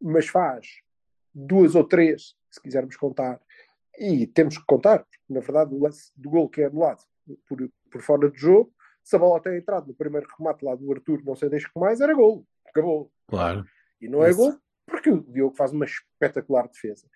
mas 0.00 0.28
faz 0.28 0.66
duas 1.34 1.74
ou 1.74 1.84
três, 1.84 2.34
se 2.50 2.60
quisermos 2.60 2.96
contar, 2.96 3.40
e 3.98 4.26
temos 4.26 4.56
que 4.58 4.64
contar, 4.64 5.00
porque 5.00 5.20
na 5.28 5.40
verdade 5.40 5.74
o 5.74 5.80
lance 5.80 6.10
do 6.16 6.30
gol 6.30 6.48
que 6.48 6.62
é 6.62 6.66
anulado 6.66 7.02
por, 7.46 7.70
por 7.90 8.02
fora 8.02 8.28
do 8.28 8.36
jogo, 8.36 8.72
se 9.02 9.14
a 9.16 9.18
bola 9.18 9.40
tem 9.40 9.56
entrado 9.56 9.86
no 9.86 9.94
primeiro 9.94 10.26
remate 10.38 10.64
lá 10.64 10.74
do 10.74 10.92
Arthur, 10.92 11.22
não 11.24 11.34
sei 11.34 11.48
deixo 11.48 11.70
que 11.72 11.78
mais, 11.78 12.00
era 12.00 12.14
gol. 12.14 12.46
Acabou. 12.66 13.10
Claro. 13.28 13.64
E 14.00 14.08
não 14.08 14.24
é 14.24 14.30
Isso. 14.30 14.38
gol 14.38 14.60
porque 14.86 15.10
o 15.10 15.20
Diogo 15.22 15.54
faz 15.54 15.72
uma 15.72 15.84
espetacular 15.84 16.68
defesa. 16.68 17.08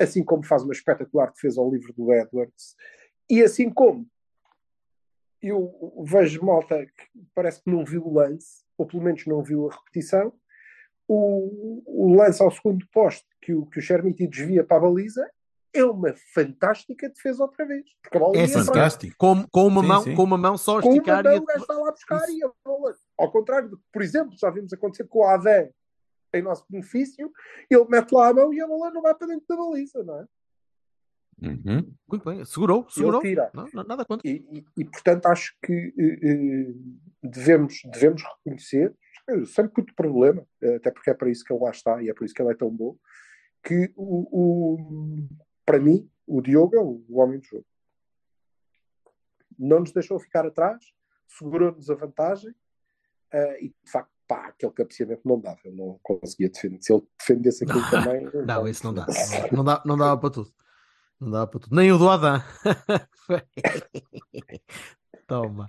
Assim 0.00 0.24
como 0.24 0.44
faz 0.44 0.62
uma 0.62 0.72
espetacular 0.72 1.32
defesa 1.32 1.60
ao 1.60 1.70
livro 1.70 1.92
do 1.92 2.12
Edwards. 2.12 2.76
E 3.28 3.42
assim 3.42 3.70
como 3.70 4.06
eu 5.42 6.02
vejo 6.04 6.44
malta 6.44 6.84
que 6.86 7.26
parece 7.34 7.62
que 7.62 7.70
não 7.70 7.84
viu 7.84 8.04
o 8.06 8.12
lance, 8.12 8.64
ou 8.76 8.86
pelo 8.86 9.02
menos 9.02 9.24
não 9.26 9.42
viu 9.42 9.68
a 9.68 9.74
repetição, 9.74 10.32
o, 11.06 11.82
o 11.86 12.14
lance 12.14 12.42
ao 12.42 12.50
segundo 12.50 12.86
poste 12.92 13.26
que 13.40 13.54
o, 13.54 13.64
que 13.66 13.78
o 13.78 13.82
Chermiti 13.82 14.26
desvia 14.26 14.64
para 14.64 14.76
a 14.76 14.80
baliza 14.80 15.28
é 15.72 15.84
uma 15.84 16.14
fantástica 16.34 17.08
defesa 17.08 17.42
outra 17.42 17.64
vez. 17.66 17.84
Porque 18.02 18.16
a 18.16 18.20
bola 18.20 18.36
É. 18.36 18.48
Fantástico. 18.48 19.14
Com, 19.18 19.46
com, 19.50 19.66
uma 19.66 19.82
Sim, 19.82 19.88
mão, 19.88 20.02
sim. 20.02 20.14
com 20.14 20.22
uma 20.24 20.38
mão 20.38 20.58
só 20.58 20.78
a 20.78 20.82
Com 20.82 20.88
uma 20.88 20.96
esticar 20.96 21.24
mão 21.24 21.34
e 21.34 21.38
o 21.38 21.44
gajo 21.44 21.60
está 21.60 21.74
lá 21.74 21.88
a 21.88 21.92
buscar 21.92 22.22
Isso. 22.24 22.38
e 22.38 22.44
a 22.44 22.50
bola. 22.64 22.94
Ao 23.18 23.30
contrário, 23.30 23.68
do 23.70 23.78
que, 23.78 23.84
por 23.92 24.02
exemplo, 24.02 24.36
já 24.38 24.50
vimos 24.50 24.72
acontecer 24.72 25.04
com 25.04 25.20
o 25.20 25.24
Adé 25.24 25.70
em 26.34 26.42
nosso 26.42 26.64
benefício, 26.68 27.32
ele 27.70 27.84
mete 27.88 28.12
lá 28.12 28.28
a 28.28 28.34
mão 28.34 28.52
e 28.52 28.60
a 28.60 28.66
bola 28.66 28.90
não 28.90 29.02
vai 29.02 29.14
para 29.14 29.28
dentro 29.28 29.46
da 29.48 29.56
baliza, 29.56 30.02
não 30.04 30.20
é? 30.20 30.26
Uhum. 31.40 31.94
Muito 32.08 32.24
bem, 32.24 32.44
segurou, 32.44 32.88
segurou. 32.90 33.20
tira. 33.22 33.50
Não, 33.54 33.68
não- 33.72 33.84
nada 33.84 34.04
contra. 34.04 34.28
E, 34.28 34.44
e- 34.50 34.64
e, 34.76 34.84
portanto, 34.84 35.26
acho 35.26 35.56
que 35.64 35.94
eh, 35.96 36.74
devemos, 37.22 37.80
devemos 37.84 38.22
reconhecer, 38.24 38.92
sem 39.46 39.64
muito 39.76 39.94
problema, 39.94 40.44
eh, 40.60 40.76
até 40.76 40.90
porque 40.90 41.10
é 41.10 41.14
para 41.14 41.30
isso 41.30 41.44
que 41.44 41.52
ele 41.52 41.62
lá 41.62 41.70
está 41.70 42.02
e 42.02 42.08
é 42.10 42.14
por 42.14 42.24
isso 42.24 42.34
que 42.34 42.42
ele 42.42 42.50
é 42.50 42.56
tão 42.56 42.70
bom, 42.70 42.96
que 43.62 43.92
o, 43.96 44.74
o- 44.76 45.28
para 45.64 45.78
mim, 45.78 46.10
o 46.26 46.40
Diogo 46.42 46.74
é 46.76 46.80
o, 46.80 47.04
o 47.08 47.20
homem 47.20 47.38
do 47.38 47.44
jogo. 47.46 47.66
Não 49.58 49.80
nos 49.80 49.92
deixou 49.92 50.18
ficar 50.18 50.44
atrás, 50.46 50.92
segurou-nos 51.28 51.88
a 51.90 51.94
vantagem 51.94 52.54
eh, 53.32 53.64
e, 53.64 53.68
de 53.68 53.90
facto, 53.90 54.10
pá, 54.28 54.48
aquele 54.48 54.72
cabeceamento 54.72 55.22
não 55.24 55.40
dava, 55.40 55.58
eu 55.64 55.72
não 55.72 55.98
conseguia 56.02 56.50
defender. 56.50 56.78
Se 56.82 56.92
ele 56.92 57.02
defendesse 57.18 57.64
aquilo 57.64 57.80
Não, 57.80 57.90
também. 58.04 58.30
Não, 58.46 58.68
isso 58.68 58.84
não 58.84 58.94
dá. 58.94 59.06
Não, 59.50 59.64
dá, 59.64 59.82
não 59.84 59.96
dava 59.96 60.20
para 60.20 60.30
tudo. 60.30 60.52
Não 61.18 61.30
dava 61.30 61.46
para 61.46 61.60
tudo. 61.60 61.74
Nem 61.74 61.90
o 61.90 61.98
do 61.98 62.08
Adam. 62.08 62.40
Toma. 65.26 65.66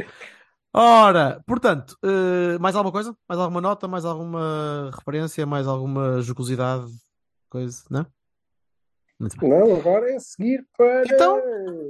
Ora, 0.71 1.41
portanto, 1.47 1.97
eh, 2.03 2.59
mais 2.59 2.75
alguma 2.75 2.91
coisa? 2.91 3.15
Mais 3.27 3.41
alguma 3.41 3.59
nota? 3.59 3.87
Mais 3.87 4.05
alguma 4.05 4.91
referência? 4.93 5.45
Mais 5.45 5.65
alguma 5.65 6.21
jocosidade? 6.21 6.85
Coisa? 7.49 7.83
Não? 7.89 8.05
Muito 9.19 9.37
bem. 9.37 9.49
Não, 9.49 9.75
agora 9.75 10.11
é 10.11 10.19
seguir 10.19 10.65
para. 10.77 11.03
Então, 11.05 11.37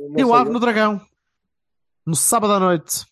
não 0.09 0.19
E 0.19 0.23
o 0.23 0.27
sei, 0.27 0.35
Ave 0.35 0.49
no 0.49 0.59
Dragão. 0.59 1.01
No 2.05 2.15
sábado 2.15 2.53
à 2.53 2.59
noite. 2.59 3.05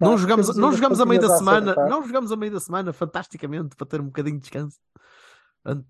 Não 0.00 0.12
Pá, 0.12 0.16
jogamos, 0.18 0.56
não 0.56 0.72
jogamos 0.72 1.00
a 1.00 1.06
meio 1.06 1.20
da 1.20 1.36
semana. 1.38 1.72
acertar. 1.72 1.88
Não 1.90 2.06
jogamos 2.06 2.30
a 2.32 2.36
meio 2.36 2.52
da 2.52 2.60
semana, 2.60 2.92
fantasticamente, 2.92 3.74
para 3.74 3.86
ter 3.86 4.00
um 4.00 4.06
bocadinho 4.06 4.36
de 4.36 4.42
descanso. 4.42 4.78
Portanto, 5.62 5.86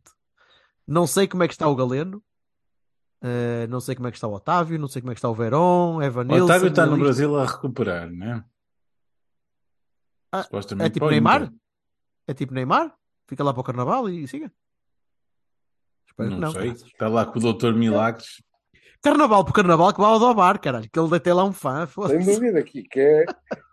não 0.87 1.07
sei 1.07 1.29
como 1.29 1.43
é 1.43 1.49
que 1.49 1.55
está 1.55 1.69
o 1.69 1.77
Galeno. 1.77 2.23
eh, 3.21 3.67
não 3.69 3.81
sei 3.81 3.95
como 3.97 4.09
é 4.09 4.11
que 4.11 4.17
está 4.17 4.27
o 4.29 4.33
Otávio, 4.33 4.79
não 4.79 4.89
sei 4.89 5.03
como 5.03 5.11
é 5.13 5.15
que 5.15 5.19
está 5.19 5.29
o 5.29 5.35
Verón, 5.35 6.01
Evan 6.03 6.27
O 6.27 6.45
Otávio 6.45 6.69
está 6.69 6.87
no 6.87 6.93
Nilista. 6.93 7.05
Brasil 7.05 7.37
a 7.39 7.45
recuperar, 7.45 8.11
né? 8.11 8.45
Ah, 10.33 10.47
é 10.81 10.91
tipo 10.91 11.07
o 11.07 11.11
Neymar? 11.11 11.53
É 12.27 12.35
tipo 12.35 12.53
Neymar? 12.55 12.95
Fica 13.27 13.43
lá 13.43 13.53
para 13.53 13.61
o 13.61 13.65
Carnaval 13.65 14.09
e 14.09 14.27
siga. 14.29 14.53
Espero 16.07 16.29
que 16.31 16.35
Não, 16.35 16.41
não. 16.41 16.53
sei. 16.53 16.63
caraças. 16.69 16.87
Está 16.89 17.09
lá 17.09 17.27
com 17.27 17.39
o 17.39 17.53
Dr. 17.53 17.73
Milagres. 17.75 18.43
Carnaval 19.03 19.45
por 19.45 19.53
Carnaval 19.53 19.93
que 19.93 20.01
vai 20.01 20.11
ao 20.11 20.35
bar, 20.35 20.61
caralho. 20.61 20.89
Que 20.91 20.99
ele 20.99 21.09
deve 21.09 21.21
ter 21.21 21.33
lá 21.33 21.45
um 21.45 21.53
fã. 21.53 21.87
Sem 21.87 22.19
dúvida, 22.25 22.59
aqui 22.59 22.83
que 22.83 22.99
é, 23.01 23.25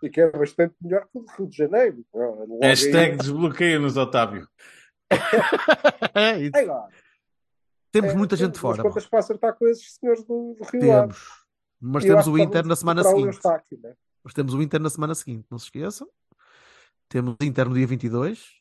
e 0.02 0.08
que 0.08 0.20
é 0.20 0.30
bastante 0.30 0.74
melhor 0.80 1.02
que 1.10 1.18
o 1.18 1.22
do 1.22 1.32
Rio 1.32 1.46
de 1.48 1.56
Janeiro. 1.56 2.04
Logo 2.14 2.58
aí- 2.62 2.68
Hashtag 2.70 3.16
desbloqueia-nos, 3.16 3.96
Otávio. 3.96 4.48
É 6.14 6.38
isso. 6.38 6.66
Lá, 6.66 6.88
Temos 7.92 8.12
é, 8.12 8.16
muita 8.16 8.36
gente 8.36 8.52
temos 8.52 8.58
fora. 8.60 8.82
umas 8.82 8.92
contas 8.94 9.06
para 9.08 9.18
acertar 9.18 9.54
com 9.54 9.66
esses 9.68 9.94
senhores 9.94 10.24
do, 10.24 10.56
do 10.58 10.64
Rio. 10.64 10.80
Temos. 10.80 11.18
Mas 11.80 12.04
E 12.04 12.08
temos 12.08 12.26
o 12.26 12.38
Inter 12.38 12.64
na 12.66 12.76
semana 12.76 13.04
seguinte. 13.04 13.26
Eustáquio, 13.26 13.78
né? 13.82 13.94
Mas 14.24 14.32
temos 14.34 14.54
o 14.54 14.62
Inter 14.62 14.80
na 14.80 14.90
semana 14.90 15.14
seguinte, 15.14 15.46
não 15.50 15.58
se 15.58 15.66
esqueçam. 15.66 16.08
Temos 17.08 17.36
o 17.40 17.44
Inter 17.44 17.68
no 17.68 17.74
dia 17.74 17.86
22. 17.86 18.56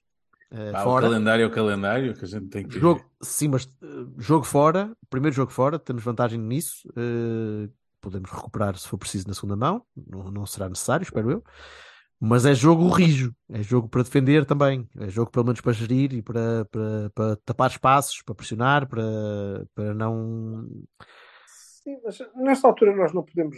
Pá, 0.49 0.81
o 0.81 0.83
fora. 0.83 1.07
calendário 1.07 1.43
é 1.43 1.47
o 1.47 1.51
calendário 1.51 2.13
que 2.13 2.23
a 2.23 2.27
gente 2.27 2.47
tem 2.47 2.67
que. 2.67 2.79
Jogo, 2.79 3.03
sim, 3.21 3.47
mas 3.47 3.65
eh, 3.81 3.87
jogo 4.17 4.45
fora, 4.45 4.95
primeiro 5.09 5.35
jogo 5.35 5.51
fora, 5.51 5.79
temos 5.79 6.03
vantagem 6.03 6.39
nisso. 6.39 6.87
eh, 6.95 7.69
podemos 7.99 8.29
recuperar 8.29 8.77
se 8.77 8.87
for 8.87 8.99
preciso 8.99 9.27
na 9.27 9.33
segunda 9.33 9.55
mão, 9.55 9.83
não, 9.95 10.29
não 10.29 10.45
será 10.45 10.69
necessário, 10.69 11.03
espero 11.03 11.31
eu. 11.31 11.43
Mas 12.19 12.45
é 12.45 12.53
jogo 12.53 12.87
rijo, 12.87 13.35
é 13.49 13.61
jogo 13.61 13.89
para 13.89 14.03
defender 14.03 14.45
também, 14.45 14.87
é 14.97 15.09
jogo 15.09 15.31
pelo 15.31 15.45
menos 15.45 15.59
para 15.59 15.73
gerir 15.73 16.13
e 16.13 16.21
para, 16.21 16.65
para, 16.71 17.09
para 17.13 17.35
tapar 17.37 17.69
espaços, 17.69 18.21
para 18.21 18.35
pressionar, 18.35 18.87
para, 18.87 19.03
para 19.73 19.93
não. 19.93 20.67
Sim, 21.83 21.97
mas 22.03 22.17
nesta 22.35 22.67
altura 22.67 22.95
nós 22.95 23.11
não 23.11 23.23
podemos. 23.23 23.57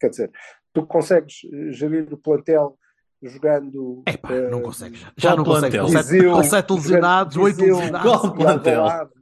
Quer 0.00 0.08
dizer, 0.08 0.30
tu 0.72 0.84
consegues 0.86 1.42
gerir 1.70 2.12
o 2.12 2.18
plantel 2.18 2.76
jogando. 3.22 4.02
Epá, 4.06 4.32
eh, 4.34 4.50
não 4.50 4.62
consegues. 4.62 5.00
Já, 5.00 5.12
já 5.16 5.30
não. 5.36 5.44
Com 5.44 5.50
plantel? 5.50 5.88
sete, 5.88 6.06
Viseu, 6.10 6.32
com 6.32 6.42
sete 6.42 6.72
lesionados, 6.72 7.36
oito 7.36 7.60
lesionados. 7.60 8.24
E 8.24 8.34
plantel? 8.34 8.80
Alvalade. 8.82 9.12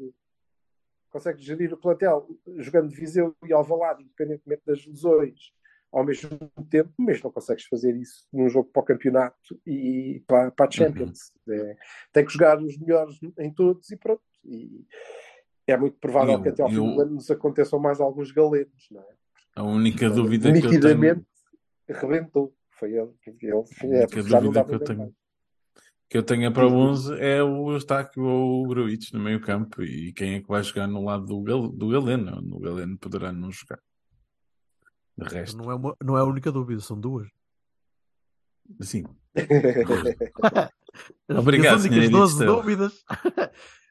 Consegues 1.11 1.45
gerir 1.45 1.73
o 1.73 1.77
plantel 1.77 2.27
jogando 2.59 2.89
Viseu 2.91 3.35
e 3.45 3.53
Alvalade, 3.53 4.03
independentemente 4.05 4.63
das 4.65 4.87
lesões, 4.87 5.39
ao 5.93 6.05
mesmo 6.05 6.31
tempo, 6.71 6.93
mas 6.99 7.21
não 7.21 7.33
consegues 7.33 7.65
fazer 7.65 7.97
isso 7.97 8.27
num 8.33 8.49
jogo 8.49 8.71
para 8.73 8.81
o 8.81 8.85
campeonato 8.85 9.61
e 9.67 10.23
para, 10.27 10.53
para 10.53 10.67
a 10.67 10.71
Champions. 10.71 11.33
Uhum. 11.49 11.55
É, 11.55 11.77
tem 12.13 12.25
que 12.25 12.33
jogar 12.33 12.63
os 12.63 12.79
melhores 12.79 13.19
em 13.39 13.53
todos 13.53 13.91
e 13.91 13.97
pronto. 13.97 14.23
E 14.45 14.85
é 15.67 15.77
muito 15.77 15.99
provável 15.99 16.35
E 16.35 16.37
o- 16.37 16.43
que 16.43 16.49
até 16.51 16.63
ao 16.63 16.69
fim 16.69 16.77
do 16.77 17.01
ano 17.01 17.15
nos 17.15 17.29
aconteçam 17.31 17.81
mais 17.81 18.01
alguns 18.01 18.31
galenos, 18.31 18.87
não 18.91 19.01
é? 19.01 19.07
A 19.57 19.65
única 19.65 20.09
dúvida 20.09 20.45
que 20.53 20.59
eu 20.59 20.61
tenho. 20.63 20.73
Nitidamente 20.75 21.27
arrebentou. 21.89 22.55
Foi 22.81 22.93
ele. 22.93 23.11
Ele 23.27 23.53
A 23.53 23.55
é, 23.55 24.01
única 24.01 24.23
já 24.23 24.41
não 24.41 24.51
dá 24.53 24.65
que 24.65 24.75
eu 24.75 24.81
tenho. 24.81 25.01
inventar. 25.03 25.21
Que 26.09 26.19
eu 26.19 26.23
tenho 26.25 26.53
para 26.53 26.67
o 26.67 26.73
11 26.73 27.15
é 27.21 27.41
o 27.43 27.71
Eustáquio 27.71 28.25
ou 28.25 28.65
o 28.65 28.69
Gruitch 28.69 29.13
no 29.13 29.21
meio 29.21 29.41
campo 29.41 29.81
e 29.85 30.13
quem 30.13 30.35
é 30.35 30.41
que 30.41 30.49
vai 30.49 30.61
jogar 30.65 30.89
no 30.89 31.05
lado 31.05 31.25
do, 31.27 31.41
Gal, 31.43 31.69
do 31.69 31.89
Galeno? 31.91 32.41
No 32.43 32.59
Galeno 32.59 32.99
poderá 32.99 33.31
não 33.33 33.53
jogar. 33.53 33.79
De 35.17 35.25
resto, 35.29 35.57
Não 35.57 35.71
é, 35.71 35.75
uma- 35.77 35.97
não 36.03 36.17
é 36.17 36.21
a 36.21 36.25
única 36.25 36.51
dúvida, 36.51 36.81
são 36.81 36.99
duas. 36.99 37.29
sim. 38.81 39.05
As 41.29 41.37
Obrigado, 41.39 41.79
únicas 41.81 42.05
senhor 42.05 42.11
12 42.11 42.33
Estrela. 42.33 42.57
dúvidas. 42.57 43.05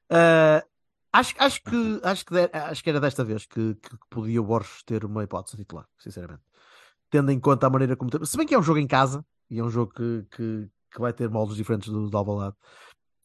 Ah, 0.09 0.65
acho, 1.13 1.35
acho 1.37 1.63
que, 1.63 1.99
acho, 2.03 2.25
que 2.25 2.33
de- 2.33 2.49
acho 2.57 2.83
que 2.83 2.89
era 2.89 2.99
desta 2.99 3.23
vez 3.23 3.45
que, 3.45 3.75
que 3.75 3.97
podia 4.09 4.41
o 4.41 4.45
Borges 4.45 4.83
ter 4.83 5.05
uma 5.05 5.23
hipótese 5.23 5.55
titular, 5.55 5.87
sinceramente. 5.97 6.43
Tendo 7.09 7.31
em 7.31 7.39
conta 7.39 7.67
a 7.67 7.69
maneira 7.69 7.95
como. 7.95 8.09
Se 8.25 8.37
bem 8.37 8.45
que 8.45 8.53
é 8.53 8.59
um 8.59 8.63
jogo 8.63 8.79
em 8.79 8.87
casa 8.87 9.25
e 9.49 9.59
é 9.59 9.63
um 9.63 9.69
jogo 9.69 9.93
que, 9.93 10.25
que, 10.31 10.69
que 10.91 10.99
vai 10.99 11.11
ter 11.11 11.29
moldes 11.29 11.55
diferentes 11.55 11.89
do, 11.89 12.09
do 12.09 12.17
Alvalade. 12.17 12.55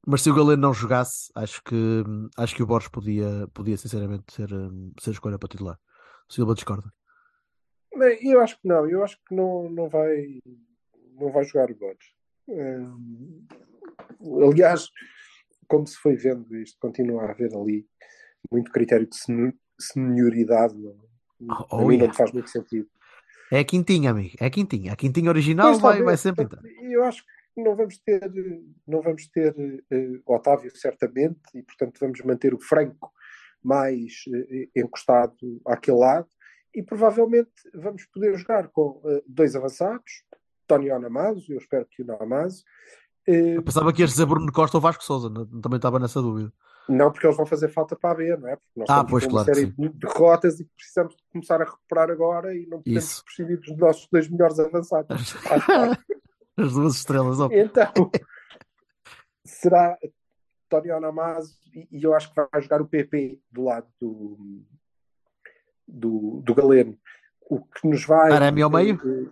Mas 0.07 0.23
se 0.23 0.31
o 0.31 0.35
Galeno 0.35 0.61
não 0.61 0.75
jogasse, 0.75 1.31
acho 1.35 1.63
que, 1.63 2.05
acho 2.37 2.55
que 2.55 2.63
o 2.63 2.67
Borges 2.67 2.89
podia, 2.89 3.49
podia 3.55 3.77
sinceramente 3.77 4.33
ser, 4.33 4.53
hum, 4.53 4.93
ser 5.01 5.13
escolha 5.13 5.39
para 5.39 5.49
titular. 5.49 5.79
O 6.29 6.33
Silva 6.33 6.55
discorda. 6.55 6.93
Eu 8.21 8.41
acho 8.41 8.61
que 8.61 8.69
não, 8.69 8.89
eu 8.89 9.03
acho 9.05 9.17
que 9.27 9.35
não, 9.35 9.71
não, 9.71 9.89
vai, 9.89 10.41
não 11.13 11.31
vai 11.33 11.45
jogar 11.45 11.71
o 11.71 11.75
Borges. 11.75 12.13
Hum, 12.49 13.47
aliás, 14.51 14.91
como 15.69 15.87
se 15.87 15.97
foi 15.97 16.17
vendo 16.17 16.55
isto, 16.57 16.79
continua 16.79 17.23
a 17.23 17.31
haver 17.31 17.55
ali 17.55 17.87
muito 18.51 18.71
critério 18.71 19.07
de 19.07 19.17
senioridade. 19.81 20.75
Não, 20.77 21.05
Oh, 21.41 21.67
oh, 21.71 21.79
mim 21.79 21.97
não 21.97 22.05
yeah. 22.05 22.15
faz 22.15 22.33
muito 22.33 22.49
sentido. 22.49 22.89
É 23.51 23.61
a 23.61 23.65
quintinha, 23.65 24.11
amigo. 24.11 24.37
É 24.41 24.47
a 24.47 24.51
quintinha. 24.51 24.93
A 24.93 24.97
quintinha 24.97 25.31
original 25.31 25.71
Pois, 25.71 25.81
vai, 25.81 26.03
vai 26.03 26.17
sempre 26.17 26.45
entrar. 26.45 26.63
Eu 26.83 27.05
acho 27.05 27.23
que 27.25 27.63
não 27.63 27.77
vamos 27.77 27.99
ter, 27.99 28.33
não 28.87 29.01
vamos 29.01 29.27
ter 29.29 29.55
eh, 29.91 30.21
Otávio, 30.27 30.75
certamente, 30.77 31.39
e 31.55 31.63
portanto 31.63 31.99
vamos 32.01 32.21
manter 32.23 32.53
o 32.53 32.61
Franco 32.61 33.13
mais 33.63 34.25
eh, 34.33 34.69
encostado 34.77 35.37
àquele 35.67 35.99
lado, 35.99 36.29
e 36.75 36.83
provavelmente 36.83 37.53
vamos 37.75 38.05
poder 38.07 38.37
jogar 38.37 38.69
com 38.69 39.01
eh, 39.05 39.23
dois 39.27 39.55
avançados, 39.55 40.25
Tony 40.67 40.89
Namazo, 40.89 41.53
eu 41.53 41.59
espero 41.59 41.87
que 41.89 42.03
o 42.03 42.07
Namazo, 42.07 42.65
eh, 43.27 43.57
Eu 43.57 43.63
pensava 43.63 43.93
que 43.93 44.03
ias 44.03 44.11
dizer 44.11 44.27
Bruno 44.27 44.53
Costa 44.53 44.77
ou 44.77 44.81
Vasco 44.81 45.05
Souza. 45.05 45.31
Também 45.31 45.77
estava 45.77 45.99
nessa 45.99 46.21
dúvida. 46.21 46.53
Não 46.89 47.11
porque 47.11 47.27
eles 47.27 47.37
vão 47.37 47.47
fazer 47.47 47.69
falta 47.69 47.97
para 47.97 48.11
a 48.11 48.15
B, 48.15 48.37
não 48.37 48.49
é? 48.49 48.57
Porque 48.57 48.73
nós 48.77 48.91
Ah, 48.91 48.93
estamos 48.95 49.11
pois, 49.11 49.25
com 49.25 49.31
uma 49.31 49.45
claro 49.45 49.55
série 49.59 49.73
de 49.73 49.89
derrotas 49.91 50.61
e 50.61 50.65
precisamos 50.77 51.17
começar 51.33 51.61
a 51.63 51.65
recuperar 51.65 52.11
agora 52.11 52.55
e 52.55 52.67
não 52.67 52.83
podemos 52.83 53.05
Isso. 53.05 53.25
prescindir 53.25 53.61
dos 53.61 53.77
nossos 53.77 54.09
dois 54.11 54.29
melhores 54.29 54.59
avançados. 54.59 55.35
As 56.57 56.73
duas 56.73 56.95
estrelas. 56.97 57.41
ó. 57.41 57.49
Então, 57.51 58.11
será 59.45 59.99
Tony 60.69 60.91
Onamazo 60.91 61.57
e, 61.75 61.89
e 61.99 62.03
eu 62.03 62.15
acho 62.15 62.33
que 62.33 62.41
vai 62.53 62.63
jogar 62.63 62.81
o 62.81 62.87
PP 62.89 63.41
do 63.51 63.65
lado 63.65 63.89
do, 64.01 64.63
do, 65.87 66.41
do 66.43 66.55
Galeno. 66.55 66.97
O 67.51 67.61
que 67.61 67.87
nos 67.89 68.05
vai. 68.07 68.31
Taremi 68.31 68.63
ao 68.63 68.71
meio? 68.71 68.95
eh, 69.05 69.31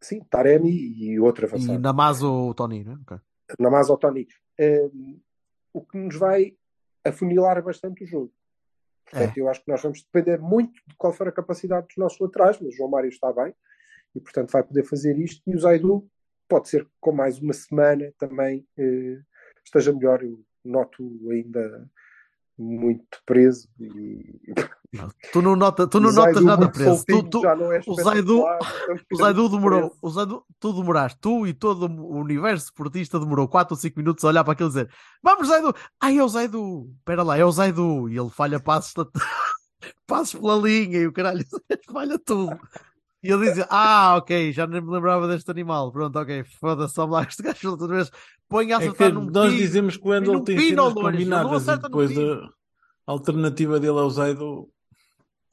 Sim, 0.00 0.20
Taremi 0.24 0.70
e 0.70 1.20
outro 1.20 1.44
E 1.46 1.48
avançado. 1.48 1.78
Namazo 1.78 2.32
ou 2.32 2.54
Tony, 2.54 2.82
não 2.84 2.92
é? 2.92 2.96
Ok. 3.02 3.18
Namazo 3.58 3.92
ao 3.92 3.98
Tony. 3.98 4.26
Eh, 4.58 4.88
o 5.72 5.84
que 5.84 5.96
nos 5.96 6.16
vai 6.16 6.56
afunilar 7.04 7.62
bastante 7.62 8.04
o 8.04 8.06
jogo. 8.06 8.32
Portanto, 9.10 9.36
eu 9.36 9.48
acho 9.48 9.64
que 9.64 9.70
nós 9.70 9.82
vamos 9.82 10.02
depender 10.02 10.38
muito 10.38 10.80
de 10.86 10.94
qual 10.96 11.12
for 11.12 11.28
a 11.28 11.32
capacidade 11.32 11.86
dos 11.86 11.96
nossos 11.96 12.18
laterais, 12.18 12.58
mas 12.60 12.74
o 12.74 12.76
João 12.76 12.90
Mário 12.90 13.08
está 13.08 13.32
bem 13.32 13.54
e, 14.14 14.20
portanto, 14.20 14.50
vai 14.50 14.62
poder 14.62 14.84
fazer 14.84 15.18
isto. 15.18 15.42
E 15.46 15.54
o 15.54 15.58
Zaidu 15.58 16.08
pode 16.48 16.68
ser 16.68 16.84
que 16.84 16.90
com 17.00 17.12
mais 17.12 17.38
uma 17.38 17.52
semana 17.52 18.12
também 18.18 18.66
eh, 18.78 19.20
esteja 19.64 19.92
melhor. 19.92 20.22
Eu 20.22 20.42
noto 20.64 21.02
ainda 21.30 21.90
muito 22.62 23.18
preso 23.26 23.68
e 23.80 24.54
Tu 25.32 25.40
não, 25.40 25.56
nota, 25.56 25.86
tu 25.86 25.98
não 25.98 26.12
notas 26.12 26.44
nada 26.44 26.68
preso. 26.70 27.02
Tu, 27.06 27.22
tu, 27.22 27.40
já 27.40 27.56
não 27.56 27.72
é 27.72 27.80
o 27.86 27.94
Zaidu, 27.94 28.46
é 28.46 28.58
o 28.58 28.58
bocadinho 28.58 29.16
Zaidu 29.16 29.48
demorou. 29.48 29.96
O 30.02 30.10
Zaidu, 30.10 30.44
tu 30.60 30.72
demoraste. 30.74 31.18
Tu 31.18 31.46
e 31.46 31.54
todo 31.54 31.86
o 31.86 32.20
universo 32.20 32.66
esportista 32.66 33.18
demorou 33.18 33.48
4 33.48 33.72
ou 33.72 33.80
5 33.80 33.98
minutos 33.98 34.22
a 34.22 34.28
olhar 34.28 34.44
para 34.44 34.52
aquilo 34.52 34.68
e 34.68 34.72
dizer: 34.72 34.90
Vamos, 35.22 35.48
Zaidu! 35.48 35.74
Ai, 35.98 36.18
é 36.18 36.22
o 36.22 36.28
Zaidu! 36.28 36.90
Espera 36.98 37.22
lá, 37.22 37.38
é 37.38 37.44
o 37.44 37.50
Zaidu! 37.50 38.10
E 38.10 38.18
ele 38.18 38.28
falha 38.28 38.60
passos, 38.60 38.92
passos 40.06 40.38
pela 40.38 40.56
linha 40.56 40.98
e 40.98 41.06
o 41.06 41.12
caralho 41.12 41.42
falha 41.90 42.18
tudo. 42.18 42.60
E 43.22 43.30
ele 43.30 43.52
diz: 43.52 43.64
Ah, 43.70 44.16
ok, 44.16 44.52
já 44.52 44.66
nem 44.66 44.80
me 44.80 44.90
lembrava 44.90 45.28
deste 45.28 45.50
animal. 45.50 45.92
Pronto, 45.92 46.18
ok, 46.18 46.44
foda-se, 46.60 46.94
toma 46.94 47.18
lá 47.18 47.22
este 47.22 47.42
gajo 47.44 47.70
outra 47.70 47.86
vez. 47.88 48.10
Põe 48.48 48.72
a 48.72 48.74
É 48.74 48.78
acertar 48.78 49.12
num 49.12 49.24
nós 49.30 49.52
dizemos 49.52 49.96
que 49.96 50.06
o 50.06 50.10
Wendel 50.10 50.32
num 50.34 50.44
tem 50.44 50.58
cenas 50.58 50.76
não 50.76 50.92
combinadas 50.94 51.66
e 51.68 51.76
depois 51.78 52.10
pino. 52.12 52.42
a 53.06 53.12
alternativa 53.12 53.78
dele 53.80 53.98
ao 53.98 54.10
Zaido. 54.10 54.68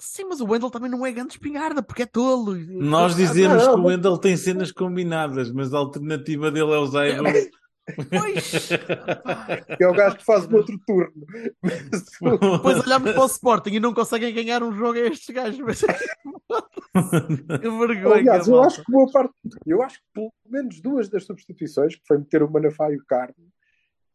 Sim, 0.02 0.26
mas 0.30 0.40
o 0.40 0.46
Wendel 0.46 0.70
também 0.72 0.90
não 0.90 1.06
é 1.06 1.12
grande 1.12 1.34
espingarda, 1.34 1.84
porque 1.84 2.04
é 2.04 2.06
tolo. 2.06 2.56
Nós 2.56 3.14
Ah, 3.14 3.18
dizemos 3.18 3.64
não, 3.66 3.74
que 3.74 3.80
o 3.80 3.84
mas- 3.84 3.92
Wendel 3.92 4.18
tem 4.18 4.38
cenas 4.38 4.72
combinadas, 4.72 5.52
mas 5.52 5.74
a 5.74 5.78
alternativa 5.78 6.50
dele 6.50 6.72
é 6.72 6.78
o 6.78 6.86
Zaido. 6.88 7.24
Pois, 7.96 8.70
É 9.80 9.88
o 9.88 9.94
gajo 9.94 10.18
que 10.18 10.26
faz 10.26 10.46
o 10.46 10.56
outro 10.56 10.80
turno. 10.86 11.26
Depois 11.62 12.80
olhamos 12.86 13.12
para 13.12 13.22
o 13.24 13.26
Sporting 13.26 13.72
e 13.72 13.80
não 13.80 13.94
conseguem 13.94 14.34
ganhar 14.34 14.62
um 14.64 14.72
jogo 14.74 14.98
a 15.00 15.02
estes 15.08 15.34
gajos. 15.34 15.60
Mas... 15.60 15.82
que 17.62 17.70
vergonha. 17.70 18.16
Aliás, 18.16 18.48
eu 18.48 18.62
acho 18.64 18.84
que 18.84 18.92
boa 18.92 19.12
parte, 19.12 19.34
eu 19.66 19.82
acho 19.82 19.98
que 20.00 20.06
pelo 20.14 20.32
menos 20.50 20.82
duas 20.82 21.10
das 21.10 21.26
substituições, 21.26 21.96
que 21.96 22.02
foi 22.08 22.18
meter 22.18 22.44
o 22.44 22.52
Manafá 22.52 22.92
e 22.92 22.98
o 22.98 23.06
Carmo, 23.06 23.36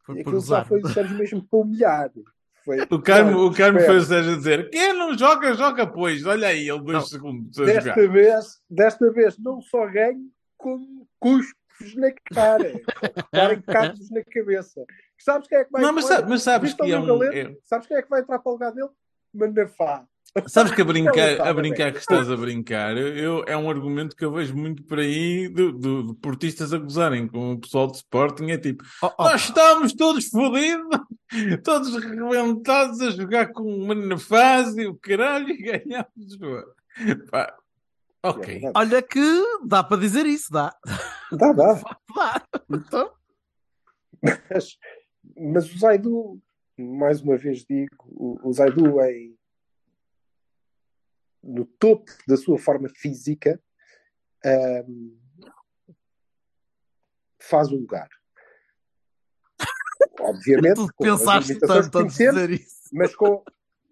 Foi 0.04 0.20
e 0.20 0.24
por 0.24 0.30
aquilo 0.30 0.40
já 0.40 0.46
usar. 0.60 0.64
foi 0.66 0.80
o 0.80 0.88
Sérgio 0.88 1.16
mesmo 1.16 1.42
para 1.48 1.58
humilhar. 1.60 2.10
Foi, 2.64 2.80
O 2.90 3.00
Carmo, 3.02 3.44
o 3.46 3.52
Carmo 3.54 3.80
foi 3.80 3.96
o 3.98 4.02
Sérgio 4.02 4.32
a 4.32 4.36
dizer: 4.36 4.70
Quem 4.70 4.94
não 4.94 5.16
joga, 5.16 5.52
joga 5.54 5.86
pois. 5.86 6.24
Olha 6.24 6.48
aí, 6.48 6.68
ele 6.68 6.78
dois 6.80 6.92
Não. 6.92 7.00
segundos 7.02 7.56
Desta 7.56 7.90
jogar. 7.94 8.08
vez, 8.12 8.44
desta 8.70 9.10
vez 9.12 9.38
não 9.38 9.60
só 9.60 9.86
ganho, 9.86 10.30
como 10.56 11.06
cuspo-vos 11.78 11.94
na 11.96 12.10
cara. 12.34 12.72
Darem 13.32 13.60
cabos 13.62 14.10
na 14.10 14.22
cabeça. 14.24 14.84
Sabes 15.18 15.48
quem 15.48 15.58
é 15.58 15.64
que 15.64 15.70
vai 15.72 15.82
Não, 15.82 15.92
mas, 15.92 16.04
olha, 16.06 16.16
sa- 16.16 16.26
mas 16.28 16.42
sabes 16.42 16.70
viste 16.70 16.82
que 16.84 16.92
é 16.92 16.98
o 16.98 17.02
um. 17.02 17.06
Galeno? 17.06 17.50
é- 17.52 17.56
Sabes 17.64 17.86
quem 17.86 17.96
é 17.96 18.02
que 18.02 18.10
vai 18.10 18.20
entrar 18.20 18.38
para 18.38 18.50
o 18.50 18.52
lugar 18.52 18.72
dele? 18.72 18.88
Manafá. 19.32 20.06
Sabes 20.48 20.72
que 20.74 20.82
a 20.82 20.84
brincar, 20.84 21.34
a 21.34 21.36
sabe, 21.36 21.60
brincar 21.60 21.92
que 21.92 21.98
estás 21.98 22.28
a 22.28 22.36
brincar, 22.36 22.96
eu, 22.96 23.44
é 23.46 23.56
um 23.56 23.70
argumento 23.70 24.16
que 24.16 24.24
eu 24.24 24.32
vejo 24.32 24.56
muito 24.56 24.82
por 24.82 24.98
aí 24.98 25.48
do, 25.48 25.70
do, 25.70 26.02
de 26.08 26.14
portistas 26.20 26.72
a 26.72 26.78
gozarem 26.78 27.28
com 27.28 27.52
o 27.52 27.60
pessoal 27.60 27.86
de 27.86 27.98
Sporting. 27.98 28.50
É 28.50 28.58
tipo, 28.58 28.82
Oh, 29.00 29.10
oh, 29.16 29.22
nós 29.24 29.42
estávamos 29.44 29.92
todos 29.94 30.26
fodidos, 30.28 30.88
todos 31.62 31.94
rebentados 32.02 33.00
a 33.00 33.10
jogar 33.10 33.52
com 33.52 33.62
uma 33.62 33.94
na 33.94 34.18
fase 34.18 34.82
e 34.82 34.86
o 34.88 34.96
caralho 34.96 35.50
e 35.50 35.56
ganhámos 35.62 36.08
o 36.16 36.38
jogo. 36.38 36.66
Pá, 37.30 37.54
ok. 38.24 38.64
É 38.66 38.72
Olha 38.74 39.02
que 39.02 39.20
dá 39.66 39.82
para 39.84 40.00
dizer 40.00 40.26
isso, 40.26 40.52
dá. 40.52 40.74
Dá, 41.32 41.52
dá. 41.52 41.74
Dá. 42.14 42.46
Então, 42.70 43.12
Mas, 44.50 44.78
mas 45.36 45.74
o 45.74 45.78
Zaidu, 45.78 46.40
mais 46.78 47.20
uma 47.20 47.36
vez 47.36 47.64
digo, 47.64 48.04
o, 48.06 48.48
o 48.48 48.52
Zaidu 48.52 49.00
em, 49.02 49.36
no 51.42 51.66
topo 51.66 52.10
da 52.26 52.36
sua 52.36 52.58
forma 52.58 52.88
física 52.88 53.60
ahm, 54.44 55.16
faz 57.40 57.68
o 57.70 57.76
lugar. 57.76 58.08
Obviamente, 60.20 60.76
tu 60.76 60.88
com 60.94 61.04
pensaste 61.04 61.58
tanto 61.58 61.98
a 61.98 62.02
dizer 62.04 62.50
isso. 62.50 62.88
mas, 62.92 63.14
com, 63.14 63.44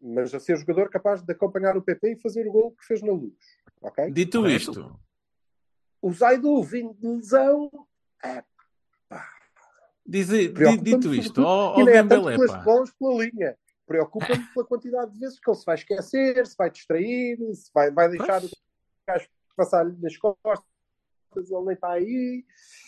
mas 0.03 0.35
a 0.35 0.41
ser 0.41 0.57
jogador 0.59 0.91
capaz 0.91 1.23
de 1.23 1.33
acompanhar 1.33 1.77
o 1.77 1.83
PP 1.83 2.13
e 2.15 2.21
fazer 2.21 2.47
o 2.49 2.53
gol 2.53 2.73
que 2.73 2.85
fez 2.85 3.01
na 3.03 3.13
luz. 3.13 3.33
ok? 3.81 4.11
Dito 4.11 4.41
Correto. 4.41 4.57
isto, 4.71 5.01
O 6.03 6.13
Zaidu, 6.13 6.61
vindo 6.65 6.93
de 6.95 7.07
lesão, 7.07 7.71
é, 8.25 8.43
diz, 10.05 10.29
di- 10.29 10.49
Preocupa-me 10.49 10.85
dito 10.99 11.15
isto, 11.15 11.43
ó 11.43 11.77
ó 11.77 11.81
é 11.81 11.85
tanto 11.85 12.09
Dembélé, 12.09 12.37
pelas 12.37 12.51
pá. 12.51 12.59
bolas 12.59 12.91
pela 12.93 13.25
linha. 13.25 13.57
Preocupa-me 13.87 14.45
pela 14.53 14.67
quantidade 14.67 15.13
de 15.13 15.19
vezes 15.21 15.39
que 15.39 15.49
ele 15.51 15.57
se 15.59 15.65
vai 15.67 15.75
esquecer, 15.77 16.47
se 16.47 16.57
vai 16.57 16.71
distrair, 16.71 17.37
se 17.55 17.71
vai, 17.73 17.91
vai 17.91 18.09
deixar 18.09 18.41
Pois. 18.41 18.53
o 18.53 18.57
gajo 19.07 19.29
passar-lhe 19.57 19.97
nas 20.01 20.17
costas, 20.17 20.65
ele 21.37 21.65
nem 21.65 21.75
está 21.75 21.93
aí. 21.93 22.45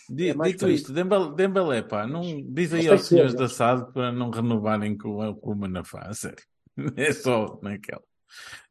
Di- 0.09 0.29
É 0.29 0.33
dito 0.33 0.67
isto, 0.69 0.91
Dembélé, 0.93 1.31
Dembélé, 1.35 1.81
pá, 1.83 2.05
não, 2.07 2.21
diz 2.51 2.73
aí 2.73 2.87
aos 2.89 3.05
senhores 3.05 3.33
da 3.33 3.47
SAD 3.47 3.91
para 3.93 4.11
não 4.11 4.29
renovarem 4.29 4.97
com, 4.97 5.17
o- 5.17 5.35
com 5.35 5.51
o 5.51 5.55
Manafá, 5.55 6.01
a 6.07 6.13
sério. 6.13 6.43
É 6.97 7.13
só 7.13 7.59
naquela. 7.61 8.03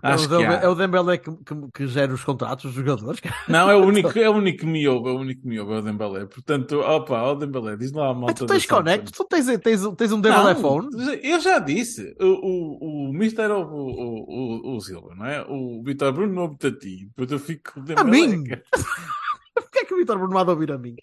Acho 0.02 0.32
é, 0.34 0.38
o 0.38 0.50
há. 0.50 0.54
é 0.56 0.68
o 0.68 0.74
Dembélé 0.74 1.16
que, 1.16 1.30
que, 1.30 1.54
que 1.72 1.86
gera 1.86 2.12
os 2.12 2.22
contratos 2.22 2.64
dos 2.64 2.74
jogadores. 2.74 3.20
Não, 3.48 3.70
é 3.70 3.74
o 3.74 3.84
único, 3.86 4.10
é 4.18 4.28
o 4.28 4.34
único 4.34 4.58
que 4.58 4.66
me 4.66 4.86
ouve, 4.86 5.08
é 5.08 5.12
o 5.12 5.18
único 5.18 5.40
que 5.40 5.48
me 5.48 5.58
ouve, 5.58 5.72
é 5.72 5.78
o 5.78 5.82
Dembélé. 5.82 6.26
Portanto, 6.26 6.80
opa, 6.80 7.22
ó 7.22 7.34
Dembélé, 7.34 7.76
diz 7.76 7.92
lá 7.92 8.10
a 8.10 8.12
Mas 8.12 8.20
malta 8.20 8.34
tu 8.34 8.46
tens 8.46 8.66
Connect, 8.66 9.12
tu 9.12 9.24
tens, 9.24 9.46
tens, 9.46 9.88
tens 9.96 10.12
um 10.12 10.20
Dembélé 10.20 10.54
Não, 10.54 10.60
phone. 10.60 10.88
Eu 11.22 11.40
já 11.40 11.58
disse, 11.58 12.14
o, 12.20 12.26
o, 12.26 13.08
o 13.08 13.12
Mister 13.14 13.50
ouve 13.50 13.72
o, 13.72 13.76
o, 13.76 14.72
o, 14.72 14.76
o 14.76 14.80
Silva, 14.80 15.14
não 15.14 15.24
é? 15.24 15.42
O 15.48 15.82
Vitor 15.82 16.12
Bruno 16.12 16.42
ouve-te 16.42 16.66
a 16.66 16.78
ti, 16.78 17.06
depois 17.06 17.30
eu 17.30 17.38
fico 17.38 17.72
com 17.72 17.80
o 17.80 17.82
A 17.96 18.04
Dembélé. 18.04 18.36
mim? 18.36 18.44
cara. 18.44 18.64
Porquê 19.54 19.78
é 19.78 19.84
que 19.86 19.94
o 19.94 19.96
Vitor 19.96 20.18
Bruno 20.18 20.34
manda 20.34 20.50
ouvir 20.50 20.72
a 20.72 20.78
mim? 20.78 20.96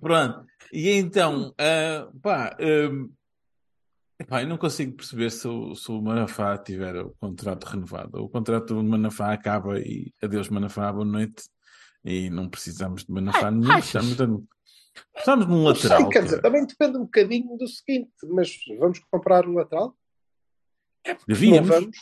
Pronto, 0.00 0.44
e 0.72 0.90
então, 0.90 1.52
ah, 1.58 2.08
pá, 2.22 2.56
hum, 2.60 3.10
epá, 4.24 4.42
eu 4.42 4.48
não 4.48 4.56
consigo 4.58 4.92
perceber 4.96 5.30
se 5.30 5.46
o, 5.46 5.74
se 5.74 5.90
o 5.90 6.00
Manafá 6.00 6.56
tiver 6.58 6.96
o 6.96 7.10
contrato 7.20 7.64
renovado. 7.64 8.22
O 8.22 8.28
contrato 8.28 8.74
do 8.74 8.82
Manafá 8.82 9.32
acaba 9.32 9.78
e 9.78 10.12
adeus 10.22 10.48
Manafá, 10.48 10.92
boa 10.92 11.04
noite. 11.04 11.44
E 12.04 12.28
não 12.30 12.48
precisamos 12.48 13.04
de 13.04 13.12
Manafá 13.12 13.46
Ai, 13.46 13.50
nenhum, 13.52 13.72
achas? 13.72 13.90
precisamos 14.04 14.16
de, 14.40 14.46
precisamos 15.12 15.46
de 15.46 15.52
um 15.52 15.62
Não 15.64 15.74
sei, 15.74 15.88
lateral. 15.90 16.10
quer 16.10 16.24
dizer, 16.24 16.42
também 16.42 16.66
depende 16.66 16.98
um 16.98 17.02
bocadinho 17.04 17.56
do 17.56 17.66
seguinte, 17.66 18.10
mas 18.28 18.50
vamos 18.78 18.98
comprar 19.10 19.46
um 19.46 19.54
lateral? 19.54 19.96
É 21.04 21.14
porque 21.14 21.32
Devíamos. 21.32 21.68
Não 21.70 21.80
vamos, 21.80 21.96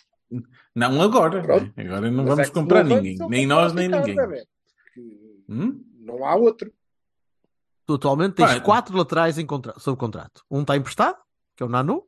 Não 0.74 1.02
agora, 1.02 1.42
Pronto. 1.42 1.72
né? 1.76 1.84
agora 1.84 2.10
não 2.10 2.24
mas 2.24 2.26
é 2.26 2.28
vamos 2.34 2.46
se 2.46 2.52
comprar 2.52 2.84
não 2.84 2.96
ninguém, 2.96 3.28
nem 3.28 3.46
nós 3.46 3.72
nem 3.72 3.88
ninguém. 3.88 4.14
não 4.16 4.32
é? 4.32 4.42
Hum? 5.48 5.84
Não 6.00 6.24
há 6.24 6.34
outro. 6.34 6.72
Tu 7.86 7.94
atualmente 7.94 8.34
tens 8.34 8.50
Vai. 8.50 8.60
quatro 8.62 8.96
laterais 8.96 9.38
em 9.38 9.46
contra... 9.46 9.78
sob 9.78 9.98
contrato. 9.98 10.44
Um 10.50 10.62
está 10.62 10.76
emprestado, 10.76 11.18
que 11.56 11.62
é 11.62 11.66
o 11.66 11.68
Nanu. 11.68 12.04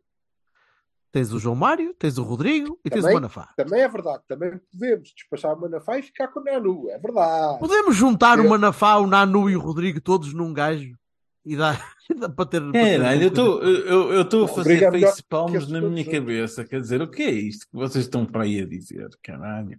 Tens 1.14 1.32
o 1.32 1.38
João 1.38 1.54
Mário, 1.54 1.94
tens 1.96 2.18
o 2.18 2.24
Rodrigo 2.24 2.76
e 2.84 2.90
tens 2.90 3.02
Também. 3.02 3.12
o 3.12 3.20
Manafá. 3.20 3.48
Também 3.56 3.80
é 3.82 3.86
verdade. 3.88 4.20
Também 4.26 4.58
podemos 4.72 5.10
despachar 5.14 5.56
o 5.56 5.60
Manafá 5.60 5.96
e 5.96 6.02
ficar 6.02 6.26
com 6.26 6.40
o 6.40 6.42
Nanu. 6.42 6.90
É 6.90 6.98
verdade. 6.98 7.60
Podemos 7.60 7.94
juntar 7.94 8.40
o 8.40 8.42
Eu- 8.42 8.50
Manafá, 8.50 8.96
o 8.96 9.06
Nanu 9.06 9.48
e 9.48 9.54
o 9.56 9.60
Rodrigo 9.60 10.00
todos 10.00 10.34
num 10.34 10.52
gajo 10.52 10.96
e 11.44 11.54
e 11.54 12.14
dá 12.14 12.28
para 12.28 12.46
ter. 12.46 12.60
para 12.60 12.72
ter 12.72 13.22
eu 13.22 13.28
estou 13.28 14.40
eu, 14.40 14.44
a 14.44 14.48
fazer 14.48 14.82
é 14.82 15.00
face 15.00 15.22
palms 15.22 15.68
na 15.68 15.80
minha 15.80 16.04
cabeça. 16.04 16.64
Quer 16.64 16.80
dizer, 16.80 17.02
o 17.02 17.08
que 17.08 17.22
é 17.22 17.30
isto 17.30 17.66
que 17.66 17.74
vocês 17.74 18.04
estão 18.04 18.26
para 18.26 18.44
aí 18.44 18.60
a 18.60 18.66
dizer? 18.66 19.08
Caralho. 19.22 19.78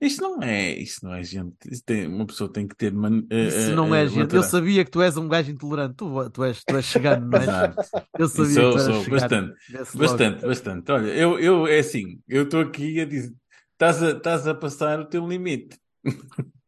Isto 0.00 0.22
não 0.22 0.42
é, 0.42 0.72
isto 0.78 1.04
não 1.04 1.14
é 1.14 1.22
gente. 1.22 1.56
Isto 1.70 1.84
tem, 1.84 2.06
uma 2.06 2.26
pessoa 2.26 2.50
tem 2.50 2.66
que 2.66 2.74
ter. 2.74 2.92
Man, 2.92 3.24
eh, 3.28 3.48
Isso 3.48 3.70
eh, 3.70 3.74
não 3.74 3.94
é 3.94 4.04
eh, 4.04 4.08
gente. 4.08 4.34
Eu 4.34 4.42
sabia 4.42 4.84
que 4.84 4.90
tu 4.90 5.02
és 5.02 5.16
um 5.16 5.28
gajo 5.28 5.50
intolerante. 5.50 5.94
Tu, 5.96 6.30
tu, 6.30 6.44
és, 6.44 6.64
tu 6.64 6.76
és 6.76 6.84
chegando, 6.84 7.26
não 7.28 7.38
é? 7.38 7.42
Exato. 7.42 8.06
Eu 8.18 8.28
sabia 8.28 8.54
Sou, 8.54 8.72
que 8.72 8.78
tu 8.78 8.84
sou, 8.84 9.04
chegando. 9.04 9.10
bastante. 9.10 9.96
Bastante, 9.96 10.46
bastante. 10.46 10.92
Olha, 10.92 11.08
eu, 11.08 11.38
eu 11.38 11.66
é 11.66 11.80
assim, 11.80 12.20
eu 12.28 12.44
estou 12.44 12.60
aqui 12.60 13.00
a 13.00 13.04
dizer. 13.04 13.34
Estás 13.72 14.02
a, 14.02 14.10
estás 14.10 14.46
a 14.46 14.54
passar 14.54 15.00
o 15.00 15.04
teu 15.04 15.26
limite. 15.26 15.78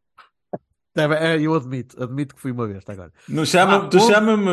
É, 0.95 1.03
é, 1.35 1.41
eu 1.41 1.55
admito, 1.55 2.03
admito 2.03 2.35
que 2.35 2.41
fui 2.41 2.53
uma 2.53 2.67
vez, 2.67 2.79
está 2.81 2.93
agora. 2.93 3.13
Não 3.29 3.47
chama, 3.47 3.77
Ah, 3.77 3.89
tu 3.89 3.97
onze- 3.97 4.13
chama-me 4.13 4.51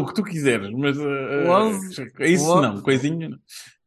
o 0.00 0.06
que 0.06 0.14
tu 0.14 0.22
quiseres, 0.24 0.70
mas 0.72 0.96
eh, 0.98 1.50
Onze- 1.50 2.12
isso 2.20 2.50
onze- 2.50 2.62
não, 2.62 2.80
coisinha 2.80 3.28
não. 3.28 3.38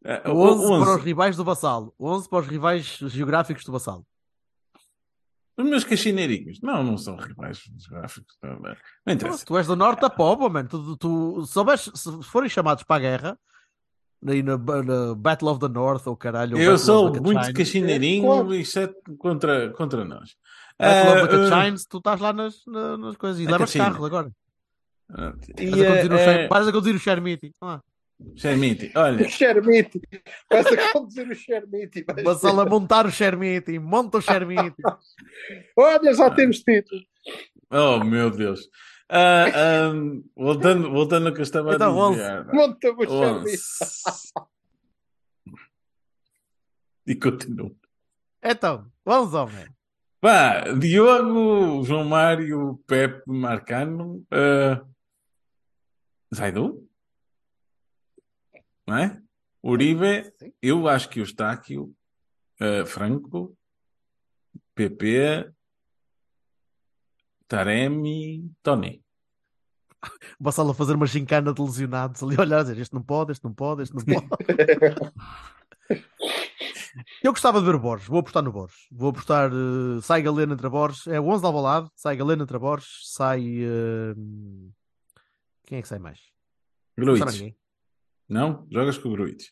Eh, 0.06 0.22
11 0.30 0.66
onze. 0.66 0.86
para 0.86 0.96
os 0.98 1.04
rivais 1.04 1.36
do 1.36 1.44
Vassalo, 1.44 1.94
11 2.00 2.30
para 2.30 2.40
os 2.40 2.48
rivais 2.48 2.86
geográficos 3.08 3.64
do 3.66 3.72
Vassalo. 3.72 4.06
Os 5.58 5.66
meus 5.66 5.84
cachineirinhos. 5.84 6.62
Não, 6.62 6.82
não 6.84 6.98
são 6.98 7.16
rivais 7.18 7.60
geográficos. 7.78 8.38
Não, 8.42 9.14
interessa. 9.14 9.46
tu 9.46 9.58
és 9.58 9.68
do 9.68 9.76
norte 9.76 10.00
da 10.02 10.10
Póvoa, 10.10 10.50
mano. 10.50 10.70
Tu, 10.70 10.98
tu, 10.98 11.46
se, 11.46 11.52
souberes- 11.52 11.92
se 11.96 12.24
forem 12.24 12.48
chamados 12.50 12.84
para 12.84 12.96
a 12.96 13.00
guerra, 13.00 13.40
aí 14.26 14.42
na, 14.42 14.58
na 14.58 15.16
Battle 15.16 15.50
of 15.52 15.60
the 15.60 15.68
North 15.68 16.08
ou 16.08 16.16
caralho, 16.16 16.56
ou 16.56 16.62
Eu 16.62 16.72
Battle 16.74 16.86
sou 16.86 17.22
muito 17.22 17.54
cachineirinho, 17.54 18.24
Claro. 18.26 18.54
exceto 18.54 18.96
contra, 19.18 19.70
contra 19.72 20.06
nós. 20.06 20.38
The 20.80 20.86
Ah, 20.86 21.28
Cachines, 21.28 21.86
tu 21.86 21.98
estás 21.98 22.20
lá 22.22 22.32
nas, 22.32 22.66
na- 22.66 22.98
nas 22.98 23.18
coisas 23.18 23.40
e 23.42 23.46
Na 23.46 23.52
levas 23.52 23.70
Cachina. 23.70 23.86
carro 23.92 24.06
agora. 24.06 24.32
Vais 25.10 25.34
E 25.60 25.86
a 25.86 25.88
conduzir 25.88 26.12
o 26.12 26.16
é, 26.16 26.24
Sher- 26.26 26.50
vais 26.50 26.68
a 26.68 26.72
conduzir 26.72 26.96
o 26.96 27.00
Shermiti. 27.00 27.52
Ah, 27.62 27.82
Xermite, 28.36 28.92
O 28.96 29.00
olha, 29.00 29.28
Shermiti. 29.30 30.02
Vais 30.50 30.68
a 30.68 30.92
conduzir 30.94 31.28
o 31.30 31.36
Shermiti. 31.36 32.06
ver. 32.08 32.26
a 32.28 32.66
montar 32.66 33.06
o 33.06 33.12
Shermiti, 33.12 33.78
monta 33.80 34.18
o 34.20 34.22
Shermiti. 34.22 34.82
Olha, 35.78 36.14
já 36.14 36.30
temos 36.32 36.60
título. 36.60 37.02
oh 37.72 38.04
meu 38.04 38.30
Deus. 38.32 38.70
Ah, 39.10 39.46
ah, 39.54 39.92
voltando, 40.36 40.92
voltando 40.92 41.28
ao 41.28 41.34
que 41.34 41.40
eu 41.40 41.44
estava 41.44 41.74
Então, 41.76 42.08
a 42.08 42.12
dizer. 42.12 42.46
Monta-me 42.54 43.06
o. 43.06 43.10
Shermiti. 43.10 43.58
E 47.08 47.16
continuo. 47.16 47.76
Então, 48.44 48.86
vamos 49.04 49.34
ao 49.34 49.48
man. 49.48 49.66
Pá, 50.22 50.64
Diogo, 50.74 51.82
João 51.86 52.04
Mário, 52.04 52.78
Pepe, 52.86 53.24
Marcano, 53.26 54.26
uh, 54.34 54.86
Zaidu, 56.36 56.86
não 58.86 58.98
é? 58.98 59.22
Uribe, 59.64 60.26
Sim. 60.38 60.54
eu 60.62 60.90
acho 60.90 61.08
que 61.10 61.22
o 61.22 61.24
Estáquio, 61.24 61.96
uh, 62.60 62.86
Franco, 62.86 63.58
PP, 64.76 65.54
Taremi, 67.48 68.52
Tony. 68.62 69.02
O 70.38 70.44
Vassalo 70.44 70.72
a 70.72 70.74
fazer 70.74 70.96
uma 70.96 71.06
gincana 71.06 71.54
de 71.54 71.62
lesionados 71.62 72.22
ali, 72.24 72.40
olhar 72.40 72.60
a 72.60 72.64
dizer: 72.64 72.78
este 72.78 72.94
não 72.94 73.02
pode, 73.02 73.32
este 73.32 73.44
não 73.44 73.54
pode, 73.54 73.84
este 73.84 73.96
não 73.96 74.04
pode. 74.04 75.14
Eu 77.24 77.32
gostava 77.32 77.60
de 77.60 77.66
ver 77.66 77.76
o 77.76 77.80
Borges, 77.80 78.08
vou 78.08 78.20
apostar 78.20 78.44
no 78.44 78.52
Borges. 78.52 78.88
Vou 78.92 79.10
apostar, 79.10 79.52
eh, 79.52 80.02
sai 80.02 80.22
Galeno 80.22 80.54
entre 80.54 80.70
Borges, 80.70 81.08
é 81.08 81.20
o 81.20 81.26
11 81.28 81.42
de 81.42 81.46
Alvalade, 81.48 81.90
sai 81.96 82.16
Galeno 82.18 82.44
entre 82.44 82.58
Borges, 82.60 82.90
sai. 83.14 83.42
eh, 83.64 84.14
Quem 85.66 85.78
é 85.78 85.82
que 85.82 85.88
sai 85.88 86.00
mais? 86.00 86.20
Gruitch. 86.98 87.54
Não? 88.28 88.68
Jogas 88.72 88.98
com 88.98 89.10
o 89.10 89.12
Gruitch. 89.14 89.48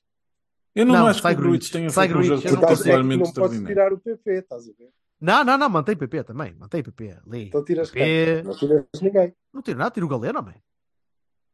Eu 0.75 0.85
não, 0.85 0.93
Não, 0.95 1.07
acho 1.07 1.17
que 1.19 1.23
sai 1.23 1.33
o 1.33 1.37
Gruitch 1.37 1.71
tenha 1.71 1.89
Sai 1.89 2.07
feito 2.07 2.19
um 2.19 2.23
jogo 2.23 2.37
estás- 2.39 2.53
é 2.55 2.59
particularmente 2.67 3.23
não 3.23 3.33
podes 3.33 3.57
extraordinário. 3.57 3.67
tirar 3.67 3.93
o 3.93 3.99
PP, 3.99 4.31
estás 4.39 4.63
a 4.69 4.71
ver? 4.77 4.89
Não, 5.19 5.43
não, 5.43 5.57
não, 5.57 5.69
mantém 5.69 5.95
PP 5.97 6.23
também, 6.23 6.53
mantém 6.53 6.83
PP. 6.83 7.17
Ali. 7.25 7.47
Então 7.47 7.63
tiras 7.65 7.89
PP. 7.89 8.05
quem? 8.35 8.43
Não 8.43 8.55
tiras 8.55 8.85
ninguém. 9.01 9.35
Não 9.51 9.61
tiro 9.63 9.79
nada, 9.79 9.89
tiro 9.91 10.05
o 10.05 10.09
Galeno, 10.09 10.39
homem. 10.39 10.55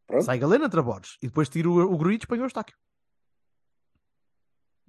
Pronto. 0.05 0.25
Sai 0.25 0.37
Galeno 0.37 0.65
entre 0.65 0.81
Borges 0.81 1.17
e 1.21 1.27
depois 1.27 1.47
tiro 1.47 1.71
o, 1.71 1.93
o 1.93 1.97
Gruitch 1.97 2.23
e 2.23 2.27
põe 2.27 2.39
o 2.39 2.43
Eustáquio. 2.43 2.75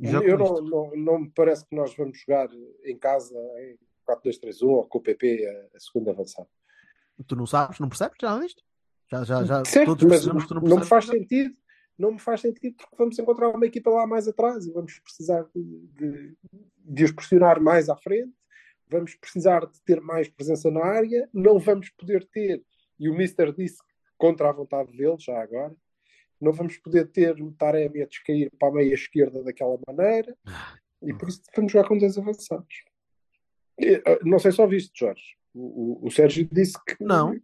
Eu 0.00 0.38
não, 0.38 0.54
isto. 0.54 0.62
não, 0.62 0.96
não 0.96 1.18
me 1.20 1.30
parece 1.30 1.64
que 1.66 1.74
nós 1.74 1.94
vamos 1.94 2.18
jogar 2.18 2.48
em 2.84 2.98
casa 2.98 3.36
em 3.60 3.78
4-2-3-1 4.08 4.66
ou 4.66 4.86
com 4.88 4.98
o 4.98 5.02
PP 5.02 5.46
a, 5.46 5.76
a 5.76 5.80
segunda 5.80 6.10
avançada. 6.10 6.48
Tu 7.26 7.36
não 7.36 7.46
sabes, 7.46 7.78
não 7.78 7.88
percebes 7.88 8.16
nada 8.20 8.44
disto? 8.44 8.62
Já, 9.10 9.22
já, 9.22 9.44
já, 9.44 9.64
Certo, 9.64 9.96
todos 9.96 10.26
mas 10.26 10.46
tu 10.46 10.54
não 10.54 10.62
não 10.62 10.78
me 10.78 10.84
faz 10.84 11.06
sentido. 11.06 11.54
Não 11.96 12.12
me 12.12 12.18
faz 12.18 12.40
sentido 12.40 12.74
porque 12.76 12.96
vamos 12.98 13.16
encontrar 13.18 13.50
uma 13.50 13.66
equipa 13.66 13.88
lá 13.88 14.04
mais 14.04 14.26
atrás 14.26 14.66
e 14.66 14.72
vamos 14.72 14.98
precisar 14.98 15.44
de, 15.54 15.86
de, 15.92 16.36
de 16.78 17.04
os 17.04 17.12
pressionar 17.12 17.60
mais 17.60 17.88
à 17.88 17.96
frente. 17.96 18.34
Vamos 18.88 19.14
precisar 19.14 19.64
de 19.66 19.80
ter 19.82 20.00
mais 20.00 20.28
presença 20.28 20.70
na 20.70 20.84
área. 20.84 21.28
Não 21.32 21.58
vamos 21.58 21.90
poder 21.90 22.26
ter, 22.26 22.64
e 22.98 23.08
o 23.08 23.14
Mister 23.14 23.52
disse 23.52 23.78
contra 24.18 24.48
a 24.48 24.52
vontade 24.52 24.90
dele, 24.96 25.16
já 25.18 25.40
agora, 25.40 25.74
não 26.44 26.52
vamos 26.52 26.76
poder 26.78 27.06
ter 27.08 27.40
o 27.42 27.52
Taremi 27.52 28.02
a 28.02 28.06
descair 28.06 28.50
para 28.58 28.68
a 28.68 28.72
meia 28.72 28.94
esquerda 28.94 29.42
daquela 29.42 29.78
maneira 29.86 30.36
e 31.02 31.12
por 31.12 31.28
isso 31.28 31.42
vamos 31.56 31.72
jogar 31.72 31.88
com 31.88 31.98
dois 31.98 32.16
avançados. 32.16 32.84
E, 33.78 33.96
ah, 34.06 34.18
Não 34.22 34.38
sei 34.38 34.52
se 34.52 34.60
ouviste, 34.60 34.92
Jorge. 34.98 35.36
O, 35.52 36.04
o, 36.04 36.06
o 36.06 36.10
Sérgio 36.10 36.48
disse 36.50 36.78
que 36.86 36.96
Não. 37.02 37.40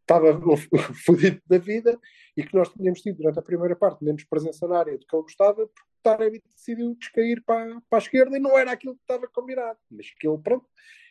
estava 0.00 0.38
fodido 1.04 1.40
da 1.46 1.58
vida 1.58 1.98
e 2.36 2.42
que 2.42 2.54
nós 2.54 2.68
tínhamos 2.70 3.00
tido 3.00 3.18
durante 3.18 3.38
a 3.38 3.42
primeira 3.42 3.76
parte 3.76 4.04
menos 4.04 4.24
presença 4.24 4.66
na 4.66 4.78
área 4.78 4.98
do 4.98 5.06
que 5.06 5.14
ele 5.14 5.22
gostava, 5.22 5.66
porque 5.66 5.80
o 5.80 6.02
Taremi 6.02 6.42
decidiu 6.54 6.94
descair 6.94 7.42
para, 7.44 7.80
para 7.88 7.98
a 7.98 8.02
esquerda 8.02 8.36
e 8.36 8.40
não 8.40 8.58
era 8.58 8.72
aquilo 8.72 8.94
que 8.94 9.02
estava 9.02 9.28
combinado. 9.28 9.78
Mas 9.90 10.10
que 10.10 10.26
ele, 10.26 10.38
pronto, 10.38 10.66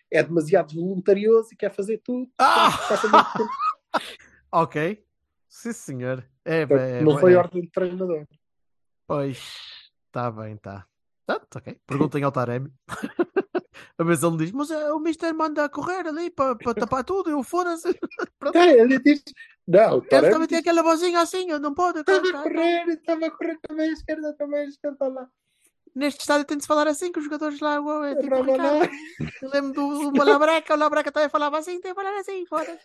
é 0.10 0.22
demasiado 0.24 0.74
voluntarioso 0.74 1.50
e 1.54 1.56
quer 1.56 1.72
fazer 1.74 2.00
tudo. 2.00 2.30
Ah! 2.38 2.72
Ok. 4.54 5.02
Sim, 5.48 5.72
senhor. 5.72 6.30
É, 6.46 6.62
é, 6.62 7.02
não 7.02 7.18
foi 7.18 7.34
é. 7.34 7.38
ordem 7.38 7.62
de 7.62 7.70
treinador. 7.70 8.26
Pois, 9.08 9.38
está 10.08 10.32
bem, 10.32 10.56
está. 10.56 10.86
Tá, 11.26 11.40
tá 11.40 11.60
ok. 11.60 11.80
Perguntem 11.86 12.24
ao 12.24 12.32
Taremi. 12.32 12.72
A 13.98 14.04
vez 14.04 14.24
ele 14.24 14.38
diz, 14.38 14.52
mas 14.52 14.72
eh, 14.72 14.92
o 14.92 15.00
Mister 15.00 15.34
manda 15.34 15.70
correr 15.70 16.08
ali 16.08 16.32
para 16.32 16.56
tapar 16.74 17.04
tudo, 17.04 17.30
eu 17.30 17.44
foda-se. 17.44 17.88
É, 18.56 18.82
ele 18.82 18.98
disse: 19.00 19.26
Não, 19.68 19.98
o 19.98 19.98
Ele 20.00 20.10
Taremi 20.10 20.34
também 20.34 20.48
tem 20.48 20.58
aquela 20.58 20.82
vozinha 20.82 21.22
assim, 21.22 21.50
eu 21.52 21.60
não 21.60 21.74
pode. 21.76 22.00
estava 22.00 22.28
a 22.28 22.44
correr, 22.44 22.88
estava 22.90 23.26
a 23.28 23.32
correr 23.32 23.60
também 23.62 23.90
à 23.90 23.94
esquerda, 23.94 24.34
também 24.34 24.62
à 24.62 24.66
esquerda 24.66 25.08
lá. 25.08 25.30
Neste 25.94 26.22
estádio 26.22 26.46
tem 26.46 26.56
de 26.58 26.64
se 26.64 26.68
falar 26.68 26.88
assim, 26.88 27.12
que 27.12 27.20
os 27.20 27.26
jogadores 27.26 27.60
lá, 27.60 27.80
uau, 27.82 28.04
é 28.04 28.16
tipo. 28.16 28.42
Ricardo. 28.42 28.90
Eu 29.42 29.50
lembro 29.50 29.74
do, 29.74 30.12
do 30.12 30.24
Labreca, 30.24 30.74
o 30.74 30.78
Labreca 30.78 31.12
também 31.12 31.30
falava 31.30 31.58
assim, 31.58 31.82
tem 31.82 31.92
de 31.92 31.96
falar 31.96 32.18
assim, 32.20 32.46
foda-se. 32.46 32.80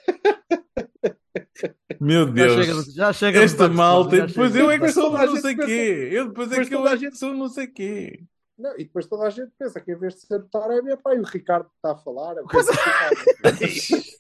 Meu 2.01 2.27
Já 2.27 2.33
Deus. 2.33 2.65
chega, 2.67 2.83
de- 2.83 2.91
já 2.93 3.13
chega 3.13 3.43
Esta 3.43 3.69
malta, 3.69 4.17
e 4.17 4.19
já 4.21 4.27
depois 4.27 4.53
chega. 4.53 4.65
eu 4.65 4.71
é 4.71 4.79
que 4.81 4.89
sou 4.93 5.17
a 5.17 5.25
não 5.27 5.37
sei 5.37 5.55
pensa- 5.57 5.67
quê. 5.67 6.09
Eu 6.13 6.29
depois 6.29 6.51
é 6.53 6.65
que 6.65 6.75
eu 6.75 6.85
a 6.85 6.91
é 6.91 6.93
que 6.95 6.99
gente- 7.05 7.19
sou 7.19 7.33
não 7.35 7.49
sei 7.49 7.67
quê. 7.69 8.25
Não, 8.59 8.73
e 8.75 8.85
depois 8.85 9.07
toda 9.07 9.25
a 9.27 9.31
gente 9.31 9.53
pensa 9.59 9.81
que 9.81 9.93
em 9.93 9.99
vez 9.99 10.15
de 10.15 10.21
ser 10.23 10.41
o 10.41 10.49
Taremi, 10.49 10.91
é 10.93 10.97
pá, 10.97 11.15
e 11.15 11.19
o 11.21 11.25
Ricardo 11.25 11.69
está 11.77 11.93
a 11.93 11.97
falar. 11.97 12.37
É 12.39 12.41
o 12.41 12.47
Ricardo. 12.47 13.17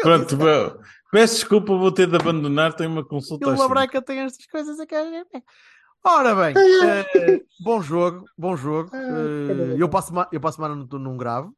Pronto, 0.00 0.36
bom, 0.36 0.80
peço 1.12 1.34
desculpa, 1.34 1.76
vou 1.76 1.92
ter 1.92 2.06
de 2.08 2.16
abandonar, 2.16 2.74
tenho 2.74 2.90
uma 2.90 3.02
E 3.02 3.04
consulta 3.04 3.48
o 3.48 3.50
às 3.52 3.58
Labreca 3.58 4.00
tem 4.00 4.20
estas 4.20 4.46
coisas 4.46 4.80
aqui. 4.80 4.94
Ora 6.04 6.34
bem, 6.34 6.54
eh, 6.84 7.44
bom 7.60 7.82
jogo, 7.82 8.24
bom 8.36 8.56
jogo. 8.56 8.90
Eh, 8.94 9.76
eu, 9.78 9.88
passo, 9.88 10.12
eu 10.32 10.40
passo 10.40 10.56
semana 10.56 10.74
não, 10.74 10.98
não 10.98 11.16
gravo, 11.16 11.54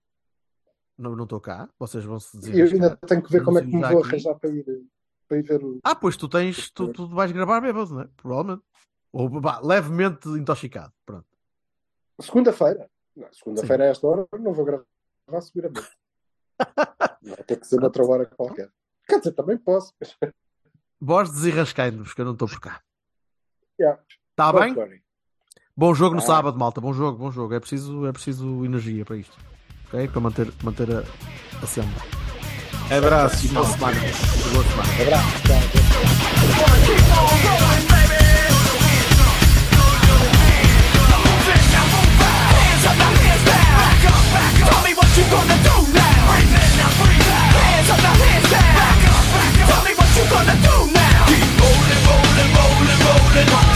não 0.99 1.15
não 1.15 1.25
estou 1.25 1.41
cá. 1.41 1.69
Vocês 1.79 2.05
vão 2.05 2.19
se 2.19 2.39
dizer. 2.39 2.57
Eu 2.59 2.67
ainda 2.67 2.97
tenho 2.97 3.23
que 3.23 3.31
ver 3.31 3.45
como 3.45 3.59
é 3.59 3.63
que 3.63 3.69
me 3.69 3.81
vou 3.87 4.03
arranjar 4.05 4.35
para 4.37 4.51
ir, 4.51 4.65
para 5.29 5.39
ir 5.39 5.43
ver 5.43 5.63
o. 5.65 5.79
Ah, 5.85 5.95
pois 5.95 6.17
tu 6.17 6.29
tens, 6.29 6.71
tu, 6.71 6.93
tu 6.93 7.07
vais 7.09 7.31
gravar 7.33 7.61
bêbado, 7.61 7.95
não 7.95 8.01
é? 8.03 8.09
Provavelmente. 8.17 8.63
Ou 9.13 9.29
vá, 9.41 9.61
levemente 9.61 10.29
intoxicado. 10.29 10.93
Pronto. 11.05 11.27
Segunda-feira. 12.21 12.89
Não, 13.17 13.29
Segunda-feira 13.33 13.85
a 13.85 13.87
esta 13.89 14.07
hora 14.07 14.27
não 14.39 14.53
vou 14.53 14.65
gravar 14.65 14.85
seguramente. 15.43 15.89
Vai 17.23 17.45
ter 17.45 17.59
que 17.59 17.67
ser 17.67 17.81
noutra 17.81 18.05
hora 18.05 18.27
qualquer. 18.27 18.71
Quer 19.07 19.19
dizer, 19.19 19.33
também 19.33 19.59
posso. 19.59 19.93
mas- 20.01 20.17
Vós 21.01 21.31
desirrasquei-nos, 21.31 22.13
que 22.15 22.21
eu 22.21 22.25
não 22.25 22.33
estou 22.33 22.49
por 22.49 22.61
cá. 22.61 22.83
Yeah. 23.81 24.01
Está 24.41 24.53
bem? 24.55 24.75
Bom 25.77 25.95
jogo 25.95 26.15
no 26.15 26.23
ah. 26.23 26.25
sábado, 26.25 26.59
malta. 26.59 26.81
Bom 26.81 26.95
jogo, 26.95 27.19
bom 27.19 27.31
jogo. 27.31 27.53
É 27.53 27.61
preciso, 27.61 28.07
é 28.07 28.13
preciso 28.13 28.65
energia 28.65 29.05
para 29.05 29.19
isto. 29.19 29.37
Ok? 29.89 30.09
Para 30.09 30.21
manter, 30.21 30.49
manter 30.63 30.91
a, 30.91 31.05
a 31.63 31.67
senda. 31.67 31.89
Abraço. 32.91 33.49
Boa 33.49 33.67
semana. 33.67 34.01
Boa 34.01 34.65
semana. 34.65 35.03
Abraço. 35.03 35.41
Gonna 45.31 45.57
do 45.63 45.93
now. 45.93 46.01
Now. 46.01 46.33
Hands 46.33 47.91
up 47.91 48.03
now, 48.03 48.15
hands 48.15 48.51
down. 48.51 48.75
Back 48.75 49.05
up, 49.05 49.25
back 49.37 49.61
up. 49.63 49.69
Tell 49.69 49.85
me 49.85 49.93
what 49.95 50.11
you 50.17 50.25
gonna 50.29 50.57
do 50.57 50.93
now. 50.93 51.27
Keep. 51.29 52.20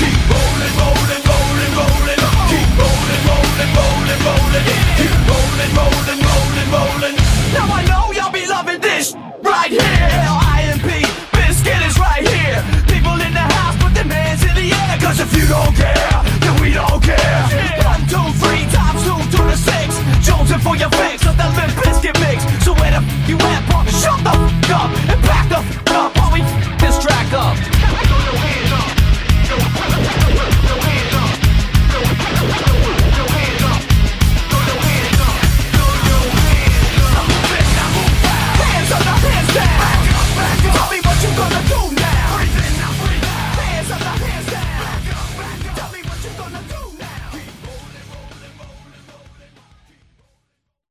keep 0.00 0.18
rolling, 0.30 0.74
rolling, 0.80 1.22
rolling, 1.28 1.72
rolling, 1.78 2.20
keep 2.50 2.68
rolling, 2.78 3.22
rolling, 3.28 3.70
rolling, 3.76 4.20
rolling, 4.24 4.64
keep 4.98 5.14
rolling, 5.28 5.72
rolling, 5.78 6.20
rolling, 6.24 6.68
rolling. 6.72 7.16
Now 7.52 7.66
I 7.68 7.82
know 7.88 8.12
y'all 8.12 8.32
be 8.32 8.46
loving 8.46 8.80
this 8.80 9.14
right 9.42 9.70
here. 9.70 9.82
Biscuit 11.32 11.82
is 11.86 11.98
right 11.98 12.26
here. 12.26 12.58
People 12.88 13.16
in 13.20 13.32
the 13.32 13.46
house, 13.56 13.76
put 13.82 13.94
their 13.94 14.04
hands 14.04 14.42
in 14.42 14.54
the 14.54 14.72
if 15.20 15.30
you 15.36 15.46
don't 15.48 15.74
care, 15.76 16.22
then 16.40 16.54
we 16.60 16.72
don't 16.72 17.02
care. 17.02 17.44
One, 17.84 18.02
two, 18.08 18.28
three, 18.40 18.64
two, 19.04 19.18
two 19.32 19.44
to 19.50 19.56
six. 19.56 20.00
For 20.64 20.76
your 20.76 20.88
fix 20.90 21.26
of 21.26 21.36
that 21.36 21.52
limp 21.58 21.76
biscuit 21.84 22.18
mix. 22.20 22.40
So 22.64 22.72
where 22.72 22.90
the 22.90 23.04
f 23.04 23.28
you 23.28 23.36
at, 23.36 23.62
punk? 23.68 23.88
Shut 23.90 24.16
the 24.24 24.32
f 24.32 24.70
up 24.70 24.90
and 25.12 25.20
back 25.28 25.48
the 25.50 25.58
f 25.58 25.83